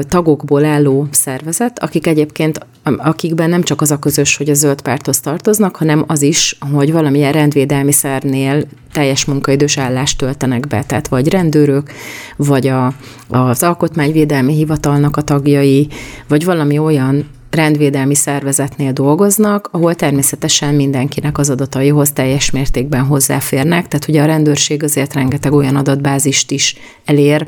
tagokból 0.02 0.66
álló 0.66 1.08
szervezet, 1.12 1.80
akik 1.80 2.08
egyébként, 2.08 2.66
akikben 2.98 3.50
nem 3.50 3.64
csak 3.64 3.82
az 3.82 3.92
a 3.92 4.00
közös, 4.00 4.38
hogy 4.38 4.50
a 4.50 4.54
zöld 4.54 4.82
párthoz 4.82 5.20
tartoznak, 5.20 5.76
hanem 5.76 6.04
az 6.08 6.22
is, 6.22 6.58
hogy 6.72 6.92
valamilyen 6.92 7.32
rendvédelmi 7.32 7.92
szernél 7.92 8.64
teljes 8.92 9.26
munkaidős 9.26 9.78
állást 9.78 10.18
töltenek 10.18 10.68
be, 10.68 10.84
tehát 10.84 11.08
vagy 11.08 11.30
rendőrök, 11.30 11.92
vagy 12.36 12.68
a, 12.68 12.94
az 13.28 13.64
alkotmányvédelmi 13.64 14.54
hivatalnak 14.54 15.18
a 15.18 15.22
tagjai, 15.22 15.88
vagy 16.28 16.46
valami 16.46 16.78
olyan 16.78 17.30
rendvédelmi 17.56 18.16
szervezetnél 18.16 18.92
dolgoznak, 18.92 19.70
ahol 19.72 19.96
természetesen 19.96 20.74
mindenkinek 20.74 21.38
az 21.38 21.50
adataihoz 21.50 22.12
teljes 22.12 22.52
mértékben 22.52 23.04
hozzáférnek, 23.04 23.88
tehát 23.88 24.08
ugye 24.08 24.22
a 24.22 24.26
rendőrség 24.26 24.84
azért 24.84 25.14
rengeteg 25.14 25.54
olyan 25.54 25.76
adatbázist 25.76 26.52
is 26.52 26.76
elér, 27.06 27.48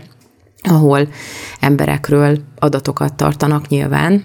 ahol 0.61 1.07
emberekről 1.59 2.37
adatokat 2.59 3.13
tartanak 3.13 3.67
nyilván. 3.67 4.23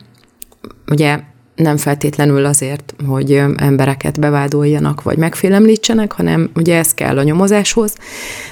Ugye 0.90 1.20
nem 1.57 1.77
feltétlenül 1.77 2.44
azért, 2.44 2.94
hogy 3.07 3.42
embereket 3.57 4.20
bevádoljanak, 4.20 5.03
vagy 5.03 5.18
megfélemlítsenek, 5.18 6.12
hanem 6.12 6.51
ugye 6.55 6.77
ez 6.77 6.94
kell 6.94 7.18
a 7.18 7.22
nyomozáshoz. 7.22 7.94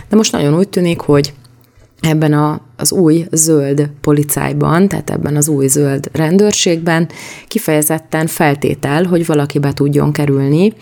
De 0.08 0.16
most 0.16 0.32
nagyon 0.32 0.54
úgy 0.54 0.68
tűnik, 0.68 1.00
hogy 1.00 1.32
ebben 2.00 2.32
a, 2.32 2.60
az 2.76 2.92
új 2.92 3.26
zöld 3.30 3.90
policájban, 4.00 4.88
tehát 4.88 5.10
ebben 5.10 5.36
az 5.36 5.48
új 5.48 5.66
zöld 5.66 6.08
rendőrségben 6.12 7.08
kifejezetten 7.48 8.26
feltétel, 8.26 9.04
hogy 9.04 9.26
valaki 9.26 9.58
be 9.58 9.72
tudjon 9.72 10.12
kerülni, 10.12 10.72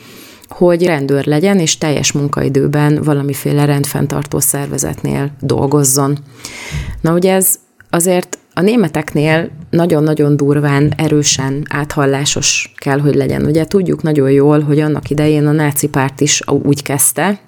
hogy 0.49 0.85
rendőr 0.85 1.27
legyen, 1.27 1.59
és 1.59 1.79
teljes 1.79 2.13
munkaidőben 2.13 3.03
valamiféle 3.03 3.65
rendfenntartó 3.65 4.41
szervezetnél 4.41 5.31
dolgozzon. 5.41 6.19
Na 7.01 7.13
ugye 7.13 7.33
ez 7.33 7.55
azért 7.91 8.39
a 8.59 8.61
németeknél 8.61 9.51
nagyon-nagyon 9.71 10.37
durván, 10.37 10.93
erősen 10.97 11.67
áthallásos 11.69 12.73
kell, 12.77 12.99
hogy 12.99 13.15
legyen. 13.15 13.45
Ugye 13.45 13.65
tudjuk 13.65 14.03
nagyon 14.03 14.31
jól, 14.31 14.61
hogy 14.61 14.81
annak 14.81 15.11
idején 15.11 15.47
a 15.47 15.53
náci 15.53 15.89
párt 15.89 16.21
is 16.21 16.43
úgy 16.47 16.83
kezdte, 16.83 17.41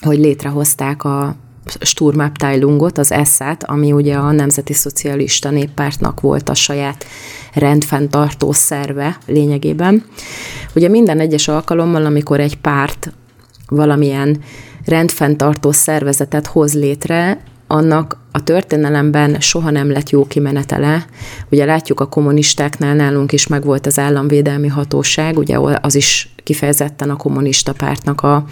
hogy 0.00 0.18
létrehozták 0.18 1.04
a 1.04 1.36
Sturmabteilungot, 1.80 2.98
az 2.98 3.12
ESZÁT, 3.12 3.64
ami 3.64 3.92
ugye 3.92 4.14
a 4.14 4.30
Nemzeti 4.30 4.72
Szocialista 4.72 5.50
Néppártnak 5.50 6.20
volt 6.20 6.48
a 6.48 6.54
saját 6.54 7.04
rendfenntartó 7.54 8.52
szerve 8.52 9.18
lényegében. 9.26 10.04
Ugye 10.74 10.88
minden 10.88 11.20
egyes 11.20 11.48
alkalommal, 11.48 12.04
amikor 12.04 12.40
egy 12.40 12.56
párt 12.56 13.12
valamilyen 13.68 14.38
rendfenntartó 14.84 15.72
szervezetet 15.72 16.46
hoz 16.46 16.74
létre, 16.74 17.40
annak 17.70 18.16
a 18.32 18.44
történelemben 18.44 19.40
soha 19.40 19.70
nem 19.70 19.90
lett 19.90 20.10
jó 20.10 20.26
kimenetele. 20.26 21.04
Ugye 21.50 21.64
látjuk 21.64 22.00
a 22.00 22.06
kommunistáknál 22.08 22.94
nálunk 22.94 23.32
is 23.32 23.46
megvolt 23.46 23.86
az 23.86 23.98
államvédelmi 23.98 24.68
hatóság, 24.68 25.38
ugye 25.38 25.58
az 25.80 25.94
is 25.94 26.34
kifejezetten 26.44 27.10
a 27.10 27.16
kommunista 27.16 27.72
pártnak 27.72 28.22
a 28.22 28.44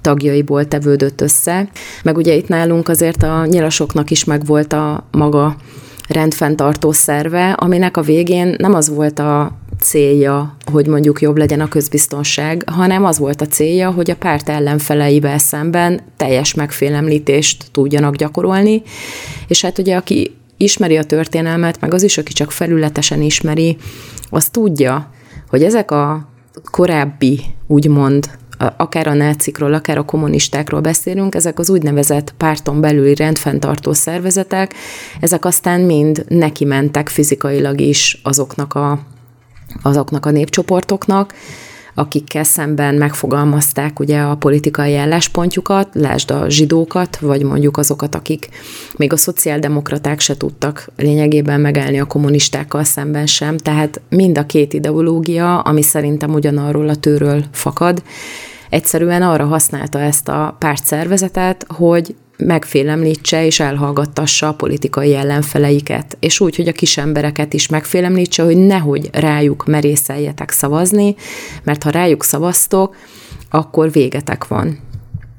tagjaiból 0.00 0.68
tevődött 0.68 1.20
össze. 1.20 1.68
Meg 2.02 2.16
ugye 2.16 2.34
itt 2.34 2.48
nálunk 2.48 2.88
azért 2.88 3.22
a 3.22 3.46
nyilasoknak 3.46 4.10
is 4.10 4.24
megvolt 4.24 4.72
a 4.72 5.08
maga 5.10 5.56
rendfenntartó 6.08 6.92
szerve, 6.92 7.50
aminek 7.52 7.96
a 7.96 8.02
végén 8.02 8.54
nem 8.58 8.74
az 8.74 8.88
volt 8.88 9.18
a 9.18 9.58
célja, 9.80 10.56
hogy 10.72 10.86
mondjuk 10.86 11.20
jobb 11.20 11.36
legyen 11.36 11.60
a 11.60 11.68
közbiztonság, 11.68 12.62
hanem 12.66 13.04
az 13.04 13.18
volt 13.18 13.40
a 13.40 13.46
célja, 13.46 13.90
hogy 13.90 14.10
a 14.10 14.16
párt 14.16 14.48
ellenfeleivel 14.48 15.38
szemben 15.38 16.00
teljes 16.16 16.54
megfélemlítést 16.54 17.64
tudjanak 17.72 18.16
gyakorolni, 18.16 18.82
és 19.48 19.60
hát 19.62 19.78
ugye 19.78 19.96
aki 19.96 20.34
ismeri 20.56 20.96
a 20.96 21.04
történelmet, 21.04 21.80
meg 21.80 21.94
az 21.94 22.02
is, 22.02 22.18
aki 22.18 22.32
csak 22.32 22.52
felületesen 22.52 23.22
ismeri, 23.22 23.76
az 24.30 24.48
tudja, 24.48 25.10
hogy 25.48 25.62
ezek 25.62 25.90
a 25.90 26.28
korábbi, 26.70 27.40
úgymond 27.66 28.30
akár 28.76 29.06
a 29.06 29.14
nácikról, 29.14 29.74
akár 29.74 29.98
a 29.98 30.04
kommunistákról 30.04 30.80
beszélünk, 30.80 31.34
ezek 31.34 31.58
az 31.58 31.70
úgynevezett 31.70 32.34
párton 32.36 32.80
belüli 32.80 33.14
rendfenntartó 33.14 33.92
szervezetek, 33.92 34.74
ezek 35.20 35.44
aztán 35.44 35.80
mind 35.80 36.24
neki 36.28 36.64
mentek 36.64 37.08
fizikailag 37.08 37.80
is 37.80 38.20
azoknak 38.22 38.74
a, 38.74 38.98
azoknak 39.82 40.26
a 40.26 40.30
népcsoportoknak, 40.30 41.34
akikkel 41.94 42.44
szemben 42.44 42.94
megfogalmazták 42.94 44.00
ugye 44.00 44.20
a 44.20 44.34
politikai 44.34 44.96
álláspontjukat, 44.96 45.88
lásd 45.92 46.30
a 46.30 46.48
zsidókat, 46.48 47.18
vagy 47.18 47.42
mondjuk 47.42 47.76
azokat, 47.76 48.14
akik 48.14 48.48
még 48.96 49.12
a 49.12 49.16
szociáldemokraták 49.16 50.20
se 50.20 50.36
tudtak 50.36 50.88
lényegében 50.96 51.60
megállni 51.60 52.00
a 52.00 52.04
kommunistákkal 52.04 52.84
szemben 52.84 53.26
sem, 53.26 53.56
tehát 53.56 54.00
mind 54.08 54.38
a 54.38 54.46
két 54.46 54.72
ideológia, 54.72 55.60
ami 55.60 55.82
szerintem 55.82 56.32
ugyanarról 56.32 56.88
a 56.88 56.96
tőről 56.96 57.44
fakad, 57.52 58.02
egyszerűen 58.70 59.22
arra 59.22 59.44
használta 59.44 60.00
ezt 60.00 60.28
a 60.28 60.56
pártszervezetet, 60.58 61.66
hogy 61.68 62.14
megfélemlítse 62.40 63.44
és 63.46 63.60
elhallgattassa 63.60 64.48
a 64.48 64.54
politikai 64.54 65.14
ellenfeleiket, 65.14 66.16
és 66.20 66.40
úgy, 66.40 66.56
hogy 66.56 66.68
a 66.68 66.72
kis 66.72 66.96
embereket 66.96 67.52
is 67.52 67.68
megfélemlítse, 67.68 68.42
hogy 68.42 68.56
nehogy 68.56 69.10
rájuk 69.12 69.66
merészeljetek 69.66 70.50
szavazni, 70.50 71.14
mert 71.62 71.82
ha 71.82 71.90
rájuk 71.90 72.24
szavaztok, 72.24 72.96
akkor 73.50 73.92
végetek 73.92 74.46
van. 74.46 74.78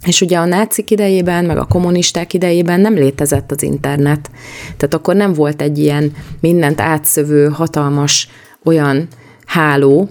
És 0.06 0.22
ugye 0.22 0.38
a 0.38 0.46
nácik 0.46 0.92
idejében, 0.92 1.46
meg 1.46 1.58
a 1.58 1.66
kommunisták 1.66 2.34
idejében 2.34 2.80
nem 2.80 2.94
létezett 2.94 3.52
az 3.52 3.64
internet. 3.64 4.32
Tehát 4.78 4.94
akkor 4.94 5.16
nem 5.16 5.34
volt 5.34 5.62
egy 5.62 5.78
ilyen 5.78 6.12
mindent 6.40 6.82
átszövő, 6.82 7.48
hatalmas 7.48 8.30
olyan 8.64 9.08
háló, 9.46 10.10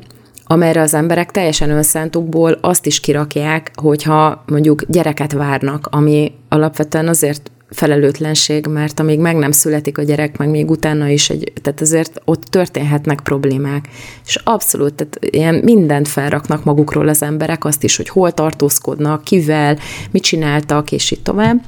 amelyre 0.53 0.81
az 0.81 0.95
emberek 0.95 1.31
teljesen 1.31 1.71
önszántukból 1.71 2.59
azt 2.61 2.87
is 2.87 3.01
kirakják, 3.01 3.71
hogyha 3.75 4.45
mondjuk 4.47 4.83
gyereket 4.89 5.33
várnak, 5.33 5.89
ami 5.91 6.33
alapvetően 6.49 7.09
azért 7.09 7.51
felelőtlenség, 7.69 8.67
mert 8.67 9.01
amíg 9.01 9.19
meg 9.19 9.37
nem 9.37 9.51
születik 9.51 9.99
a 9.99 10.03
gyerek, 10.03 10.37
meg 10.37 10.49
még 10.49 10.71
utána 10.71 11.09
is, 11.09 11.31
egy, 11.31 11.53
tehát 11.63 11.81
azért 11.81 12.21
ott 12.25 12.43
történhetnek 12.43 13.21
problémák. 13.21 13.89
És 14.27 14.41
abszolút, 14.45 14.95
tehát 14.95 15.19
ilyen 15.21 15.55
mindent 15.55 16.09
felraknak 16.09 16.65
magukról 16.65 17.09
az 17.09 17.23
emberek, 17.23 17.65
azt 17.65 17.85
is, 17.85 17.97
hogy 17.97 18.09
hol 18.09 18.33
tartózkodnak, 18.33 19.25
kivel, 19.25 19.79
mit 20.11 20.23
csináltak, 20.23 20.93
és 20.93 21.11
így 21.11 21.23
tovább. 21.23 21.65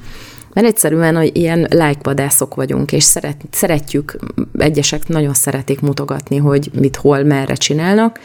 Mert 0.53 0.67
egyszerűen 0.67 1.15
hogy 1.15 1.37
ilyen 1.37 1.67
lájkvadászok 1.69 2.55
vagyunk, 2.55 2.91
és 2.91 3.03
szeret, 3.03 3.41
szeretjük, 3.51 4.15
egyesek 4.57 5.07
nagyon 5.07 5.33
szeretik 5.33 5.79
mutogatni, 5.79 6.37
hogy 6.37 6.69
mit, 6.79 6.95
hol, 6.95 7.23
merre 7.23 7.53
csinálnak, 7.53 8.19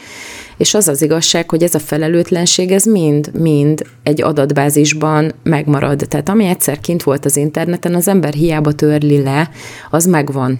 és 0.57 0.73
az 0.73 0.87
az 0.87 1.01
igazság, 1.01 1.49
hogy 1.49 1.63
ez 1.63 1.75
a 1.75 1.79
felelőtlenség, 1.79 2.71
ez 2.71 2.85
mind-mind 2.85 3.85
egy 4.03 4.21
adatbázisban 4.21 5.31
megmarad. 5.43 6.05
Tehát 6.07 6.29
ami 6.29 6.45
egyszer 6.45 6.79
kint 6.79 7.03
volt 7.03 7.25
az 7.25 7.37
interneten, 7.37 7.95
az 7.95 8.07
ember 8.07 8.33
hiába 8.33 8.71
törli 8.71 9.21
le, 9.21 9.49
az 9.89 10.05
megvan. 10.05 10.59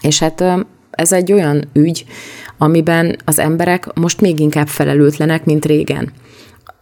És 0.00 0.18
hát 0.18 0.44
ez 0.90 1.12
egy 1.12 1.32
olyan 1.32 1.64
ügy, 1.72 2.04
amiben 2.58 3.16
az 3.24 3.38
emberek 3.38 3.94
most 3.94 4.20
még 4.20 4.40
inkább 4.40 4.68
felelőtlenek, 4.68 5.44
mint 5.44 5.64
régen. 5.64 6.12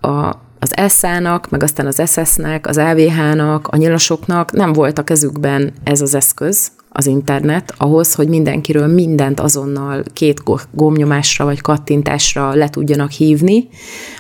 A, 0.01 0.31
az 0.63 0.77
ESZÁ-nak, 0.77 1.51
meg 1.51 1.63
aztán 1.63 1.87
az 1.87 2.03
SS-nek, 2.07 2.67
az 2.67 2.77
LVH-nak, 2.77 3.69
a 3.69 3.77
nyilasoknak 3.77 4.53
nem 4.53 4.73
volt 4.73 4.99
a 4.99 5.05
kezükben 5.05 5.73
ez 5.85 6.01
az 6.01 6.15
eszköz, 6.15 6.71
az 6.89 7.07
internet 7.07 7.75
ahhoz, 7.77 8.15
hogy 8.15 8.29
mindenkiről 8.29 8.87
mindent 8.87 9.41
azonnal 9.41 10.03
két 10.13 10.43
gomnyomásra 10.71 11.45
vagy 11.45 11.61
kattintásra 11.61 12.55
le 12.55 12.69
tudjanak 12.69 13.11
hívni, 13.11 13.69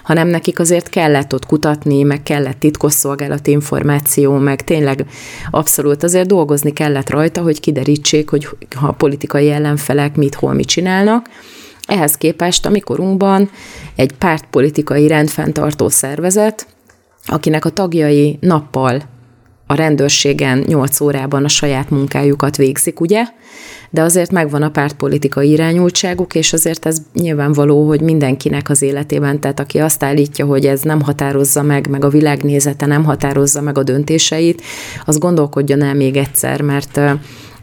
hanem 0.02 0.28
nekik 0.28 0.58
azért 0.58 0.88
kellett 0.88 1.34
ott 1.34 1.46
kutatni, 1.46 2.02
meg 2.02 2.22
kellett 2.22 2.58
titkosszolgálati 2.58 3.50
információ, 3.50 4.36
meg 4.36 4.64
tényleg 4.64 5.06
abszolút 5.50 6.02
azért 6.02 6.26
dolgozni 6.26 6.72
kellett 6.72 7.10
rajta, 7.10 7.42
hogy 7.42 7.60
kiderítsék, 7.60 8.30
hogy 8.30 8.48
ha 8.76 8.86
a 8.86 8.92
politikai 8.92 9.50
ellenfelek 9.50 10.16
mit, 10.16 10.34
hol 10.34 10.52
mit 10.52 10.66
csinálnak. 10.66 11.28
Ehhez 11.86 12.16
képest 12.16 12.66
a 12.66 12.70
mikorunkban 12.70 13.50
egy 13.96 14.12
pártpolitikai 14.12 15.06
rendfenntartó 15.06 15.88
szervezet, 15.88 16.66
akinek 17.26 17.64
a 17.64 17.70
tagjai 17.70 18.38
nappal 18.40 19.02
a 19.66 19.74
rendőrségen 19.74 20.64
8 20.66 21.00
órában 21.00 21.44
a 21.44 21.48
saját 21.48 21.90
munkájukat 21.90 22.56
végzik, 22.56 23.00
ugye? 23.00 23.24
De 23.90 24.02
azért 24.02 24.30
megvan 24.30 24.62
a 24.62 24.70
pártpolitikai 24.70 25.50
irányultságuk, 25.50 26.34
és 26.34 26.52
azért 26.52 26.86
ez 26.86 26.96
nyilvánvaló, 27.12 27.86
hogy 27.86 28.00
mindenkinek 28.00 28.68
az 28.68 28.82
életében, 28.82 29.40
tehát 29.40 29.60
aki 29.60 29.78
azt 29.78 30.02
állítja, 30.02 30.46
hogy 30.46 30.66
ez 30.66 30.82
nem 30.82 31.00
határozza 31.00 31.62
meg, 31.62 31.88
meg 31.88 32.04
a 32.04 32.08
világnézete 32.08 32.86
nem 32.86 33.04
határozza 33.04 33.60
meg 33.60 33.78
a 33.78 33.82
döntéseit, 33.82 34.62
az 35.04 35.18
gondolkodjon 35.18 35.82
el 35.82 35.94
még 35.94 36.16
egyszer, 36.16 36.60
mert 36.60 37.00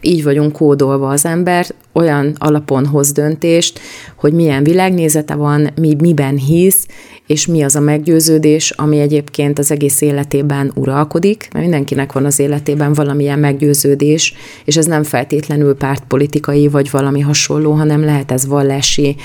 így 0.00 0.24
vagyunk 0.24 0.52
kódolva 0.52 1.08
az 1.08 1.24
ember, 1.24 1.66
olyan 1.92 2.34
alapon 2.38 2.86
hoz 2.86 3.12
döntést, 3.12 3.80
hogy 4.16 4.32
milyen 4.32 4.64
világnézete 4.64 5.34
van, 5.34 5.70
mi, 5.80 5.96
miben 5.98 6.36
hisz, 6.36 6.86
és 7.26 7.46
mi 7.46 7.62
az 7.62 7.76
a 7.76 7.80
meggyőződés, 7.80 8.70
ami 8.70 8.98
egyébként 8.98 9.58
az 9.58 9.70
egész 9.70 10.00
életében 10.00 10.72
uralkodik, 10.74 11.48
mert 11.52 11.64
mindenkinek 11.64 12.12
van 12.12 12.24
az 12.24 12.38
életében 12.38 12.92
valamilyen 12.92 13.38
meggyőződés, 13.38 14.34
és 14.64 14.76
ez 14.76 14.86
nem 14.86 15.02
feltétlenül 15.02 15.74
pártpolitikai 15.74 16.68
vagy 16.68 16.90
valami 16.90 17.20
hasonló, 17.20 17.72
hanem 17.72 18.04
lehet 18.04 18.30
ez 18.30 18.46
vallási 18.46 19.16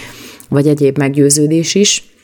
vagy 0.49 0.67
egyéb 0.67 0.97
meggyőződés 0.97 1.75
is. 1.75 2.14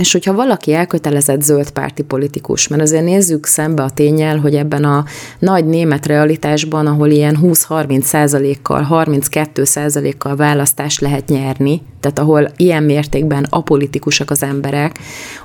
És 0.00 0.12
hogyha 0.12 0.34
valaki 0.34 0.72
elkötelezett 0.72 1.42
zöld 1.42 1.70
párti 1.70 2.02
politikus, 2.02 2.68
mert 2.68 2.82
azért 2.82 3.04
nézzük 3.04 3.46
szembe 3.46 3.82
a 3.82 3.90
tényel, 3.90 4.38
hogy 4.38 4.54
ebben 4.54 4.84
a 4.84 5.04
nagy 5.38 5.64
német 5.64 6.06
realitásban, 6.06 6.86
ahol 6.86 7.10
ilyen 7.10 7.38
20-30 7.42 8.00
százalékkal, 8.00 8.82
32 8.82 9.64
százalékkal 9.64 10.36
választást 10.36 11.00
lehet 11.00 11.28
nyerni, 11.28 11.82
tehát 12.00 12.18
ahol 12.18 12.50
ilyen 12.56 12.82
mértékben 12.82 13.46
apolitikusak 13.50 14.30
az 14.30 14.42
emberek, 14.42 14.98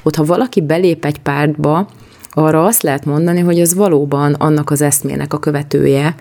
ott 0.03 0.15
ha 0.15 0.23
valaki 0.23 0.61
belép 0.61 1.05
egy 1.05 1.17
pártba, 1.17 1.87
arra 2.29 2.65
azt 2.65 2.81
lehet 2.81 3.05
mondani, 3.05 3.39
hogy 3.39 3.59
ez 3.59 3.73
valóban 3.73 4.33
annak 4.33 4.69
az 4.69 4.81
eszmének 4.81 5.33
a 5.33 5.39
követője, 5.39 6.15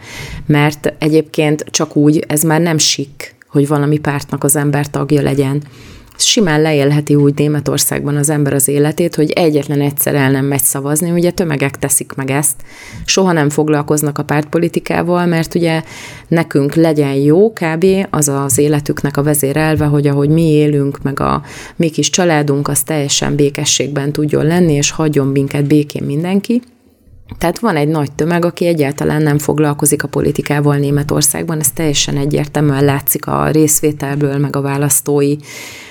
mert 0.46 0.94
egyébként 0.98 1.64
csak 1.70 1.96
úgy 1.96 2.24
ez 2.28 2.42
már 2.42 2.60
nem 2.60 2.78
sik, 2.78 3.34
hogy 3.48 3.68
valami 3.68 3.98
pártnak 3.98 4.44
az 4.44 4.56
ember 4.56 4.86
tagja 4.86 5.22
legyen 5.22 5.62
simán 6.20 6.60
leélheti 6.60 7.14
úgy 7.14 7.34
Németországban 7.34 8.16
az 8.16 8.30
ember 8.30 8.52
az 8.52 8.68
életét, 8.68 9.14
hogy 9.14 9.30
egyetlen 9.30 9.80
egyszer 9.80 10.14
el 10.14 10.30
nem 10.30 10.44
megy 10.44 10.62
szavazni, 10.62 11.10
ugye 11.10 11.30
tömegek 11.30 11.78
teszik 11.78 12.12
meg 12.12 12.30
ezt, 12.30 12.56
soha 13.04 13.32
nem 13.32 13.50
foglalkoznak 13.50 14.18
a 14.18 14.22
pártpolitikával, 14.22 15.26
mert 15.26 15.54
ugye 15.54 15.82
nekünk 16.28 16.74
legyen 16.74 17.14
jó 17.14 17.52
kb. 17.52 17.86
az 18.10 18.28
az 18.28 18.58
életüknek 18.58 19.16
a 19.16 19.22
vezérelve, 19.22 19.84
hogy 19.84 20.06
ahogy 20.06 20.28
mi 20.28 20.50
élünk, 20.50 21.02
meg 21.02 21.20
a 21.20 21.42
mi 21.76 21.88
kis 21.88 22.10
családunk, 22.10 22.68
az 22.68 22.82
teljesen 22.82 23.34
békességben 23.34 24.12
tudjon 24.12 24.46
lenni, 24.46 24.72
és 24.72 24.90
hagyjon 24.90 25.26
minket 25.26 25.64
békén 25.64 26.02
mindenki. 26.02 26.62
Tehát 27.38 27.58
van 27.58 27.76
egy 27.76 27.88
nagy 27.88 28.12
tömeg, 28.12 28.44
aki 28.44 28.66
egyáltalán 28.66 29.22
nem 29.22 29.38
foglalkozik 29.38 30.02
a 30.02 30.08
politikával 30.08 30.76
Németországban, 30.76 31.58
ez 31.58 31.70
teljesen 31.70 32.16
egyértelműen 32.16 32.84
látszik 32.84 33.26
a 33.26 33.50
részvételből, 33.50 34.38
meg 34.38 34.56
a 34.56 34.60
választói 34.60 35.36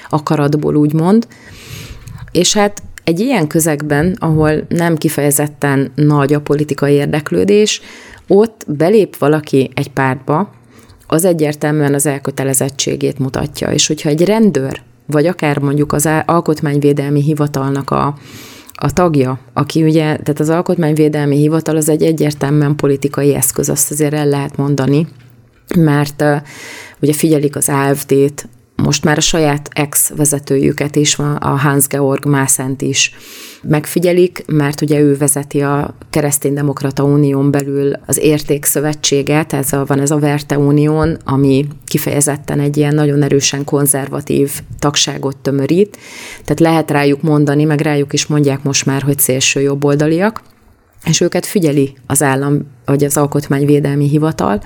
akaratból 0.10 0.76
úgymond. 0.76 1.28
És 2.32 2.54
hát 2.54 2.82
egy 3.04 3.20
ilyen 3.20 3.48
közegben, 3.48 4.16
ahol 4.20 4.66
nem 4.68 4.98
kifejezetten 4.98 5.92
nagy 5.96 6.34
a 6.34 6.42
politikai 6.42 6.94
érdeklődés, 6.94 7.82
ott 8.28 8.66
belép 8.68 9.18
valaki 9.18 9.70
egy 9.74 9.90
pártba, 9.90 10.50
az 11.08 11.26
egyértelműen 11.26 11.94
az 11.94 12.06
elkötelezettségét 12.06 13.20
mutatja. 13.20 13.72
És 13.72 13.88
hogyha 13.88 14.10
egy 14.10 14.26
rendőr, 14.26 14.82
vagy 15.06 15.26
akár 15.26 15.60
mondjuk 15.60 15.94
az 15.94 16.10
alkotmányvédelmi 16.26 17.22
hivatalnak 17.22 17.90
a, 17.92 18.18
a 18.80 18.94
tagja, 18.94 19.40
aki 19.54 19.84
ugye, 19.84 20.02
tehát 20.02 20.40
az 20.40 20.50
alkotmányvédelmi 20.50 21.38
hivatal 21.38 21.76
az 21.76 21.90
egy 21.90 22.04
egyértelműen 22.04 22.76
politikai 22.76 23.36
eszköz, 23.36 23.70
azt 23.70 23.92
azért 23.92 24.14
el 24.14 24.28
lehet 24.28 24.58
mondani, 24.58 25.08
mert 25.76 26.22
uh, 26.22 26.36
ugye 27.02 27.14
figyelik 27.14 27.56
az 27.56 27.70
AFD-t, 27.70 28.48
most 28.84 29.04
már 29.04 29.18
a 29.18 29.22
saját 29.22 29.70
ex-vezetőjüket 29.74 30.96
is, 30.96 31.20
a 31.40 31.58
Hans-Georg 31.58 32.26
Mászent 32.26 32.82
is 32.82 33.14
megfigyelik, 33.62 34.44
mert 34.48 34.82
ugye 34.82 35.00
ő 35.00 35.18
vezeti 35.18 35.62
a 35.62 35.96
Kereszténydemokrata 36.10 37.04
Unión 37.04 37.52
belül 37.52 37.94
az 38.06 38.18
értékszövetséget, 38.18 39.54
ez 39.54 39.74
a, 39.74 39.86
van 39.86 40.00
ez 40.00 40.12
a 40.12 40.20
Verte 40.20 40.58
Unión, 40.58 41.18
ami 41.26 41.68
kifejezetten 41.86 42.60
egy 42.60 42.78
ilyen 42.78 42.96
nagyon 42.96 43.24
erősen 43.24 43.64
konzervatív 43.64 44.62
tagságot 44.80 45.38
tömörít, 45.38 45.98
tehát 46.44 46.60
lehet 46.60 46.92
rájuk 46.92 47.22
mondani, 47.22 47.64
meg 47.64 47.82
rájuk 47.82 48.14
is 48.14 48.26
mondják 48.26 48.64
most 48.64 48.86
már, 48.86 49.02
hogy 49.02 49.20
szélső 49.20 49.62
jobboldaliak, 49.62 50.42
és 51.08 51.22
őket 51.22 51.46
figyeli 51.46 51.94
az 52.08 52.24
állam, 52.24 52.68
vagy 52.86 53.04
az 53.04 53.18
alkotmányvédelmi 53.18 54.08
hivatal. 54.08 54.62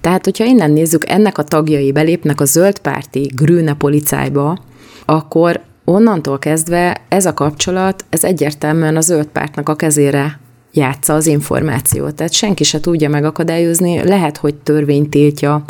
Tehát, 0.00 0.24
hogyha 0.24 0.44
innen 0.44 0.70
nézzük, 0.70 1.08
ennek 1.08 1.38
a 1.38 1.42
tagjai 1.42 1.92
belépnek 1.92 2.40
a 2.40 2.44
zöldpárti 2.44 3.30
Grüne 3.34 3.74
policájba, 3.74 4.58
akkor 5.04 5.60
onnantól 5.84 6.38
kezdve 6.38 7.00
ez 7.08 7.26
a 7.26 7.34
kapcsolat, 7.34 8.04
ez 8.08 8.24
egyértelműen 8.24 8.96
a 8.96 9.00
zöld 9.00 9.26
pártnak 9.26 9.68
a 9.68 9.76
kezére 9.76 10.40
játsza 10.72 11.14
az 11.14 11.26
információt. 11.26 12.14
Tehát 12.14 12.32
senki 12.32 12.64
se 12.64 12.80
tudja 12.80 13.08
megakadályozni, 13.08 14.04
lehet, 14.04 14.36
hogy 14.36 14.54
törvény 14.54 15.08
tiltja, 15.08 15.64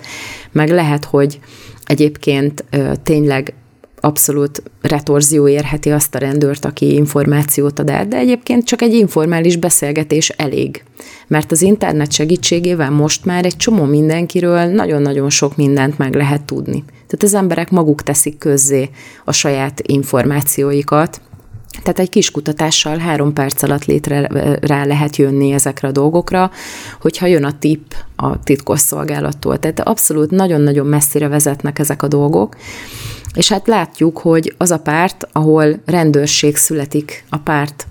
meg 0.53 0.71
lehet, 0.71 1.05
hogy 1.05 1.41
egyébként 1.85 2.65
tényleg 3.03 3.55
abszolút 4.07 4.63
retorzió 4.81 5.49
érheti 5.49 5.91
azt 5.91 6.15
a 6.15 6.19
rendőrt, 6.19 6.65
aki 6.65 6.95
információt 6.95 7.79
ad 7.79 7.91
el, 7.91 8.07
de 8.07 8.17
egyébként 8.17 8.65
csak 8.65 8.83
egy 8.83 8.95
informális 8.95 9.57
beszélgetés 9.57 10.29
elég. 10.29 10.85
Mert 11.27 11.53
az 11.53 11.63
internet 11.63 12.13
segítségével 12.13 12.91
most 12.91 13.25
már 13.25 13.45
egy 13.45 13.57
csomó 13.57 13.85
mindenkiről 13.85 14.65
nagyon-nagyon 14.65 15.31
sok 15.31 15.57
mindent 15.57 15.99
meg 15.99 16.15
lehet 16.15 16.43
tudni. 16.43 16.85
Tehát 16.87 17.23
az 17.23 17.35
emberek 17.35 17.71
maguk 17.71 18.03
teszik 18.03 18.39
közzé 18.39 18.91
a 19.25 19.33
saját 19.33 19.81
információikat, 19.87 21.21
tehát 21.83 21.99
egy 21.99 22.11
kis 22.11 22.31
kutatással 22.31 22.97
három 22.97 23.33
perc 23.33 23.63
alatt 23.63 23.85
létre 23.85 24.29
rá 24.61 24.85
lehet 24.85 25.17
jönni 25.17 25.53
ezekre 25.53 25.89
a 25.89 25.93
dolgokra, 25.93 26.51
hogyha 27.01 27.27
jön 27.27 27.45
a 27.45 27.59
tip 27.59 27.95
a 28.17 28.43
titkos 28.43 28.81
szolgálattól. 28.81 29.59
Tehát 29.59 29.81
abszolút 29.81 30.31
nagyon-nagyon 30.31 30.87
messzire 30.87 31.29
vezetnek 31.29 31.79
ezek 31.79 32.03
a 32.03 32.09
dolgok, 32.09 32.57
és 33.37 33.49
hát 33.49 33.67
látjuk, 33.67 34.19
hogy 34.19 34.55
az 34.57 34.71
a 34.71 34.79
párt, 34.79 35.29
ahol 35.33 35.81
rendőrség 35.87 36.57
születik 36.57 37.25
a 37.31 37.39
párt 37.39 37.87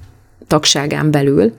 tagságán 0.47 1.11
belül, 1.11 1.53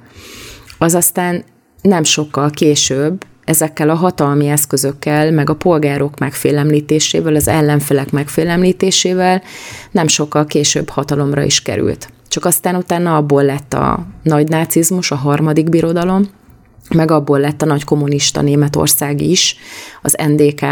az 0.78 0.94
aztán 0.94 1.44
nem 1.82 2.04
sokkal 2.04 2.50
később 2.50 3.24
ezekkel 3.44 3.90
a 3.90 3.94
hatalmi 3.94 4.48
eszközökkel, 4.48 5.30
meg 5.30 5.50
a 5.50 5.54
polgárok 5.54 6.18
megfélemlítésével, 6.18 7.34
az 7.34 7.48
ellenfelek 7.48 8.10
megfélemlítésével 8.10 9.42
nem 9.90 10.06
sokkal 10.06 10.46
később 10.46 10.88
hatalomra 10.88 11.42
is 11.42 11.62
került. 11.62 12.10
Csak 12.28 12.44
aztán 12.44 12.74
utána 12.74 13.16
abból 13.16 13.42
lett 13.42 13.74
a 13.74 14.06
nagy 14.22 14.48
nácizmus, 14.48 15.10
a 15.10 15.16
harmadik 15.16 15.68
birodalom, 15.68 16.28
meg 16.94 17.10
abból 17.10 17.40
lett 17.40 17.62
a 17.62 17.66
nagy 17.66 17.84
kommunista 17.84 18.40
Németország 18.40 19.20
is, 19.20 19.56
az 20.02 20.16
NDK, 20.26 20.64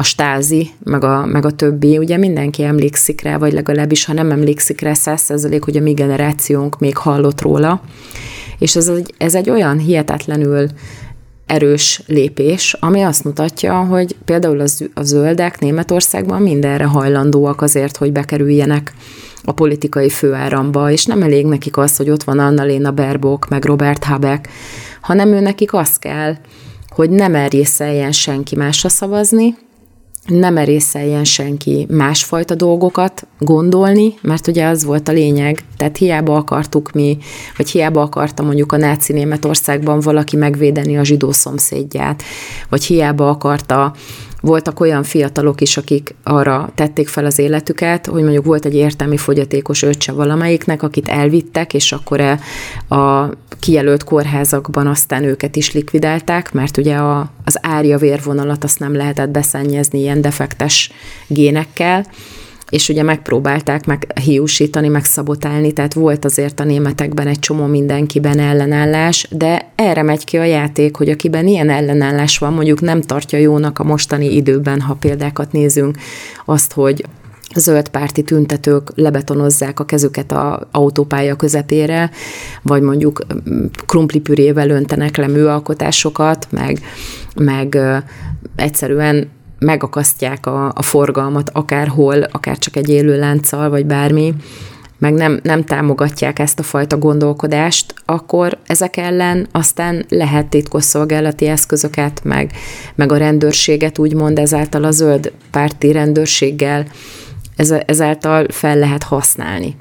a 0.00 0.02
stázi, 0.02 0.70
meg 0.84 1.04
a, 1.04 1.26
meg 1.26 1.44
a 1.44 1.50
többi, 1.50 1.98
ugye 1.98 2.16
mindenki 2.16 2.62
emlékszik 2.62 3.20
rá, 3.20 3.36
vagy 3.36 3.52
legalábbis, 3.52 4.04
ha 4.04 4.12
nem 4.12 4.30
emlékszik 4.30 4.80
rá, 4.80 4.92
százszerzalék, 4.92 5.64
hogy 5.64 5.76
a 5.76 5.80
mi 5.80 5.92
generációnk 5.92 6.78
még 6.78 6.96
hallott 6.96 7.40
róla. 7.40 7.80
És 8.58 8.76
ez 8.76 8.88
egy, 8.88 9.14
ez 9.16 9.34
egy 9.34 9.50
olyan 9.50 9.78
hihetetlenül 9.78 10.68
erős 11.46 12.02
lépés, 12.06 12.76
ami 12.80 13.02
azt 13.02 13.24
mutatja, 13.24 13.74
hogy 13.74 14.16
például 14.24 14.64
a 14.94 15.02
zöldek 15.02 15.58
Németországban 15.58 16.42
mindenre 16.42 16.84
hajlandóak 16.84 17.62
azért, 17.62 17.96
hogy 17.96 18.12
bekerüljenek 18.12 18.92
a 19.44 19.52
politikai 19.52 20.10
főáramba, 20.10 20.90
és 20.90 21.04
nem 21.04 21.22
elég 21.22 21.46
nekik 21.46 21.76
az, 21.76 21.96
hogy 21.96 22.10
ott 22.10 22.22
van 22.22 22.38
Annalena 22.38 22.92
Baerbock, 22.92 23.48
meg 23.48 23.64
Robert 23.64 24.04
Habeck, 24.04 24.48
hanem 25.00 25.32
ő 25.32 25.40
nekik 25.40 25.74
az 25.74 25.96
kell, 25.96 26.36
hogy 26.88 27.10
nem 27.10 27.30
merjészeljen 27.30 28.12
senki 28.12 28.56
másra 28.56 28.88
szavazni, 28.88 29.54
nem 30.28 30.52
merészeljen 30.52 31.24
senki 31.24 31.86
másfajta 31.90 32.54
dolgokat 32.54 33.26
gondolni, 33.38 34.14
mert 34.22 34.46
ugye 34.46 34.66
az 34.66 34.84
volt 34.84 35.08
a 35.08 35.12
lényeg. 35.12 35.58
Tehát 35.76 35.96
hiába 35.96 36.36
akartuk 36.36 36.92
mi, 36.92 37.18
vagy 37.56 37.70
hiába 37.70 38.02
akarta 38.02 38.42
mondjuk 38.42 38.72
a 38.72 38.76
náci 38.76 39.12
Németországban 39.12 40.00
valaki 40.00 40.36
megvédeni 40.36 40.98
a 40.98 41.04
zsidó 41.04 41.32
szomszédját, 41.32 42.22
vagy 42.68 42.84
hiába 42.84 43.28
akarta 43.28 43.94
voltak 44.40 44.80
olyan 44.80 45.02
fiatalok 45.02 45.60
is, 45.60 45.76
akik 45.76 46.14
arra 46.22 46.70
tették 46.74 47.08
fel 47.08 47.24
az 47.24 47.38
életüket, 47.38 48.06
hogy 48.06 48.22
mondjuk 48.22 48.44
volt 48.44 48.64
egy 48.64 48.74
értelmi 48.74 49.16
fogyatékos 49.16 49.82
öccse 49.82 50.12
valamelyiknek, 50.12 50.82
akit 50.82 51.08
elvittek, 51.08 51.74
és 51.74 51.92
akkor 51.92 52.20
e 52.20 52.38
a 52.96 53.30
kijelölt 53.60 54.04
kórházakban 54.04 54.86
aztán 54.86 55.24
őket 55.24 55.56
is 55.56 55.72
likvidálták, 55.72 56.52
mert 56.52 56.76
ugye 56.76 56.96
a, 56.96 57.30
az 57.44 57.58
árja 57.62 57.98
vérvonalat 57.98 58.64
azt 58.64 58.78
nem 58.78 58.96
lehetett 58.96 59.28
beszennyezni 59.28 59.98
ilyen 59.98 60.20
defektes 60.20 60.92
génekkel, 61.26 62.06
és 62.70 62.88
ugye 62.88 63.02
megpróbálták 63.02 63.86
meg 63.86 64.12
hiúsítani, 64.24 64.88
meg 64.88 65.04
szabotálni, 65.04 65.72
tehát 65.72 65.94
volt 65.94 66.24
azért 66.24 66.60
a 66.60 66.64
németekben 66.64 67.26
egy 67.26 67.38
csomó 67.38 67.66
mindenkiben 67.66 68.38
ellenállás, 68.38 69.28
de 69.30 69.72
erre 69.74 70.02
megy 70.02 70.24
ki 70.24 70.36
a 70.36 70.44
játék, 70.44 70.96
hogy 70.96 71.08
akiben 71.08 71.46
ilyen 71.46 71.70
ellenállás 71.70 72.38
van, 72.38 72.52
mondjuk 72.52 72.80
nem 72.80 73.00
tartja 73.00 73.38
jónak 73.38 73.78
a 73.78 73.84
mostani 73.84 74.34
időben, 74.34 74.80
ha 74.80 74.94
példákat 74.94 75.52
nézünk, 75.52 75.96
azt, 76.44 76.72
hogy 76.72 77.04
zöld 77.54 77.88
párti 77.88 78.22
tüntetők 78.22 78.90
lebetonozzák 78.94 79.80
a 79.80 79.84
kezüket 79.84 80.32
a 80.32 80.68
autópálya 80.70 81.36
közepére, 81.36 82.10
vagy 82.62 82.82
mondjuk 82.82 83.26
mm, 83.50 83.64
krumplipürével 83.86 84.70
öntenek 84.70 85.16
le 85.16 85.26
műalkotásokat, 85.26 86.46
meg, 86.50 86.80
meg 87.34 87.78
egyszerűen 88.56 89.28
megakasztják 89.58 90.46
a, 90.46 90.72
a 90.74 90.82
forgalmat 90.82 91.50
akárhol, 91.52 92.22
akár 92.22 92.58
csak 92.58 92.76
egy 92.76 92.88
élő 92.88 93.18
lánccal, 93.18 93.70
vagy 93.70 93.86
bármi, 93.86 94.34
meg 94.98 95.12
nem, 95.12 95.40
nem 95.42 95.64
támogatják 95.64 96.38
ezt 96.38 96.58
a 96.58 96.62
fajta 96.62 96.98
gondolkodást, 96.98 97.94
akkor 98.04 98.58
ezek 98.66 98.96
ellen 98.96 99.48
aztán 99.52 100.04
lehet 100.08 100.46
titkosszolgálati 100.46 101.46
eszközöket, 101.46 102.20
meg, 102.24 102.52
meg 102.94 103.12
a 103.12 103.16
rendőrséget 103.16 103.98
úgymond 103.98 104.38
ezáltal 104.38 104.84
a 104.84 104.90
zöld 104.90 105.32
párti 105.50 105.92
rendőrséggel 105.92 106.86
ezáltal 107.86 108.46
fel 108.48 108.78
lehet 108.78 109.02
használni 109.02 109.76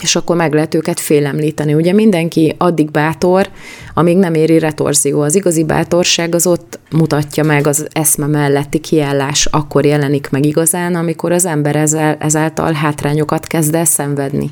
és 0.00 0.16
akkor 0.16 0.36
meg 0.36 0.52
lehet 0.54 0.74
őket 0.74 1.00
félemlíteni. 1.00 1.74
Ugye 1.74 1.92
mindenki 1.92 2.54
addig 2.58 2.90
bátor, 2.90 3.48
amíg 3.94 4.16
nem 4.16 4.34
éri 4.34 4.58
retorzió. 4.58 5.20
Az 5.20 5.34
igazi 5.34 5.64
bátorság 5.64 6.34
az 6.34 6.46
ott 6.46 6.78
mutatja 6.90 7.44
meg 7.44 7.66
az 7.66 7.86
eszme 7.92 8.26
melletti 8.26 8.78
kiállás, 8.78 9.46
akkor 9.46 9.84
jelenik 9.84 10.30
meg 10.30 10.46
igazán, 10.46 10.94
amikor 10.94 11.32
az 11.32 11.46
ember 11.46 11.76
ezzel, 11.76 12.16
ezáltal 12.20 12.72
hátrányokat 12.72 13.46
kezd 13.46 13.74
el 13.74 13.84
szenvedni. 13.84 14.50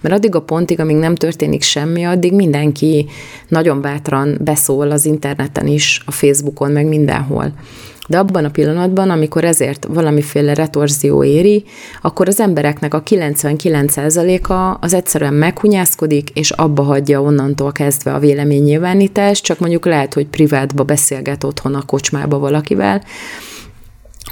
Mert 0.00 0.14
addig 0.14 0.34
a 0.34 0.42
pontig, 0.42 0.80
amíg 0.80 0.96
nem 0.96 1.14
történik 1.14 1.62
semmi, 1.62 2.04
addig 2.04 2.32
mindenki 2.32 3.06
nagyon 3.48 3.80
bátran 3.80 4.38
beszól 4.44 4.90
az 4.90 5.04
interneten 5.04 5.66
is, 5.66 6.02
a 6.06 6.10
Facebookon, 6.10 6.70
meg 6.70 6.86
mindenhol. 6.86 7.52
De 8.10 8.18
abban 8.18 8.44
a 8.44 8.50
pillanatban, 8.50 9.10
amikor 9.10 9.44
ezért 9.44 9.86
valamiféle 9.88 10.54
retorzió 10.54 11.24
éri, 11.24 11.64
akkor 12.02 12.28
az 12.28 12.40
embereknek 12.40 12.94
a 12.94 13.02
99%-a 13.02 14.76
az 14.80 14.94
egyszerűen 14.94 15.34
meghunyászkodik, 15.34 16.30
és 16.30 16.50
abba 16.50 16.82
hagyja 16.82 17.22
onnantól 17.22 17.72
kezdve 17.72 18.12
a 18.12 18.18
véleménynyilvánítást, 18.18 19.44
csak 19.44 19.58
mondjuk 19.58 19.86
lehet, 19.86 20.14
hogy 20.14 20.26
privátba 20.26 20.82
beszélget 20.82 21.44
otthon 21.44 21.74
a 21.74 21.82
kocsmába 21.82 22.38
valakivel, 22.38 23.02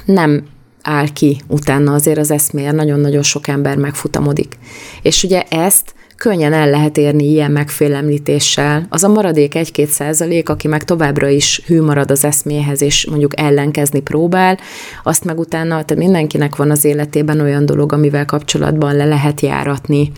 nem 0.05 0.43
áll 0.81 1.13
ki 1.13 1.41
utána 1.47 1.93
azért 1.93 2.17
az 2.17 2.31
eszméért, 2.31 2.75
nagyon-nagyon 2.75 3.23
sok 3.23 3.47
ember 3.47 3.77
megfutamodik. 3.77 4.57
És 5.01 5.23
ugye 5.23 5.43
ezt 5.49 5.93
könnyen 6.19 6.53
el 6.53 6.69
lehet 6.69 6.97
érni 6.97 7.23
ilyen 7.23 7.51
megfélemlítéssel. 7.51 8.85
Az 8.89 9.03
a 9.03 9.07
maradék 9.07 9.53
1-2 9.55 9.85
százalék, 9.85 10.49
aki 10.49 10.67
meg 10.67 10.83
továbbra 10.83 11.27
is 11.27 11.61
hű 11.65 11.81
marad 11.81 12.11
az 12.11 12.23
eszméhez, 12.25 12.81
és 12.81 13.07
mondjuk 13.09 13.39
ellenkezni 13.39 13.99
próbál, 13.99 14.57
azt 15.03 15.23
meg 15.23 15.39
utána, 15.39 15.83
tehát 15.83 15.95
mindenkinek 15.95 16.55
van 16.55 16.71
az 16.71 16.85
életében 16.85 17.39
olyan 17.39 17.65
dolog, 17.65 17.93
amivel 17.93 18.25
kapcsolatban 18.25 18.95
le 18.95 19.05
lehet 19.05 19.41
járatni 19.41 20.11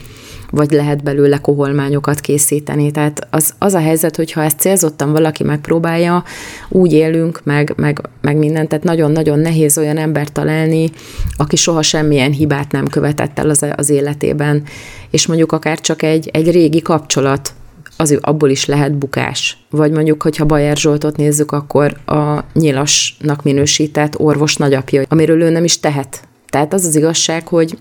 vagy 0.51 0.71
lehet 0.71 1.03
belőle 1.03 1.37
koholmányokat 1.37 2.19
készíteni. 2.19 2.91
Tehát 2.91 3.27
az, 3.29 3.53
az 3.57 3.73
a 3.73 3.79
helyzet, 3.79 4.15
hogyha 4.15 4.43
ezt 4.43 4.59
célzottan 4.59 5.11
valaki 5.11 5.43
megpróbálja, 5.43 6.23
úgy 6.69 6.93
élünk, 6.93 7.41
meg, 7.43 7.73
meg, 7.77 8.01
meg 8.21 8.37
mindent, 8.37 8.69
tehát 8.69 8.83
nagyon-nagyon 8.83 9.39
nehéz 9.39 9.77
olyan 9.77 9.97
embert 9.97 10.33
találni, 10.33 10.89
aki 11.37 11.55
soha 11.55 11.81
semmilyen 11.81 12.31
hibát 12.31 12.71
nem 12.71 12.87
követett 12.87 13.39
el 13.39 13.49
az, 13.49 13.65
az 13.75 13.89
életében, 13.89 14.63
és 15.09 15.27
mondjuk 15.27 15.51
akár 15.51 15.79
csak 15.79 16.01
egy, 16.01 16.29
egy 16.33 16.51
régi 16.51 16.81
kapcsolat, 16.81 17.53
az 17.97 18.17
abból 18.21 18.49
is 18.49 18.65
lehet 18.65 18.93
bukás. 18.93 19.57
Vagy 19.69 19.91
mondjuk, 19.91 20.23
hogyha 20.23 20.45
Bajer 20.45 20.77
Zsoltot 20.77 21.17
nézzük, 21.17 21.51
akkor 21.51 21.97
a 22.05 22.43
nyilasnak 22.53 23.43
minősített 23.43 24.19
orvos 24.19 24.55
nagyapja, 24.55 25.03
amiről 25.09 25.41
ő 25.41 25.49
nem 25.49 25.63
is 25.63 25.79
tehet. 25.79 26.27
Tehát 26.49 26.73
az 26.73 26.85
az 26.85 26.95
igazság, 26.95 27.47
hogy 27.47 27.77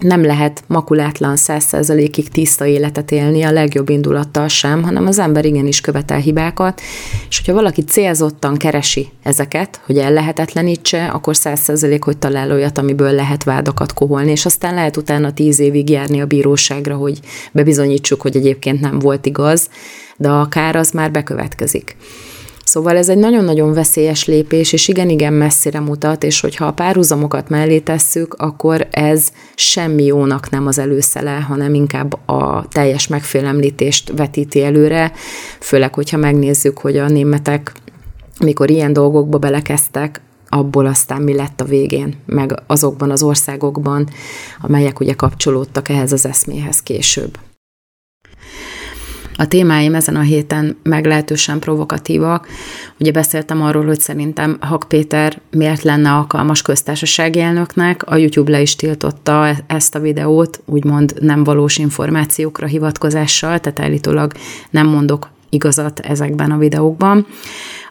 nem 0.00 0.24
lehet 0.24 0.62
makulátlan 0.66 1.36
százszerzalékig 1.36 2.28
tiszta 2.28 2.66
életet 2.66 3.10
élni 3.10 3.42
a 3.42 3.50
legjobb 3.50 3.88
indulattal 3.88 4.48
sem, 4.48 4.82
hanem 4.82 5.06
az 5.06 5.18
ember 5.18 5.44
igenis 5.44 5.80
követel 5.80 6.18
hibákat, 6.18 6.80
és 7.28 7.36
hogyha 7.36 7.54
valaki 7.54 7.82
célzottan 7.82 8.56
keresi 8.56 9.08
ezeket, 9.22 9.80
hogy 9.84 9.98
ellehetetlenítse, 9.98 11.06
akkor 11.06 11.36
százszerzalék, 11.36 12.04
hogy 12.04 12.18
talál 12.18 12.52
olyat, 12.52 12.78
amiből 12.78 13.12
lehet 13.12 13.44
vádakat 13.44 13.92
koholni, 13.92 14.30
és 14.30 14.46
aztán 14.46 14.74
lehet 14.74 14.96
utána 14.96 15.32
tíz 15.32 15.58
évig 15.58 15.90
járni 15.90 16.20
a 16.20 16.26
bíróságra, 16.26 16.96
hogy 16.96 17.18
bebizonyítsuk, 17.52 18.20
hogy 18.20 18.36
egyébként 18.36 18.80
nem 18.80 18.98
volt 18.98 19.26
igaz, 19.26 19.68
de 20.16 20.28
a 20.28 20.48
kár 20.48 20.76
az 20.76 20.90
már 20.90 21.10
bekövetkezik. 21.10 21.96
Szóval 22.70 22.96
ez 22.96 23.08
egy 23.08 23.18
nagyon-nagyon 23.18 23.72
veszélyes 23.72 24.24
lépés, 24.24 24.72
és 24.72 24.88
igen-igen 24.88 25.32
messzire 25.32 25.80
mutat, 25.80 26.24
és 26.24 26.40
hogyha 26.40 26.66
a 26.66 26.72
párhuzamokat 26.72 27.48
mellé 27.48 27.78
tesszük, 27.78 28.34
akkor 28.34 28.86
ez 28.90 29.28
semmi 29.54 30.04
jónak 30.04 30.50
nem 30.50 30.66
az 30.66 30.78
előszele, 30.78 31.30
hanem 31.30 31.74
inkább 31.74 32.28
a 32.28 32.66
teljes 32.68 33.06
megfélemlítést 33.06 34.12
vetíti 34.16 34.62
előre, 34.62 35.12
főleg, 35.60 35.94
hogyha 35.94 36.16
megnézzük, 36.16 36.78
hogy 36.78 36.96
a 36.96 37.08
németek 37.08 37.72
mikor 38.40 38.70
ilyen 38.70 38.92
dolgokba 38.92 39.38
belekeztek, 39.38 40.20
abból 40.48 40.86
aztán 40.86 41.22
mi 41.22 41.34
lett 41.34 41.60
a 41.60 41.64
végén, 41.64 42.14
meg 42.26 42.62
azokban 42.66 43.10
az 43.10 43.22
országokban, 43.22 44.08
amelyek 44.60 45.00
ugye 45.00 45.14
kapcsolódtak 45.14 45.88
ehhez 45.88 46.12
az 46.12 46.26
eszméhez 46.26 46.82
később. 46.82 47.38
A 49.40 49.48
témáim 49.48 49.94
ezen 49.94 50.16
a 50.16 50.20
héten 50.20 50.76
meglehetősen 50.82 51.58
provokatívak. 51.58 52.48
Ugye 52.98 53.10
beszéltem 53.10 53.62
arról, 53.62 53.86
hogy 53.86 54.00
szerintem 54.00 54.56
Hak 54.60 54.84
Péter 54.88 55.40
miért 55.50 55.82
lenne 55.82 56.12
alkalmas 56.12 56.62
köztársasági 56.62 57.40
elnöknek. 57.40 58.02
A 58.10 58.16
YouTube 58.16 58.50
le 58.50 58.60
is 58.60 58.76
tiltotta 58.76 59.46
e- 59.46 59.64
ezt 59.66 59.94
a 59.94 59.98
videót, 60.00 60.60
úgymond 60.64 61.14
nem 61.20 61.44
valós 61.44 61.78
információkra 61.78 62.66
hivatkozással, 62.66 63.58
tehát 63.58 63.80
állítólag 63.80 64.32
nem 64.70 64.86
mondok 64.86 65.30
igazat 65.48 66.00
ezekben 66.00 66.50
a 66.50 66.58
videókban. 66.58 67.26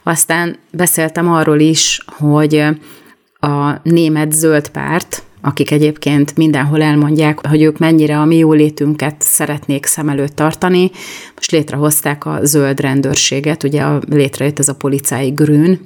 Aztán 0.02 0.56
beszéltem 0.72 1.32
arról 1.32 1.60
is, 1.60 2.04
hogy 2.06 2.64
a 3.40 3.80
német 3.82 4.32
zöld 4.32 4.68
párt, 4.68 5.22
akik 5.40 5.70
egyébként 5.70 6.36
mindenhol 6.36 6.82
elmondják, 6.82 7.46
hogy 7.46 7.62
ők 7.62 7.78
mennyire 7.78 8.18
a 8.18 8.24
mi 8.24 8.36
jólétünket 8.36 9.14
szeretnék 9.18 9.86
szem 9.86 10.08
előtt 10.08 10.36
tartani. 10.36 10.90
Most 11.34 11.50
létrehozták 11.50 12.26
a 12.26 12.38
zöld 12.42 12.80
rendőrséget, 12.80 13.62
ugye 13.62 13.82
a, 13.82 14.00
létrejött 14.08 14.58
ez 14.58 14.68
a 14.68 14.74
policái 14.74 15.30
grün, 15.30 15.80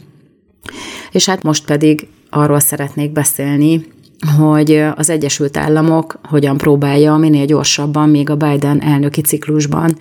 és 1.12 1.26
hát 1.26 1.42
most 1.42 1.64
pedig 1.64 2.08
arról 2.30 2.60
szeretnék 2.60 3.12
beszélni, 3.12 3.86
hogy 4.38 4.84
az 4.94 5.10
Egyesült 5.10 5.56
Államok 5.56 6.18
hogyan 6.22 6.56
próbálja 6.56 7.16
minél 7.16 7.44
gyorsabban, 7.44 8.08
még 8.08 8.30
a 8.30 8.36
Biden 8.36 8.82
elnöki 8.82 9.20
ciklusban 9.20 9.98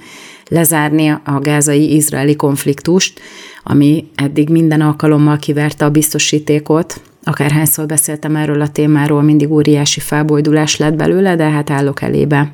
lezárni 0.49 1.09
a 1.09 1.39
gázai-izraeli 1.41 2.35
konfliktust, 2.35 3.19
ami 3.63 4.07
eddig 4.15 4.49
minden 4.49 4.81
alkalommal 4.81 5.37
kiverte 5.37 5.85
a 5.85 5.89
biztosítékot, 5.89 7.01
akárhányszor 7.23 7.85
beszéltem 7.85 8.35
erről 8.35 8.61
a 8.61 8.67
témáról, 8.67 9.21
mindig 9.21 9.51
óriási 9.51 9.99
felbojdulás 9.99 10.77
lett 10.77 10.95
belőle, 10.95 11.35
de 11.35 11.49
hát 11.49 11.69
állok 11.69 12.01
elébe. 12.01 12.51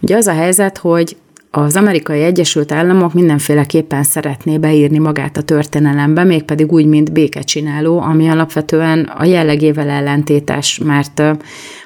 Ugye 0.00 0.16
az 0.16 0.26
a 0.26 0.32
helyzet, 0.32 0.78
hogy 0.78 1.16
az 1.50 1.76
amerikai 1.76 2.22
Egyesült 2.22 2.72
Államok 2.72 3.14
mindenféleképpen 3.14 4.02
szeretné 4.02 4.58
beírni 4.58 4.98
magát 4.98 5.36
a 5.36 5.42
történelembe, 5.42 6.24
mégpedig 6.24 6.72
úgy, 6.72 6.86
mint 6.86 7.12
békecsináló, 7.12 8.00
ami 8.00 8.28
alapvetően 8.28 9.00
a 9.04 9.24
jellegével 9.24 9.88
ellentétes, 9.88 10.78
mert 10.84 11.22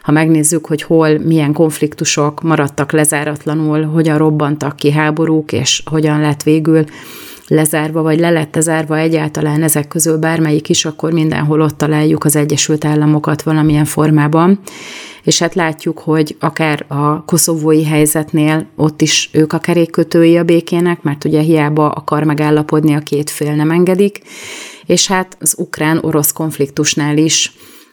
ha 0.02 0.12
megnézzük, 0.12 0.66
hogy 0.66 0.82
hol 0.82 1.18
milyen 1.18 1.52
konfliktusok 1.52 2.42
maradtak 2.42 2.92
lezáratlanul, 2.92 3.82
hogyan 3.82 4.18
robbantak 4.18 4.76
ki 4.76 4.90
háborúk, 4.90 5.52
és 5.52 5.82
hogyan 5.84 6.20
lett 6.20 6.42
végül 6.42 6.84
lezárva, 7.52 8.02
vagy 8.02 8.18
le 8.18 8.30
lett 8.30 8.56
zárva 8.60 8.98
egyáltalán 8.98 9.62
ezek 9.62 9.88
közül 9.88 10.16
bármelyik 10.18 10.68
is, 10.68 10.84
akkor 10.84 11.12
mindenhol 11.12 11.60
ott 11.60 11.76
találjuk 11.76 12.24
az 12.24 12.36
Egyesült 12.36 12.84
Államokat 12.84 13.42
valamilyen 13.42 13.84
formában. 13.84 14.60
És 15.22 15.38
hát 15.38 15.54
látjuk, 15.54 15.98
hogy 15.98 16.36
akár 16.40 16.84
a 16.88 17.24
koszovói 17.24 17.84
helyzetnél 17.84 18.66
ott 18.76 19.00
is 19.00 19.30
ők 19.32 19.52
a 19.52 19.58
kerékkötői 19.58 20.36
a 20.36 20.44
békének, 20.44 21.02
mert 21.02 21.24
ugye 21.24 21.40
hiába 21.40 21.88
akar 21.88 22.24
megállapodni, 22.24 22.94
a 22.94 22.98
két 22.98 23.30
fél 23.30 23.54
nem 23.54 23.70
engedik, 23.70 24.20
és 24.86 25.06
hát 25.06 25.36
az 25.40 25.54
ukrán-orosz 25.58 26.32
konfliktusnál 26.32 27.16
is 27.16 27.52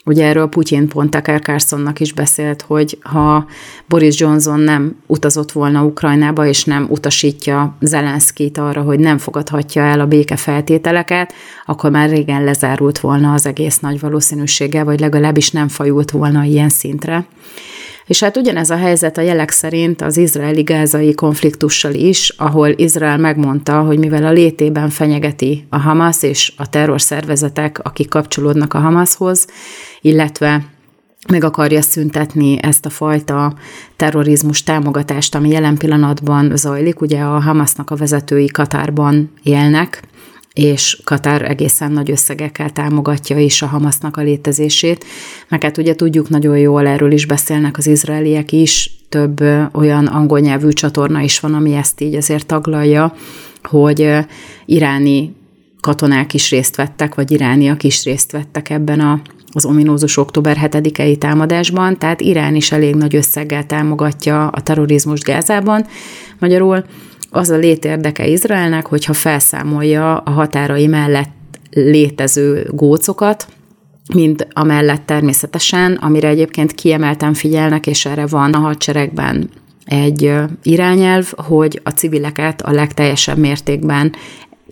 Ugye 0.09 0.25
erről 0.25 0.47
Putyin 0.47 0.87
pont 0.87 1.09
Tucker 1.09 1.41
Carlsonnak 1.41 1.99
is 1.99 2.13
beszélt, 2.13 2.61
hogy 2.61 2.97
ha 3.01 3.45
Boris 3.87 4.19
Johnson 4.19 4.59
nem 4.59 4.95
utazott 5.07 5.51
volna 5.51 5.83
Ukrajnába, 5.83 6.45
és 6.45 6.63
nem 6.63 6.87
utasítja 6.89 7.75
Zelenszkit 7.79 8.57
arra, 8.57 8.81
hogy 8.81 8.99
nem 8.99 9.17
fogadhatja 9.17 9.81
el 9.81 9.99
a 9.99 10.05
béke 10.05 10.35
feltételeket, 10.35 11.33
akkor 11.65 11.91
már 11.91 12.09
régen 12.09 12.43
lezárult 12.43 12.99
volna 12.99 13.33
az 13.33 13.45
egész 13.45 13.79
nagy 13.79 13.99
valószínűséggel, 13.99 14.85
vagy 14.85 14.99
legalábbis 14.99 15.51
nem 15.51 15.67
fajult 15.67 16.11
volna 16.11 16.43
ilyen 16.43 16.69
szintre. 16.69 17.25
És 18.09 18.23
hát 18.23 18.37
ugyanez 18.37 18.69
a 18.69 18.75
helyzet 18.75 19.17
a 19.17 19.21
jelek 19.21 19.51
szerint 19.51 20.01
az 20.01 20.17
izraeli-gázai 20.17 21.13
konfliktussal 21.13 21.93
is, 21.93 22.29
ahol 22.37 22.69
Izrael 22.75 23.17
megmondta, 23.17 23.81
hogy 23.81 23.99
mivel 23.99 24.25
a 24.25 24.31
létében 24.31 24.89
fenyegeti 24.89 25.65
a 25.69 25.77
Hamas 25.77 26.23
és 26.23 26.53
a 26.57 26.69
terrorszervezetek, 26.69 27.79
akik 27.83 28.09
kapcsolódnak 28.09 28.73
a 28.73 28.79
Hamashoz, 28.79 29.47
illetve 30.01 30.65
meg 31.27 31.43
akarja 31.43 31.81
szüntetni 31.81 32.57
ezt 32.61 32.85
a 32.85 32.89
fajta 32.89 33.53
terrorizmus 33.95 34.63
támogatást, 34.63 35.35
ami 35.35 35.49
jelen 35.49 35.77
pillanatban 35.77 36.57
zajlik. 36.57 37.01
Ugye 37.01 37.21
a 37.21 37.39
Hamasnak 37.39 37.89
a 37.89 37.95
vezetői 37.95 38.45
Katárban 38.45 39.31
élnek, 39.43 40.01
és 40.53 41.01
Katár 41.03 41.49
egészen 41.49 41.91
nagy 41.91 42.11
összegekkel 42.11 42.69
támogatja 42.69 43.37
is 43.37 43.61
a 43.61 43.67
Hamasznak 43.67 44.17
a 44.17 44.21
létezését. 44.21 45.05
Meg 45.49 45.63
hát 45.63 45.77
ugye 45.77 45.95
tudjuk 45.95 46.29
nagyon 46.29 46.57
jól, 46.57 46.87
erről 46.87 47.11
is 47.11 47.25
beszélnek 47.25 47.77
az 47.77 47.87
izraeliek 47.87 48.51
is, 48.51 48.91
több 49.09 49.43
olyan 49.73 50.05
angol 50.05 50.39
nyelvű 50.39 50.69
csatorna 50.69 51.21
is 51.21 51.39
van, 51.39 51.53
ami 51.53 51.73
ezt 51.73 52.01
így 52.01 52.15
azért 52.15 52.45
taglalja, 52.45 53.13
hogy 53.63 54.15
iráni 54.65 55.35
katonák 55.79 56.33
is 56.33 56.49
részt 56.49 56.75
vettek, 56.75 57.15
vagy 57.15 57.31
irániak 57.31 57.83
is 57.83 58.03
részt 58.03 58.31
vettek 58.31 58.69
ebben 58.69 58.99
a, 58.99 59.21
az 59.53 59.65
ominózus 59.65 60.17
október 60.17 60.57
7-i 60.61 61.17
támadásban, 61.17 61.97
tehát 61.97 62.21
Irán 62.21 62.55
is 62.55 62.71
elég 62.71 62.95
nagy 62.95 63.15
összeggel 63.15 63.65
támogatja 63.65 64.47
a 64.47 64.61
terrorizmust 64.61 65.23
Gázában. 65.23 65.85
Magyarul 66.39 66.83
az 67.29 67.49
a 67.49 67.57
létérdeke 67.57 68.27
Izraelnek, 68.27 68.85
hogyha 68.85 69.13
felszámolja 69.13 70.17
a 70.17 70.29
határai 70.29 70.87
mellett 70.87 71.31
létező 71.71 72.67
gócokat, 72.71 73.47
mind 74.13 74.47
amellett 74.53 75.05
természetesen, 75.05 75.93
amire 75.93 76.27
egyébként 76.27 76.71
kiemelten 76.71 77.33
figyelnek, 77.33 77.87
és 77.87 78.05
erre 78.05 78.25
van 78.25 78.53
a 78.53 78.57
hadseregben 78.59 79.49
egy 79.85 80.33
irányelv, 80.63 81.31
hogy 81.35 81.81
a 81.83 81.89
civileket 81.89 82.61
a 82.61 82.71
legteljesebb 82.71 83.37
mértékben 83.37 84.13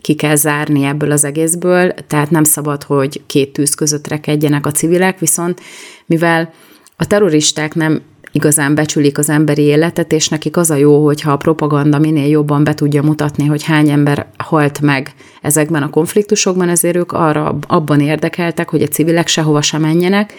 ki 0.00 0.14
kell 0.14 0.34
zárni 0.34 0.84
ebből 0.84 1.10
az 1.10 1.24
egészből, 1.24 1.94
tehát 2.06 2.30
nem 2.30 2.44
szabad, 2.44 2.82
hogy 2.82 3.22
két 3.26 3.52
tűz 3.52 3.74
között 3.74 4.06
rekedjenek 4.06 4.66
a 4.66 4.70
civilek, 4.70 5.18
viszont 5.18 5.60
mivel 6.06 6.52
a 6.96 7.06
terroristák 7.06 7.74
nem 7.74 8.02
igazán 8.32 8.74
becsülik 8.74 9.18
az 9.18 9.28
emberi 9.28 9.62
életet, 9.62 10.12
és 10.12 10.28
nekik 10.28 10.56
az 10.56 10.70
a 10.70 10.74
jó, 10.74 11.04
hogyha 11.04 11.32
a 11.32 11.36
propaganda 11.36 11.98
minél 11.98 12.28
jobban 12.28 12.64
be 12.64 12.74
tudja 12.74 13.02
mutatni, 13.02 13.46
hogy 13.46 13.64
hány 13.64 13.90
ember 13.90 14.26
halt 14.36 14.80
meg 14.80 15.14
ezekben 15.42 15.82
a 15.82 15.90
konfliktusokban, 15.90 16.68
ezért 16.68 16.96
ők 16.96 17.12
arra 17.12 17.58
abban 17.66 18.00
érdekeltek, 18.00 18.70
hogy 18.70 18.82
a 18.82 18.88
civilek 18.88 19.28
sehova 19.28 19.62
sem 19.62 19.80
menjenek. 19.80 20.34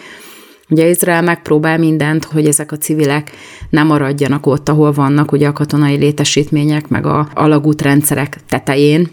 Ugye 0.68 0.88
Izrael 0.88 1.22
megpróbál 1.22 1.78
mindent, 1.78 2.24
hogy 2.24 2.46
ezek 2.46 2.72
a 2.72 2.76
civilek 2.76 3.30
nem 3.70 3.86
maradjanak 3.86 4.46
ott, 4.46 4.68
ahol 4.68 4.92
vannak 4.92 5.32
ugye 5.32 5.48
a 5.48 5.52
katonai 5.52 5.96
létesítmények, 5.96 6.88
meg 6.88 7.06
a 7.06 7.28
alagútrendszerek 7.34 8.38
tetején, 8.48 9.08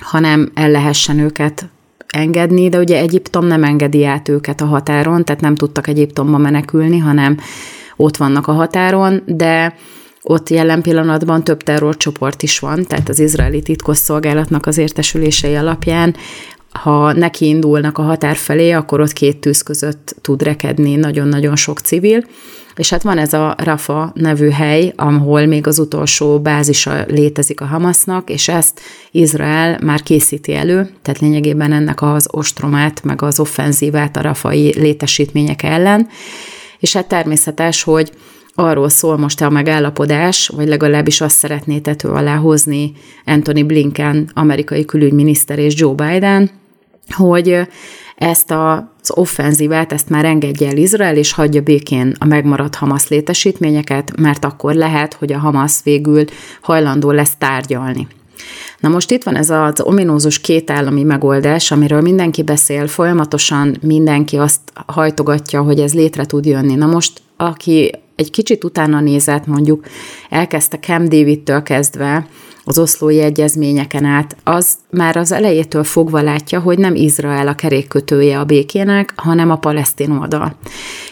hanem 0.00 0.50
el 0.54 0.70
lehessen 0.70 1.18
őket 1.18 1.68
engedni, 2.06 2.68
de 2.68 2.78
ugye 2.78 2.98
Egyiptom 2.98 3.46
nem 3.46 3.64
engedi 3.64 4.04
át 4.04 4.28
őket 4.28 4.60
a 4.60 4.64
határon, 4.64 5.24
tehát 5.24 5.40
nem 5.40 5.54
tudtak 5.54 5.86
Egyiptomba 5.86 6.38
menekülni, 6.38 6.98
hanem 6.98 7.38
ott 7.96 8.16
vannak 8.16 8.46
a 8.46 8.52
határon, 8.52 9.22
de 9.26 9.74
ott 10.22 10.48
jelen 10.48 10.82
pillanatban 10.82 11.44
több 11.44 11.62
terrorcsoport 11.62 12.42
is 12.42 12.58
van, 12.58 12.84
tehát 12.84 13.08
az 13.08 13.18
izraeli 13.18 13.62
titkosszolgálatnak 13.62 14.66
az 14.66 14.78
értesülései 14.78 15.54
alapján 15.54 16.14
ha 16.76 17.12
neki 17.12 17.46
indulnak 17.46 17.98
a 17.98 18.02
határ 18.02 18.36
felé, 18.36 18.70
akkor 18.70 19.00
ott 19.00 19.12
két 19.12 19.36
tűz 19.36 19.62
között 19.62 20.16
tud 20.20 20.42
rekedni 20.42 20.94
nagyon-nagyon 20.94 21.56
sok 21.56 21.78
civil, 21.78 22.24
és 22.76 22.90
hát 22.90 23.02
van 23.02 23.18
ez 23.18 23.32
a 23.32 23.54
Rafa 23.58 24.12
nevű 24.14 24.48
hely, 24.48 24.92
ahol 24.96 25.46
még 25.46 25.66
az 25.66 25.78
utolsó 25.78 26.40
bázisa 26.40 27.04
létezik 27.08 27.60
a 27.60 27.64
Hamasnak, 27.66 28.30
és 28.30 28.48
ezt 28.48 28.80
Izrael 29.10 29.78
már 29.82 30.02
készíti 30.02 30.54
elő, 30.54 30.90
tehát 31.02 31.20
lényegében 31.20 31.72
ennek 31.72 32.02
az 32.02 32.28
ostromát, 32.30 33.04
meg 33.04 33.22
az 33.22 33.40
offenzívát 33.40 34.16
a 34.16 34.20
rafai 34.20 34.74
létesítmények 34.78 35.62
ellen, 35.62 36.08
és 36.78 36.92
hát 36.92 37.08
természetes, 37.08 37.82
hogy 37.82 38.12
arról 38.54 38.88
szól 38.88 39.16
most 39.16 39.40
a 39.40 39.50
megállapodás, 39.50 40.48
vagy 40.48 40.68
legalábbis 40.68 41.20
azt 41.20 41.36
szeretné 41.36 41.78
tető 41.78 42.08
alá 42.08 42.36
hozni 42.36 42.92
Anthony 43.24 43.66
Blinken, 43.66 44.30
amerikai 44.34 44.84
külügyminiszter 44.84 45.58
és 45.58 45.74
Joe 45.80 45.94
Biden, 45.94 46.50
hogy 47.14 47.60
ezt 48.16 48.50
az 48.50 49.10
offenzívát, 49.10 49.92
ezt 49.92 50.08
már 50.08 50.24
engedje 50.24 50.68
el 50.68 50.76
Izrael, 50.76 51.16
és 51.16 51.32
hagyja 51.32 51.60
békén 51.60 52.16
a 52.18 52.24
megmaradt 52.24 52.74
Hamas 52.74 53.08
létesítményeket, 53.08 54.16
mert 54.20 54.44
akkor 54.44 54.74
lehet, 54.74 55.14
hogy 55.14 55.32
a 55.32 55.38
Hamas 55.38 55.72
végül 55.82 56.24
hajlandó 56.60 57.10
lesz 57.10 57.34
tárgyalni. 57.38 58.06
Na 58.80 58.88
most 58.88 59.10
itt 59.10 59.22
van 59.22 59.36
ez 59.36 59.50
az 59.50 59.80
ominózus 59.80 60.40
kétállami 60.40 61.02
megoldás, 61.02 61.70
amiről 61.70 62.00
mindenki 62.00 62.42
beszél, 62.42 62.86
folyamatosan 62.86 63.76
mindenki 63.82 64.36
azt 64.36 64.60
hajtogatja, 64.86 65.62
hogy 65.62 65.80
ez 65.80 65.94
létre 65.94 66.24
tud 66.24 66.46
jönni. 66.46 66.74
Na 66.74 66.86
most, 66.86 67.20
aki 67.36 67.90
egy 68.16 68.30
kicsit 68.30 68.64
utána 68.64 69.00
nézett, 69.00 69.46
mondjuk 69.46 69.86
elkezdte 70.30 70.78
Cam 70.78 71.08
David-től 71.08 71.62
kezdve, 71.62 72.26
az 72.68 72.78
oszlói 72.78 73.20
egyezményeken 73.20 74.04
át, 74.04 74.36
az 74.44 74.74
már 74.90 75.16
az 75.16 75.32
elejétől 75.32 75.84
fogva 75.84 76.20
látja, 76.20 76.60
hogy 76.60 76.78
nem 76.78 76.94
Izrael 76.94 77.48
a 77.48 77.54
kerékkötője 77.54 78.38
a 78.38 78.44
békének, 78.44 79.12
hanem 79.16 79.50
a 79.50 79.56
palesztin 79.56 80.10
oldal. 80.10 80.56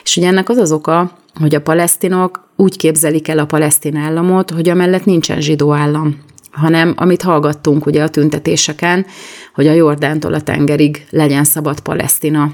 És 0.03 0.17
ugye 0.17 0.27
ennek 0.27 0.49
az 0.49 0.57
az 0.57 0.73
oka, 0.73 1.19
hogy 1.41 1.55
a 1.55 1.61
palesztinok 1.61 2.49
úgy 2.57 2.77
képzelik 2.77 3.29
el 3.29 3.39
a 3.39 3.47
palesztin 3.47 3.97
államot, 3.97 4.51
hogy 4.51 4.69
amellett 4.69 5.05
nincsen 5.05 5.41
zsidó 5.41 5.73
állam 5.73 6.17
hanem 6.55 6.95
amit 6.97 7.23
hallgattunk 7.23 7.87
ugye 7.87 8.03
a 8.03 8.09
tüntetéseken, 8.09 9.07
hogy 9.55 9.67
a 9.67 9.73
Jordántól 9.73 10.35
a 10.35 10.41
tengerig 10.41 11.07
legyen 11.11 11.45
szabad 11.45 11.81
Palesztina. 11.81 12.53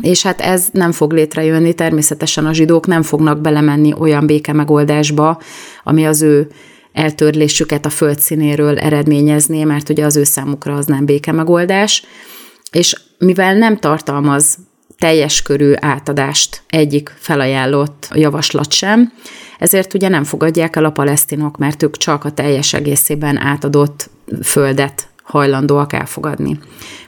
És 0.00 0.22
hát 0.22 0.40
ez 0.40 0.68
nem 0.72 0.92
fog 0.92 1.12
létrejönni, 1.12 1.72
természetesen 1.72 2.46
a 2.46 2.52
zsidók 2.52 2.86
nem 2.86 3.02
fognak 3.02 3.40
belemenni 3.40 3.94
olyan 3.98 4.26
béke 4.26 4.52
megoldásba, 4.52 5.40
ami 5.84 6.06
az 6.06 6.22
ő 6.22 6.50
eltörlésüket 6.92 7.86
a 7.86 7.90
földszínéről 7.90 8.78
eredményezné, 8.78 9.64
mert 9.64 9.88
ugye 9.88 10.04
az 10.04 10.16
ő 10.16 10.24
számukra 10.24 10.74
az 10.74 10.86
nem 10.86 11.04
béke 11.04 11.32
megoldás. 11.32 12.04
És 12.72 12.96
mivel 13.18 13.54
nem 13.54 13.78
tartalmaz 13.78 14.58
teljes 14.98 15.42
körű 15.42 15.72
átadást 15.76 16.62
egyik 16.68 17.14
felajánlott 17.18 18.08
javaslat 18.14 18.72
sem, 18.72 19.12
ezért 19.58 19.94
ugye 19.94 20.08
nem 20.08 20.24
fogadják 20.24 20.76
el 20.76 20.84
a 20.84 20.90
palesztinok, 20.90 21.58
mert 21.58 21.82
ők 21.82 21.96
csak 21.96 22.24
a 22.24 22.30
teljes 22.30 22.72
egészében 22.72 23.36
átadott 23.36 24.10
földet 24.42 25.09
hajlandóak 25.30 25.92
elfogadni. 25.92 26.58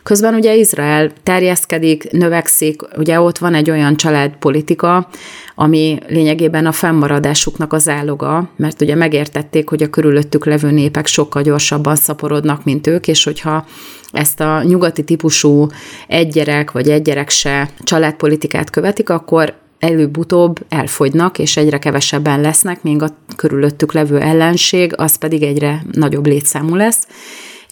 Közben 0.02 0.34
ugye 0.34 0.54
Izrael 0.54 1.12
terjeszkedik, 1.22 2.10
növekszik, 2.10 2.82
ugye 2.96 3.20
ott 3.20 3.38
van 3.38 3.54
egy 3.54 3.70
olyan 3.70 3.96
családpolitika, 3.96 5.08
ami 5.54 5.98
lényegében 6.08 6.66
a 6.66 6.72
fennmaradásuknak 6.72 7.72
az 7.72 7.88
áloga, 7.88 8.50
mert 8.56 8.80
ugye 8.80 8.94
megértették, 8.94 9.68
hogy 9.68 9.82
a 9.82 9.90
körülöttük 9.90 10.46
levő 10.46 10.70
népek 10.70 11.06
sokkal 11.06 11.42
gyorsabban 11.42 11.96
szaporodnak, 11.96 12.64
mint 12.64 12.86
ők, 12.86 13.08
és 13.08 13.24
hogyha 13.24 13.66
ezt 14.12 14.40
a 14.40 14.62
nyugati 14.62 15.04
típusú 15.04 15.66
egygyerek 16.08 16.70
vagy 16.70 16.90
egygyerek 16.90 17.30
se 17.30 17.70
családpolitikát 17.84 18.70
követik, 18.70 19.10
akkor 19.10 19.54
előbb-utóbb 19.78 20.64
elfogynak, 20.68 21.38
és 21.38 21.56
egyre 21.56 21.78
kevesebben 21.78 22.40
lesznek, 22.40 22.82
még 22.82 23.02
a 23.02 23.16
körülöttük 23.36 23.92
levő 23.92 24.20
ellenség, 24.20 24.92
az 24.96 25.16
pedig 25.16 25.42
egyre 25.42 25.82
nagyobb 25.92 26.26
létszámú 26.26 26.74
lesz, 26.74 27.06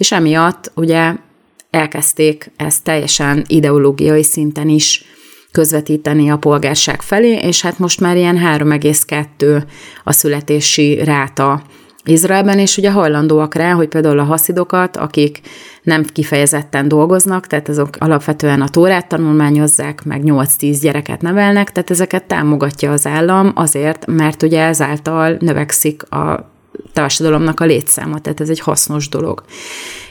és 0.01 0.13
emiatt 0.13 0.73
ugye 0.75 1.15
elkezdték 1.71 2.51
ezt 2.57 2.85
teljesen 2.85 3.45
ideológiai 3.47 4.23
szinten 4.23 4.69
is 4.69 5.05
közvetíteni 5.53 6.31
a 6.31 6.37
polgárság 6.37 7.03
felé, 7.03 7.33
és 7.33 7.63
hát 7.63 7.79
most 7.79 8.01
már 8.01 8.17
ilyen 8.17 8.37
3,2 8.37 9.63
a 10.05 10.13
születési 10.13 11.05
ráta 11.05 11.63
Izraelben, 12.05 12.59
és 12.59 12.77
ugye 12.77 12.91
hajlandóak 12.91 13.55
rá, 13.55 13.73
hogy 13.73 13.89
például 13.89 14.19
a 14.19 14.25
haszidokat, 14.25 14.97
akik 14.97 15.41
nem 15.83 16.05
kifejezetten 16.05 16.89
dolgoznak, 16.89 17.47
tehát 17.47 17.69
azok 17.69 17.89
alapvetően 17.99 18.61
a 18.61 18.69
tórát 18.69 19.09
tanulmányozzák, 19.09 20.05
meg 20.05 20.23
8-10 20.25 20.79
gyereket 20.81 21.21
nevelnek, 21.21 21.73
tehát 21.73 21.91
ezeket 21.91 22.25
támogatja 22.25 22.93
az 22.93 23.07
állam 23.07 23.53
azért, 23.55 24.07
mert 24.07 24.43
ugye 24.43 24.63
ezáltal 24.63 25.37
növekszik 25.41 26.11
a 26.13 26.51
társadalomnak 26.93 27.61
a 27.61 27.65
létszáma, 27.65 28.21
tehát 28.21 28.41
ez 28.41 28.49
egy 28.49 28.61
hasznos 28.61 29.09
dolog. 29.09 29.45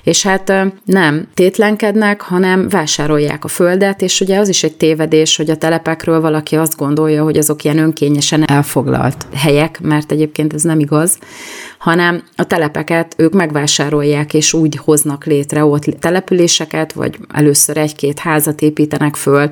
És 0.03 0.23
hát 0.23 0.53
nem 0.85 1.27
tétlenkednek, 1.33 2.21
hanem 2.21 2.69
vásárolják 2.69 3.43
a 3.43 3.47
földet, 3.47 4.01
és 4.01 4.21
ugye 4.21 4.37
az 4.39 4.49
is 4.49 4.63
egy 4.63 4.77
tévedés, 4.77 5.35
hogy 5.35 5.49
a 5.49 5.57
telepekről 5.57 6.21
valaki 6.21 6.55
azt 6.55 6.77
gondolja, 6.77 7.23
hogy 7.23 7.37
azok 7.37 7.63
ilyen 7.63 7.77
önkényesen 7.77 8.49
elfoglalt 8.49 9.25
helyek, 9.33 9.81
mert 9.81 10.11
egyébként 10.11 10.53
ez 10.53 10.61
nem 10.61 10.79
igaz, 10.79 11.17
hanem 11.77 12.23
a 12.35 12.43
telepeket 12.43 13.13
ők 13.17 13.33
megvásárolják, 13.33 14.33
és 14.33 14.53
úgy 14.53 14.75
hoznak 14.75 15.25
létre 15.25 15.65
ott 15.65 15.83
településeket, 15.83 16.93
vagy 16.93 17.17
először 17.33 17.77
egy-két 17.77 18.19
házat 18.19 18.61
építenek 18.61 19.15
föl, 19.15 19.47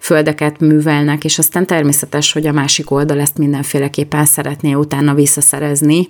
földeket 0.00 0.60
művelnek, 0.60 1.24
és 1.24 1.38
aztán 1.38 1.66
természetes, 1.66 2.32
hogy 2.32 2.46
a 2.46 2.52
másik 2.52 2.90
oldal 2.90 3.20
ezt 3.20 3.38
mindenféleképpen 3.38 4.24
szeretné 4.24 4.74
utána 4.74 5.14
visszaszerezni. 5.14 6.08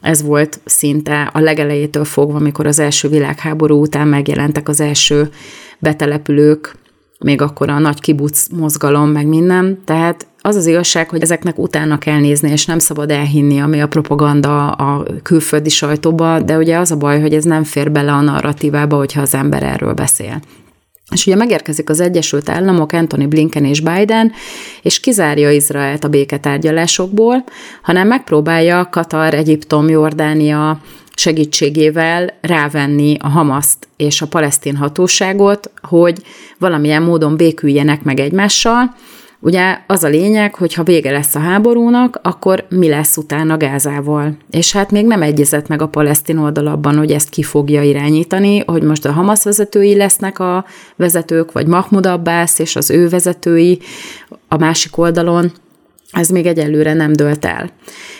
Ez 0.00 0.22
volt 0.22 0.60
szinte 0.64 1.30
a 1.32 1.38
legelejétől 1.38 2.04
fogva, 2.04 2.36
amikor 2.36 2.66
az 2.66 2.78
első 2.78 3.08
világháború 3.24 3.80
után 3.80 4.08
megjelentek 4.08 4.68
az 4.68 4.80
első 4.80 5.28
betelepülők, 5.78 6.76
még 7.18 7.40
akkor 7.40 7.68
a 7.68 7.78
nagy 7.78 8.00
kibuc 8.00 8.48
mozgalom, 8.48 9.08
meg 9.08 9.26
minden. 9.26 9.78
Tehát 9.84 10.26
az 10.40 10.56
az 10.56 10.66
igazság, 10.66 11.08
hogy 11.08 11.22
ezeknek 11.22 11.58
utána 11.58 11.98
kell 11.98 12.20
nézni, 12.20 12.50
és 12.50 12.66
nem 12.66 12.78
szabad 12.78 13.10
elhinni, 13.10 13.60
ami 13.60 13.80
a 13.80 13.86
propaganda 13.86 14.70
a 14.70 15.04
külföldi 15.22 15.68
sajtóba, 15.68 16.40
de 16.40 16.56
ugye 16.56 16.78
az 16.78 16.90
a 16.90 16.96
baj, 16.96 17.20
hogy 17.20 17.34
ez 17.34 17.44
nem 17.44 17.64
fér 17.64 17.92
bele 17.92 18.12
a 18.12 18.20
narratívába, 18.20 18.96
hogyha 18.96 19.20
az 19.20 19.34
ember 19.34 19.62
erről 19.62 19.92
beszél. 19.92 20.40
És 21.10 21.26
ugye 21.26 21.36
megérkezik 21.36 21.90
az 21.90 22.00
Egyesült 22.00 22.48
Államok, 22.48 22.92
Anthony 22.92 23.28
Blinken 23.28 23.64
és 23.64 23.80
Biden, 23.80 24.32
és 24.82 25.00
kizárja 25.00 25.50
Izraelt 25.50 26.04
a 26.04 26.08
béketárgyalásokból, 26.08 27.44
hanem 27.82 28.06
megpróbálja 28.06 28.88
Katar, 28.90 29.34
Egyiptom, 29.34 29.88
Jordánia 29.88 30.80
segítségével 31.14 32.38
rávenni 32.40 33.16
a 33.20 33.28
Hamaszt 33.28 33.88
és 33.96 34.22
a 34.22 34.26
palesztin 34.26 34.76
hatóságot, 34.76 35.70
hogy 35.82 36.22
valamilyen 36.58 37.02
módon 37.02 37.36
béküljenek 37.36 38.02
meg 38.02 38.20
egymással, 38.20 38.94
Ugye 39.44 39.78
az 39.86 40.04
a 40.04 40.08
lényeg, 40.08 40.54
hogy 40.54 40.74
ha 40.74 40.82
vége 40.82 41.10
lesz 41.10 41.34
a 41.34 41.38
háborúnak, 41.38 42.18
akkor 42.22 42.66
mi 42.68 42.88
lesz 42.88 43.16
utána 43.16 43.56
Gázával. 43.56 44.36
És 44.50 44.72
hát 44.72 44.90
még 44.90 45.06
nem 45.06 45.22
egyezett 45.22 45.68
meg 45.68 45.82
a 45.82 45.88
palesztin 45.88 46.36
oldal 46.36 46.66
abban, 46.66 46.96
hogy 46.96 47.10
ezt 47.10 47.28
ki 47.28 47.42
fogja 47.42 47.82
irányítani, 47.82 48.62
hogy 48.66 48.82
most 48.82 49.04
a 49.04 49.12
Hamas 49.12 49.42
vezetői 49.42 49.96
lesznek 49.96 50.38
a 50.38 50.64
vezetők, 50.96 51.52
vagy 51.52 51.66
Mahmoud 51.66 52.06
Abbas 52.06 52.58
és 52.58 52.76
az 52.76 52.90
ő 52.90 53.08
vezetői 53.08 53.80
a 54.48 54.56
másik 54.56 54.96
oldalon, 54.98 55.52
ez 56.10 56.28
még 56.28 56.46
egyelőre 56.46 56.94
nem 56.94 57.12
dölt 57.12 57.44
el. 57.44 57.70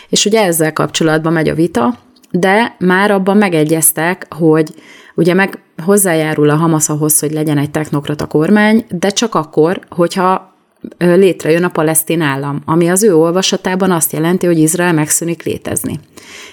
És 0.09 0.25
ugye 0.25 0.43
ezzel 0.43 0.73
kapcsolatban 0.73 1.33
megy 1.33 1.49
a 1.49 1.55
vita, 1.55 1.97
de 2.39 2.75
már 2.79 3.11
abban 3.11 3.37
megegyeztek, 3.37 4.27
hogy 4.29 4.73
ugye 5.15 5.33
meg 5.33 5.59
hozzájárul 5.83 6.49
a 6.49 6.55
Hamas 6.55 6.89
ahhoz, 6.89 7.19
hogy 7.19 7.31
legyen 7.31 7.57
egy 7.57 7.71
technokrata 7.71 8.25
kormány, 8.25 8.85
de 8.89 9.09
csak 9.09 9.35
akkor, 9.35 9.79
hogyha 9.89 10.53
létrejön 10.97 11.63
a 11.63 11.69
palesztin 11.69 12.21
állam, 12.21 12.61
ami 12.65 12.89
az 12.89 13.03
ő 13.03 13.15
olvasatában 13.15 13.91
azt 13.91 14.11
jelenti, 14.11 14.45
hogy 14.45 14.59
Izrael 14.59 14.93
megszűnik 14.93 15.43
létezni. 15.43 15.99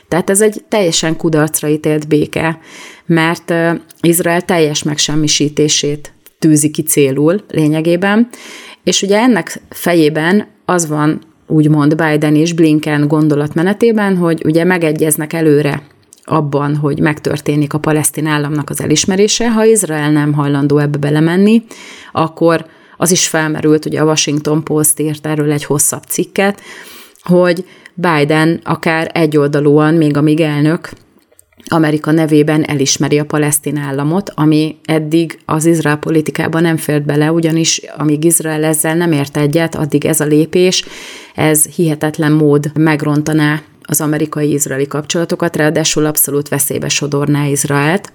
Tehát 0.09 0.31
ez 0.31 0.41
egy 0.41 0.65
teljesen 0.69 1.17
kudarcra 1.17 1.69
ítélt 1.69 2.09
béke, 2.09 2.59
mert 3.07 3.55
Izrael 4.01 4.43
teljes 4.43 4.83
megsemmisítését 4.83 6.13
tűzi 6.39 6.71
ki 6.71 6.83
célul 6.83 7.41
lényegében, 7.49 8.29
és 8.85 9.03
ugye 9.03 9.19
ennek 9.19 9.61
fejében 9.71 10.47
az 10.65 10.89
van 10.89 11.21
úgymond 11.53 11.97
Biden 11.97 12.37
és 12.37 12.53
Blinken 12.53 13.09
gondolatmenetében, 13.09 14.17
hogy 14.17 14.43
ugye 14.45 14.65
megegyeznek 14.65 15.33
előre 15.33 15.83
abban, 16.25 16.77
hogy 16.77 17.01
megtörténik 17.01 17.75
a 17.75 17.79
palesztin 17.79 18.27
államnak 18.27 18.71
az 18.71 18.83
elismerése, 18.83 19.51
ha 19.51 19.65
Izrael 19.65 20.11
nem 20.11 20.33
hajlandó 20.33 20.79
ebbe 20.79 20.99
belemenni, 20.99 21.63
akkor 22.13 22.67
az 22.97 23.11
is 23.11 23.29
felmerült, 23.29 23.87
ugye 23.87 24.01
a 24.01 24.05
Washington 24.05 24.65
Post 24.65 25.01
írt 25.01 25.27
erről 25.27 25.53
egy 25.53 25.65
hosszabb 25.65 26.03
cikket, 26.09 26.61
hogy 27.23 27.65
Biden 27.95 28.61
akár 28.65 29.11
egyoldalúan, 29.15 29.95
még 29.95 30.17
amíg 30.17 30.41
elnök, 30.41 30.91
Amerika 31.65 32.11
nevében 32.11 32.65
elismeri 32.65 33.19
a 33.19 33.25
palesztin 33.25 33.77
államot, 33.77 34.31
ami 34.35 34.77
eddig 34.85 35.39
az 35.45 35.65
Izrael 35.65 35.97
politikában 35.97 36.63
nem 36.63 36.77
fért 36.77 37.05
bele, 37.05 37.33
ugyanis 37.33 37.81
amíg 37.97 38.25
Izrael 38.25 38.65
ezzel 38.65 38.95
nem 38.95 39.13
ért 39.13 39.37
egyet, 39.37 39.75
addig 39.75 40.05
ez 40.05 40.21
a 40.21 40.25
lépés, 40.25 40.85
ez 41.35 41.65
hihetetlen 41.65 42.33
mód 42.33 42.73
megrontaná 42.75 43.63
az 43.83 44.01
amerikai-izraeli 44.01 44.87
kapcsolatokat, 44.87 45.57
ráadásul 45.57 46.07
abszolút 46.07 46.49
veszélybe 46.49 46.89
sodorná 46.89 47.47
Izraelt. 47.47 48.13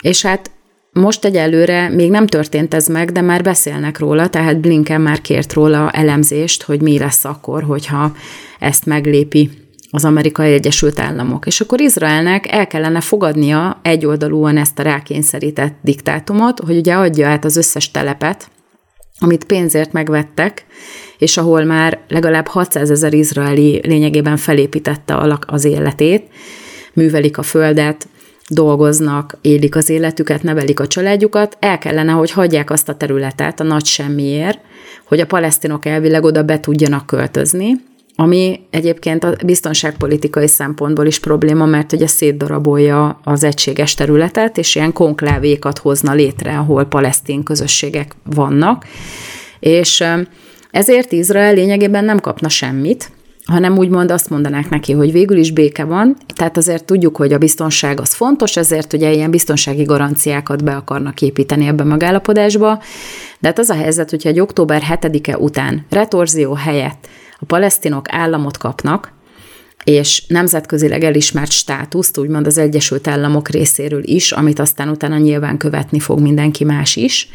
És 0.00 0.22
hát 0.22 0.50
most 0.92 1.24
egyelőre 1.24 1.88
még 1.88 2.10
nem 2.10 2.26
történt 2.26 2.74
ez 2.74 2.86
meg, 2.86 3.12
de 3.12 3.20
már 3.20 3.42
beszélnek 3.42 3.98
róla, 3.98 4.28
tehát 4.28 4.60
Blinken 4.60 5.00
már 5.00 5.20
kért 5.20 5.52
róla 5.52 5.90
elemzést, 5.90 6.62
hogy 6.62 6.80
mi 6.80 6.98
lesz 6.98 7.24
akkor, 7.24 7.62
hogyha 7.62 8.12
ezt 8.58 8.86
meglépi 8.86 9.50
az 9.94 10.04
Amerikai 10.04 10.52
Egyesült 10.52 10.98
Államok. 10.98 11.46
És 11.46 11.60
akkor 11.60 11.80
Izraelnek 11.80 12.52
el 12.52 12.66
kellene 12.66 13.00
fogadnia 13.00 13.80
egyoldalúan 13.82 14.56
ezt 14.56 14.78
a 14.78 14.82
rákényszerített 14.82 15.74
diktátumot, 15.82 16.60
hogy 16.60 16.76
ugye 16.76 16.94
adja 16.94 17.28
át 17.28 17.44
az 17.44 17.56
összes 17.56 17.90
telepet, 17.90 18.50
amit 19.18 19.44
pénzért 19.44 19.92
megvettek, 19.92 20.66
és 21.18 21.36
ahol 21.36 21.64
már 21.64 21.98
legalább 22.08 22.46
600 22.46 22.90
ezer 22.90 23.14
izraeli 23.14 23.80
lényegében 23.86 24.36
felépítette 24.36 25.38
az 25.46 25.64
életét, 25.64 26.28
művelik 26.92 27.38
a 27.38 27.42
földet, 27.42 28.08
dolgoznak, 28.48 29.38
élik 29.40 29.76
az 29.76 29.88
életüket, 29.88 30.42
nevelik 30.42 30.80
a 30.80 30.86
családjukat, 30.86 31.56
el 31.60 31.78
kellene, 31.78 32.12
hogy 32.12 32.30
hagyják 32.30 32.70
azt 32.70 32.88
a 32.88 32.94
területet 32.94 33.60
a 33.60 33.64
nagy 33.64 33.84
semmiért, 33.84 34.58
hogy 35.04 35.20
a 35.20 35.26
palesztinok 35.26 35.86
elvileg 35.86 36.24
oda 36.24 36.42
be 36.42 36.60
tudjanak 36.60 37.06
költözni, 37.06 37.92
ami 38.16 38.60
egyébként 38.70 39.24
a 39.24 39.34
biztonságpolitikai 39.44 40.48
szempontból 40.48 41.06
is 41.06 41.18
probléma, 41.18 41.64
mert 41.64 41.92
ugye 41.92 42.06
szétdarabolja 42.06 43.20
az 43.24 43.44
egységes 43.44 43.94
területet, 43.94 44.58
és 44.58 44.74
ilyen 44.74 44.92
konklávékat 44.92 45.78
hozna 45.78 46.12
létre, 46.12 46.58
ahol 46.58 46.84
palesztin 46.84 47.42
közösségek 47.42 48.12
vannak, 48.34 48.86
és 49.60 50.04
ezért 50.70 51.12
Izrael 51.12 51.54
lényegében 51.54 52.04
nem 52.04 52.20
kapna 52.20 52.48
semmit, 52.48 53.10
hanem 53.44 53.78
úgymond 53.78 54.10
azt 54.10 54.30
mondanák 54.30 54.68
neki, 54.68 54.92
hogy 54.92 55.12
végül 55.12 55.36
is 55.36 55.50
béke 55.50 55.84
van, 55.84 56.16
tehát 56.34 56.56
azért 56.56 56.84
tudjuk, 56.84 57.16
hogy 57.16 57.32
a 57.32 57.38
biztonság 57.38 58.00
az 58.00 58.14
fontos, 58.14 58.56
ezért 58.56 58.92
ugye 58.92 59.12
ilyen 59.12 59.30
biztonsági 59.30 59.82
garanciákat 59.82 60.64
be 60.64 60.76
akarnak 60.76 61.22
építeni 61.22 61.66
ebbe 61.66 61.82
a 61.82 61.86
megállapodásba, 61.86 62.82
de 63.38 63.48
hát 63.48 63.58
az 63.58 63.70
a 63.70 63.74
helyzet, 63.74 64.10
hogyha 64.10 64.28
egy 64.28 64.40
október 64.40 64.82
7-e 64.90 65.38
után 65.38 65.86
retorzió 65.90 66.52
helyett 66.54 67.08
a 67.44 67.46
palesztinok 67.46 68.06
államot 68.12 68.56
kapnak, 68.56 69.12
és 69.84 70.24
nemzetközileg 70.28 71.04
elismert 71.04 71.50
státuszt, 71.50 72.18
úgymond 72.18 72.46
az 72.46 72.58
Egyesült 72.58 73.08
Államok 73.08 73.48
részéről 73.48 74.02
is, 74.04 74.32
amit 74.32 74.58
aztán 74.58 74.88
utána 74.88 75.16
nyilván 75.16 75.56
követni 75.56 75.98
fog 75.98 76.20
mindenki 76.20 76.64
más 76.64 76.96
is, 76.96 77.28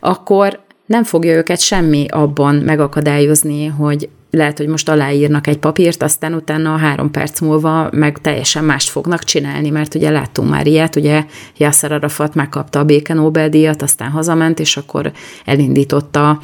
akkor 0.00 0.60
nem 0.86 1.04
fogja 1.04 1.36
őket 1.36 1.60
semmi 1.60 2.06
abban 2.08 2.54
megakadályozni, 2.54 3.66
hogy 3.66 4.08
lehet, 4.30 4.58
hogy 4.58 4.66
most 4.66 4.88
aláírnak 4.88 5.46
egy 5.46 5.58
papírt, 5.58 6.02
aztán 6.02 6.34
utána 6.34 6.76
három 6.76 7.10
perc 7.10 7.40
múlva 7.40 7.88
meg 7.92 8.18
teljesen 8.18 8.64
mást 8.64 8.88
fognak 8.88 9.24
csinálni, 9.24 9.70
mert 9.70 9.94
ugye 9.94 10.10
láttunk 10.10 10.50
már 10.50 10.66
ilyet, 10.66 10.96
ugye 10.96 11.24
Yasser 11.56 11.92
Arafat 11.92 12.34
megkapta 12.34 12.78
a 12.78 12.84
béke 12.84 13.14
Nobel-díjat, 13.14 13.82
aztán 13.82 14.10
hazament, 14.10 14.60
és 14.60 14.76
akkor 14.76 15.12
elindította 15.44 16.40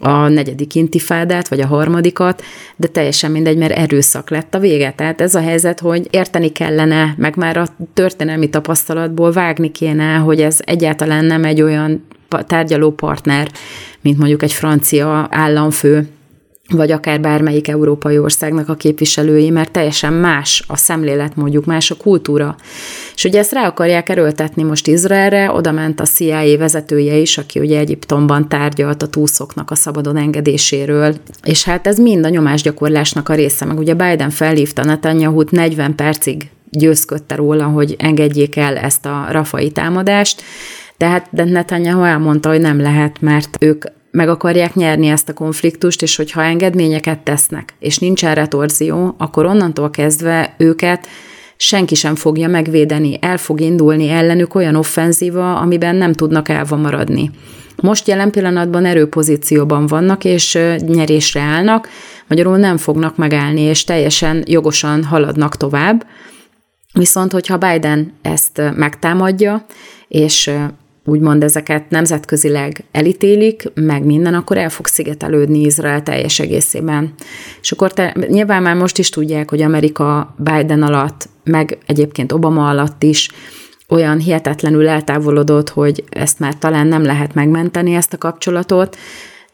a 0.00 0.28
negyedik 0.28 0.74
intifádát, 0.74 1.48
vagy 1.48 1.60
a 1.60 1.66
harmadikat, 1.66 2.42
de 2.76 2.86
teljesen 2.86 3.30
mindegy, 3.30 3.56
mert 3.56 3.72
erőszak 3.72 4.30
lett 4.30 4.54
a 4.54 4.58
vége. 4.58 4.92
Tehát 4.92 5.20
ez 5.20 5.34
a 5.34 5.40
helyzet, 5.40 5.80
hogy 5.80 6.08
érteni 6.10 6.48
kellene, 6.48 7.14
meg 7.16 7.36
már 7.36 7.56
a 7.56 7.66
történelmi 7.94 8.48
tapasztalatból 8.48 9.32
vágni 9.32 9.70
kéne, 9.70 10.14
hogy 10.14 10.40
ez 10.40 10.58
egyáltalán 10.64 11.24
nem 11.24 11.44
egy 11.44 11.62
olyan 11.62 12.06
tárgyaló 12.46 12.90
partner, 12.90 13.50
mint 14.00 14.18
mondjuk 14.18 14.42
egy 14.42 14.52
francia 14.52 15.28
államfő, 15.30 16.08
vagy 16.70 16.90
akár 16.90 17.20
bármelyik 17.20 17.68
európai 17.68 18.18
országnak 18.18 18.68
a 18.68 18.74
képviselői, 18.74 19.50
mert 19.50 19.70
teljesen 19.70 20.12
más 20.12 20.64
a 20.66 20.76
szemlélet, 20.76 21.36
mondjuk 21.36 21.64
más 21.64 21.90
a 21.90 21.96
kultúra. 21.96 22.56
És 23.14 23.24
ugye 23.24 23.38
ezt 23.38 23.52
rá 23.52 23.66
akarják 23.66 24.08
erőltetni 24.08 24.62
most 24.62 24.86
Izraelre, 24.86 25.52
oda 25.52 25.72
ment 25.72 26.00
a 26.00 26.04
CIA 26.04 26.58
vezetője 26.58 27.16
is, 27.16 27.38
aki 27.38 27.60
ugye 27.60 27.78
Egyiptomban 27.78 28.48
tárgyalt 28.48 29.02
a 29.02 29.08
túszoknak 29.08 29.70
a 29.70 29.74
szabadon 29.74 30.16
engedéséről, 30.16 31.14
és 31.44 31.64
hát 31.64 31.86
ez 31.86 31.98
mind 31.98 32.24
a 32.24 32.28
nyomásgyakorlásnak 32.28 33.28
a 33.28 33.34
része, 33.34 33.64
meg 33.64 33.78
ugye 33.78 33.94
Biden 33.94 34.30
felhívta 34.30 34.84
Netanyahu-t 34.84 35.50
40 35.50 35.94
percig 35.94 36.50
győzködte 36.70 37.34
róla, 37.34 37.64
hogy 37.64 37.94
engedjék 37.98 38.56
el 38.56 38.76
ezt 38.76 39.06
a 39.06 39.26
rafai 39.30 39.70
támadást, 39.70 40.42
de 41.30 41.44
Netanyahu 41.44 42.02
elmondta, 42.02 42.48
hogy 42.48 42.60
nem 42.60 42.80
lehet, 42.80 43.20
mert 43.20 43.56
ők 43.60 43.84
meg 44.10 44.28
akarják 44.28 44.74
nyerni 44.74 45.08
ezt 45.08 45.28
a 45.28 45.32
konfliktust, 45.32 46.02
és 46.02 46.16
hogyha 46.16 46.42
engedményeket 46.42 47.18
tesznek, 47.18 47.74
és 47.78 47.98
nincs 47.98 48.24
erre 48.24 48.46
torzió, 48.46 49.14
akkor 49.18 49.46
onnantól 49.46 49.90
kezdve 49.90 50.54
őket 50.58 51.06
senki 51.56 51.94
sem 51.94 52.14
fogja 52.14 52.48
megvédeni, 52.48 53.18
el 53.20 53.38
fog 53.38 53.60
indulni 53.60 54.08
ellenük 54.08 54.54
olyan 54.54 54.74
offenzíva, 54.74 55.56
amiben 55.56 55.96
nem 55.96 56.12
tudnak 56.12 56.48
elva 56.48 56.76
maradni. 56.76 57.30
Most 57.76 58.08
jelen 58.08 58.30
pillanatban 58.30 58.84
erőpozícióban 58.84 59.86
vannak, 59.86 60.24
és 60.24 60.58
nyerésre 60.78 61.40
állnak, 61.40 61.88
magyarul 62.26 62.56
nem 62.56 62.76
fognak 62.76 63.16
megállni, 63.16 63.60
és 63.60 63.84
teljesen 63.84 64.42
jogosan 64.46 65.04
haladnak 65.04 65.56
tovább. 65.56 66.06
Viszont, 66.92 67.32
hogyha 67.32 67.56
Biden 67.56 68.12
ezt 68.22 68.62
megtámadja, 68.76 69.64
és 70.08 70.50
úgymond 71.04 71.42
ezeket 71.42 71.90
nemzetközileg 71.90 72.84
elítélik, 72.92 73.70
meg 73.74 74.04
minden, 74.04 74.34
akkor 74.34 74.58
el 74.58 74.70
fog 74.70 74.86
szigetelődni 74.86 75.60
Izrael 75.60 76.02
teljes 76.02 76.38
egészében. 76.38 77.14
És 77.60 77.72
akkor 77.72 77.92
te, 77.92 78.16
nyilván 78.28 78.62
már 78.62 78.76
most 78.76 78.98
is 78.98 79.08
tudják, 79.08 79.50
hogy 79.50 79.62
Amerika 79.62 80.34
Biden 80.38 80.82
alatt, 80.82 81.28
meg 81.44 81.78
egyébként 81.86 82.32
Obama 82.32 82.68
alatt 82.68 83.02
is 83.02 83.28
olyan 83.88 84.18
hihetetlenül 84.18 84.88
eltávolodott, 84.88 85.68
hogy 85.68 86.04
ezt 86.08 86.38
már 86.38 86.58
talán 86.58 86.86
nem 86.86 87.02
lehet 87.02 87.34
megmenteni, 87.34 87.94
ezt 87.94 88.12
a 88.12 88.18
kapcsolatot, 88.18 88.96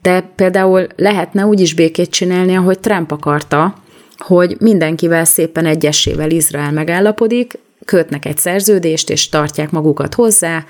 de 0.03 0.21
például 0.21 0.87
lehetne 0.97 1.47
úgy 1.47 1.61
is 1.61 1.75
békét 1.75 2.11
csinálni, 2.11 2.57
ahogy 2.57 2.79
Trump 2.79 3.11
akarta, 3.11 3.75
hogy 4.17 4.57
mindenkivel 4.61 5.25
szépen 5.25 5.67
egyesével 5.67 6.31
Izrael 6.31 6.73
megállapodik, 6.73 7.59
kötnek 7.85 8.25
egy 8.25 8.39
szerződést, 8.39 9.11
és 9.11 9.29
tartják 9.29 9.71
magukat 9.71 10.15
hozzá, 10.15 10.65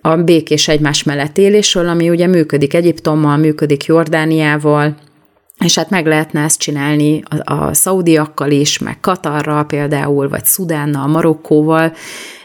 a 0.00 0.16
békés 0.16 0.68
egymás 0.68 1.02
mellett 1.02 1.38
élésről, 1.38 1.88
ami 1.88 2.10
ugye 2.10 2.26
működik 2.26 2.74
Egyiptommal, 2.74 3.36
működik 3.36 3.84
Jordániával, 3.84 4.96
és 5.64 5.74
hát 5.74 5.90
meg 5.90 6.06
lehetne 6.06 6.42
ezt 6.42 6.60
csinálni 6.60 7.22
a, 7.28 7.52
a 7.54 7.74
szaudiakkal 7.74 8.50
is, 8.50 8.78
meg 8.78 9.00
Katarral 9.00 9.64
például, 9.64 10.28
vagy 10.28 10.44
Szudánnal, 10.44 11.06
Marokkóval, 11.06 11.92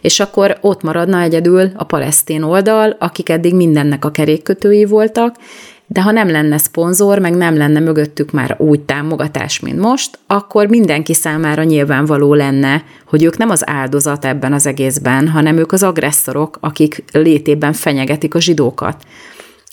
és 0.01 0.19
akkor 0.19 0.57
ott 0.61 0.81
maradna 0.81 1.21
egyedül 1.21 1.71
a 1.75 1.83
palesztin 1.83 2.41
oldal, 2.41 2.95
akik 2.99 3.29
eddig 3.29 3.55
mindennek 3.55 4.05
a 4.05 4.11
kerékkötői 4.11 4.85
voltak, 4.85 5.35
de 5.88 6.01
ha 6.01 6.11
nem 6.11 6.29
lenne 6.29 6.57
szponzor, 6.57 7.19
meg 7.19 7.36
nem 7.36 7.57
lenne 7.57 7.79
mögöttük 7.79 8.31
már 8.31 8.55
úgy 8.59 8.81
támogatás, 8.81 9.59
mint 9.59 9.79
most, 9.79 10.19
akkor 10.27 10.67
mindenki 10.67 11.13
számára 11.13 11.63
nyilvánvaló 11.63 12.33
lenne, 12.33 12.83
hogy 13.07 13.23
ők 13.23 13.38
nem 13.38 13.49
az 13.49 13.69
áldozat 13.69 14.25
ebben 14.25 14.53
az 14.53 14.65
egészben, 14.65 15.27
hanem 15.27 15.57
ők 15.57 15.71
az 15.71 15.83
agresszorok, 15.83 16.57
akik 16.59 17.03
létében 17.11 17.73
fenyegetik 17.73 18.36
a 18.36 18.41
zsidókat. 18.41 19.03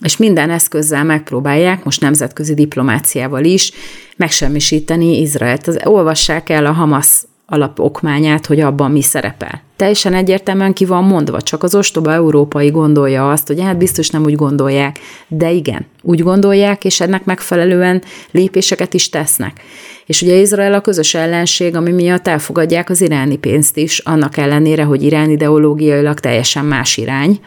És 0.04 0.16
minden 0.16 0.50
eszközzel 0.50 1.04
megpróbálják, 1.04 1.84
most 1.84 2.00
nemzetközi 2.00 2.54
diplomáciával 2.54 3.44
is, 3.44 3.72
megsemmisíteni 4.16 5.20
Izraelt. 5.20 5.66
Az, 5.66 5.78
olvassák 5.84 6.48
el 6.48 6.66
a 6.66 6.72
Hamas 6.72 7.22
alapokmányát, 7.52 8.46
hogy 8.46 8.60
abban 8.60 8.90
mi 8.90 9.02
szerepel. 9.02 9.62
Teljesen 9.76 10.14
egyértelműen 10.14 10.72
ki 10.72 10.84
van 10.84 11.04
mondva, 11.04 11.40
csak 11.40 11.62
az 11.62 11.74
ostoba 11.74 12.12
európai 12.12 12.70
gondolja 12.70 13.30
azt, 13.30 13.46
hogy 13.46 13.60
hát 13.60 13.78
biztos 13.78 14.10
nem 14.10 14.24
úgy 14.24 14.34
gondolják, 14.34 14.98
de 15.28 15.50
igen, 15.50 15.86
úgy 16.02 16.22
gondolják, 16.22 16.84
és 16.84 17.00
ennek 17.00 17.24
megfelelően 17.24 18.02
lépéseket 18.30 18.94
is 18.94 19.08
tesznek. 19.08 19.60
És 20.06 20.22
ugye 20.22 20.34
Izrael 20.34 20.74
a 20.74 20.80
közös 20.80 21.14
ellenség, 21.14 21.76
ami 21.76 21.90
miatt 21.90 22.28
elfogadják 22.28 22.90
az 22.90 23.00
iráni 23.00 23.36
pénzt 23.36 23.76
is, 23.76 23.98
annak 23.98 24.36
ellenére, 24.36 24.82
hogy 24.82 25.02
irán 25.02 25.30
ideológiailag 25.30 26.20
teljesen 26.20 26.64
más 26.64 26.96
irány, 26.96 27.40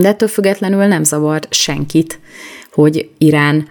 de 0.00 0.08
ettől 0.08 0.28
függetlenül 0.28 0.84
nem 0.84 1.04
zavar 1.04 1.40
senkit, 1.50 2.20
hogy 2.72 3.08
Irán 3.18 3.68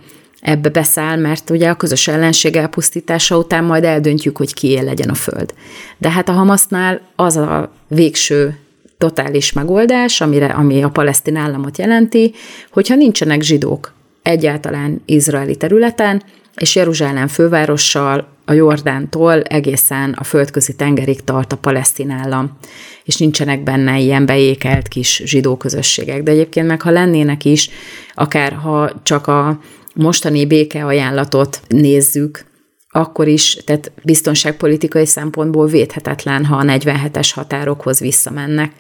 ebbe 0.47 0.69
beszáll, 0.69 1.17
mert 1.17 1.49
ugye 1.49 1.69
a 1.69 1.75
közös 1.75 2.07
ellenség 2.07 2.55
elpusztítása 2.55 3.37
után 3.37 3.63
majd 3.63 3.83
eldöntjük, 3.83 4.37
hogy 4.37 4.53
kié 4.53 4.79
legyen 4.79 5.09
a 5.09 5.13
föld. 5.13 5.53
De 5.97 6.09
hát 6.09 6.29
a 6.29 6.31
Hamasnál 6.31 7.01
az 7.15 7.37
a 7.37 7.71
végső 7.87 8.57
totális 8.97 9.53
megoldás, 9.53 10.21
amire, 10.21 10.45
ami 10.45 10.83
a 10.83 10.89
palesztin 10.89 11.35
államot 11.35 11.77
jelenti, 11.77 12.33
hogyha 12.71 12.95
nincsenek 12.95 13.41
zsidók 13.41 13.93
egyáltalán 14.21 15.01
izraeli 15.05 15.55
területen, 15.55 16.23
és 16.55 16.75
Jeruzsálem 16.75 17.27
fővárossal 17.27 18.27
a 18.45 18.53
Jordántól 18.53 19.41
egészen 19.41 20.15
a 20.19 20.23
földközi 20.23 20.75
tengerig 20.75 21.23
tart 21.23 21.51
a 21.51 21.57
palesztin 21.57 22.09
állam, 22.09 22.57
és 23.03 23.17
nincsenek 23.17 23.63
benne 23.63 23.99
ilyen 23.99 24.25
beékelt 24.25 24.87
kis 24.87 25.21
zsidó 25.25 25.57
közösségek. 25.57 26.23
De 26.23 26.31
egyébként 26.31 26.67
meg 26.67 26.81
ha 26.81 26.89
lennének 26.89 27.45
is, 27.45 27.69
akár 28.13 28.53
ha 28.53 28.91
csak 29.03 29.27
a 29.27 29.59
mostani 29.97 30.45
békeajánlatot 30.45 31.61
nézzük, 31.67 32.45
akkor 32.89 33.27
is, 33.27 33.57
tehát 33.65 33.91
biztonságpolitikai 34.03 35.05
szempontból 35.05 35.67
védhetetlen, 35.67 36.45
ha 36.45 36.55
a 36.55 36.63
47-es 36.63 37.29
határokhoz 37.33 37.99
visszamennek. 37.99 38.71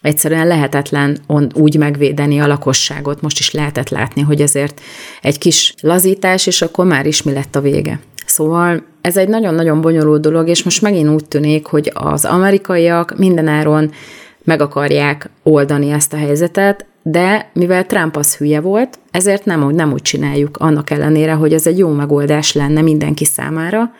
Egyszerűen 0.00 0.46
lehetetlen 0.46 1.18
úgy 1.54 1.76
megvédeni 1.76 2.40
a 2.40 2.46
lakosságot. 2.46 3.20
Most 3.20 3.38
is 3.38 3.50
lehetett 3.50 3.88
látni, 3.88 4.22
hogy 4.22 4.42
azért 4.42 4.80
egy 5.20 5.38
kis 5.38 5.74
lazítás, 5.80 6.46
és 6.46 6.62
akkor 6.62 6.86
már 6.86 7.06
is 7.06 7.22
mi 7.22 7.32
lett 7.32 7.56
a 7.56 7.60
vége. 7.60 8.00
Szóval 8.26 8.84
ez 9.00 9.16
egy 9.16 9.28
nagyon-nagyon 9.28 9.80
bonyolult 9.80 10.20
dolog, 10.20 10.48
és 10.48 10.62
most 10.62 10.82
megint 10.82 11.08
úgy 11.08 11.24
tűnik, 11.24 11.66
hogy 11.66 11.90
az 11.94 12.24
amerikaiak 12.24 13.18
mindenáron 13.18 13.92
meg 14.44 14.60
akarják 14.60 15.30
oldani 15.42 15.90
ezt 15.90 16.12
a 16.12 16.16
helyzetet, 16.16 16.86
de 17.06 17.50
mivel 17.52 17.86
Trump 17.86 18.16
az 18.16 18.36
hülye 18.36 18.60
volt, 18.60 18.98
ezért 19.10 19.44
nem 19.44 19.70
nem 19.70 19.92
úgy 19.92 20.02
csináljuk, 20.02 20.56
annak 20.56 20.90
ellenére, 20.90 21.32
hogy 21.32 21.52
ez 21.52 21.66
egy 21.66 21.78
jó 21.78 21.88
megoldás 21.88 22.52
lenne 22.52 22.80
mindenki 22.80 23.24
számára. 23.24 23.92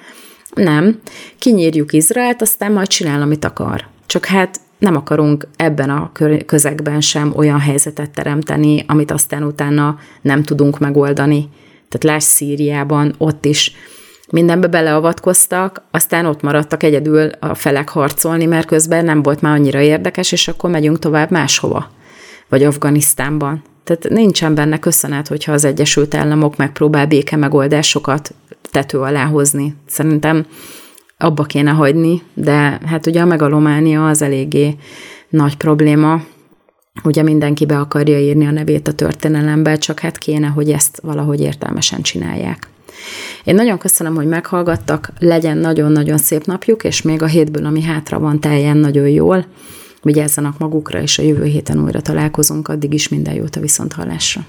Nem, 0.55 1.01
kinyírjuk 1.39 1.93
Izraelt, 1.93 2.43
aztán 2.43 2.73
majd 2.73 2.87
csinál, 2.87 3.23
amit 3.23 3.45
akar. 3.45 3.85
Csak 4.07 4.25
hát 4.25 4.61
nem 4.79 4.97
akarunk 4.97 5.49
ebben 5.57 5.91
a 5.91 6.13
közegben 6.47 7.01
sem 7.01 7.33
olyan 7.37 7.59
helyzetet 7.59 8.11
teremteni, 8.11 8.85
amit 8.87 9.11
aztán 9.11 9.43
utána 9.43 9.99
nem 10.21 10.43
tudunk 10.43 10.79
megoldani. 10.79 11.49
Tehát 11.89 12.17
láss 12.17 12.25
Szíriában, 12.25 13.15
ott 13.19 13.45
is 13.45 13.73
mindenbe 14.31 14.67
beleavatkoztak, 14.67 15.83
aztán 15.91 16.27
ott 16.27 16.43
maradtak 16.43 16.83
egyedül 16.83 17.31
a 17.41 17.55
felek 17.55 17.89
harcolni, 17.89 18.45
mert 18.45 18.67
közben 18.67 19.05
nem 19.05 19.23
volt 19.23 19.41
már 19.41 19.55
annyira 19.55 19.81
érdekes, 19.81 20.33
és 20.33 20.49
akkor 20.49 20.71
megyünk 20.71 20.99
tovább 20.99 21.31
máshova 21.31 21.91
vagy 22.49 22.63
Afganisztánban. 22.63 23.63
Tehát 23.85 24.09
nincsen 24.09 24.55
benne 24.55 24.79
köszönet, 24.79 25.29
hogyha 25.29 25.53
az 25.53 25.65
Egyesült 25.65 26.15
Államok 26.15 26.57
megpróbál 26.57 27.07
béke 27.07 27.37
megoldásokat 27.37 28.35
tető 28.71 28.99
alá 28.99 29.25
hozni. 29.25 29.75
Szerintem 29.87 30.47
abba 31.19 31.43
kéne 31.43 31.71
hagyni, 31.71 32.23
de 32.35 32.81
hát 32.87 33.07
ugye 33.07 33.21
a 33.21 33.25
megalománia 33.25 34.09
az 34.09 34.23
eléggé 34.23 34.77
nagy 35.29 35.57
probléma. 35.57 36.23
Ugye 37.05 37.23
mindenki 37.23 37.67
be 37.67 37.79
akarja 37.79 38.19
írni 38.19 38.47
a 38.47 38.51
nevét 38.51 38.89
a 38.89 38.93
történelembe, 38.93 39.77
csak 39.77 40.01
hát 40.01 40.19
kéne, 40.19 40.47
hogy 40.47 40.71
ezt 40.71 41.01
valahogy 41.03 41.41
értelmesen 41.41 42.03
csinálják. 42.03 42.69
Én 43.45 43.55
nagyon 43.55 43.79
köszönöm, 43.79 44.15
hogy 44.15 44.27
meghallgattak, 44.27 45.13
legyen 45.19 45.59
nagyon-nagyon 45.59 46.19
szép 46.19 46.45
napjuk, 46.45 46.85
és 46.85 47.03
még 47.03 47.23
a 47.23 47.27
hétből, 47.27 47.67
ami 47.67 47.83
hátra 47.83 48.19
van, 48.19 48.41
teljen 48.41 48.77
nagyon 48.77 49.09
jól 49.09 49.47
vigyázzanak 50.05 50.59
magukra, 50.59 51.01
és 51.01 51.19
a 51.19 51.23
jövő 51.23 51.45
héten 51.45 51.83
újra 51.83 52.01
találkozunk, 52.01 52.69
addig 52.69 52.93
is 52.93 53.09
minden 53.09 53.35
jót 53.35 53.57
a 53.57 53.61
viszonthallásra. 53.61 54.47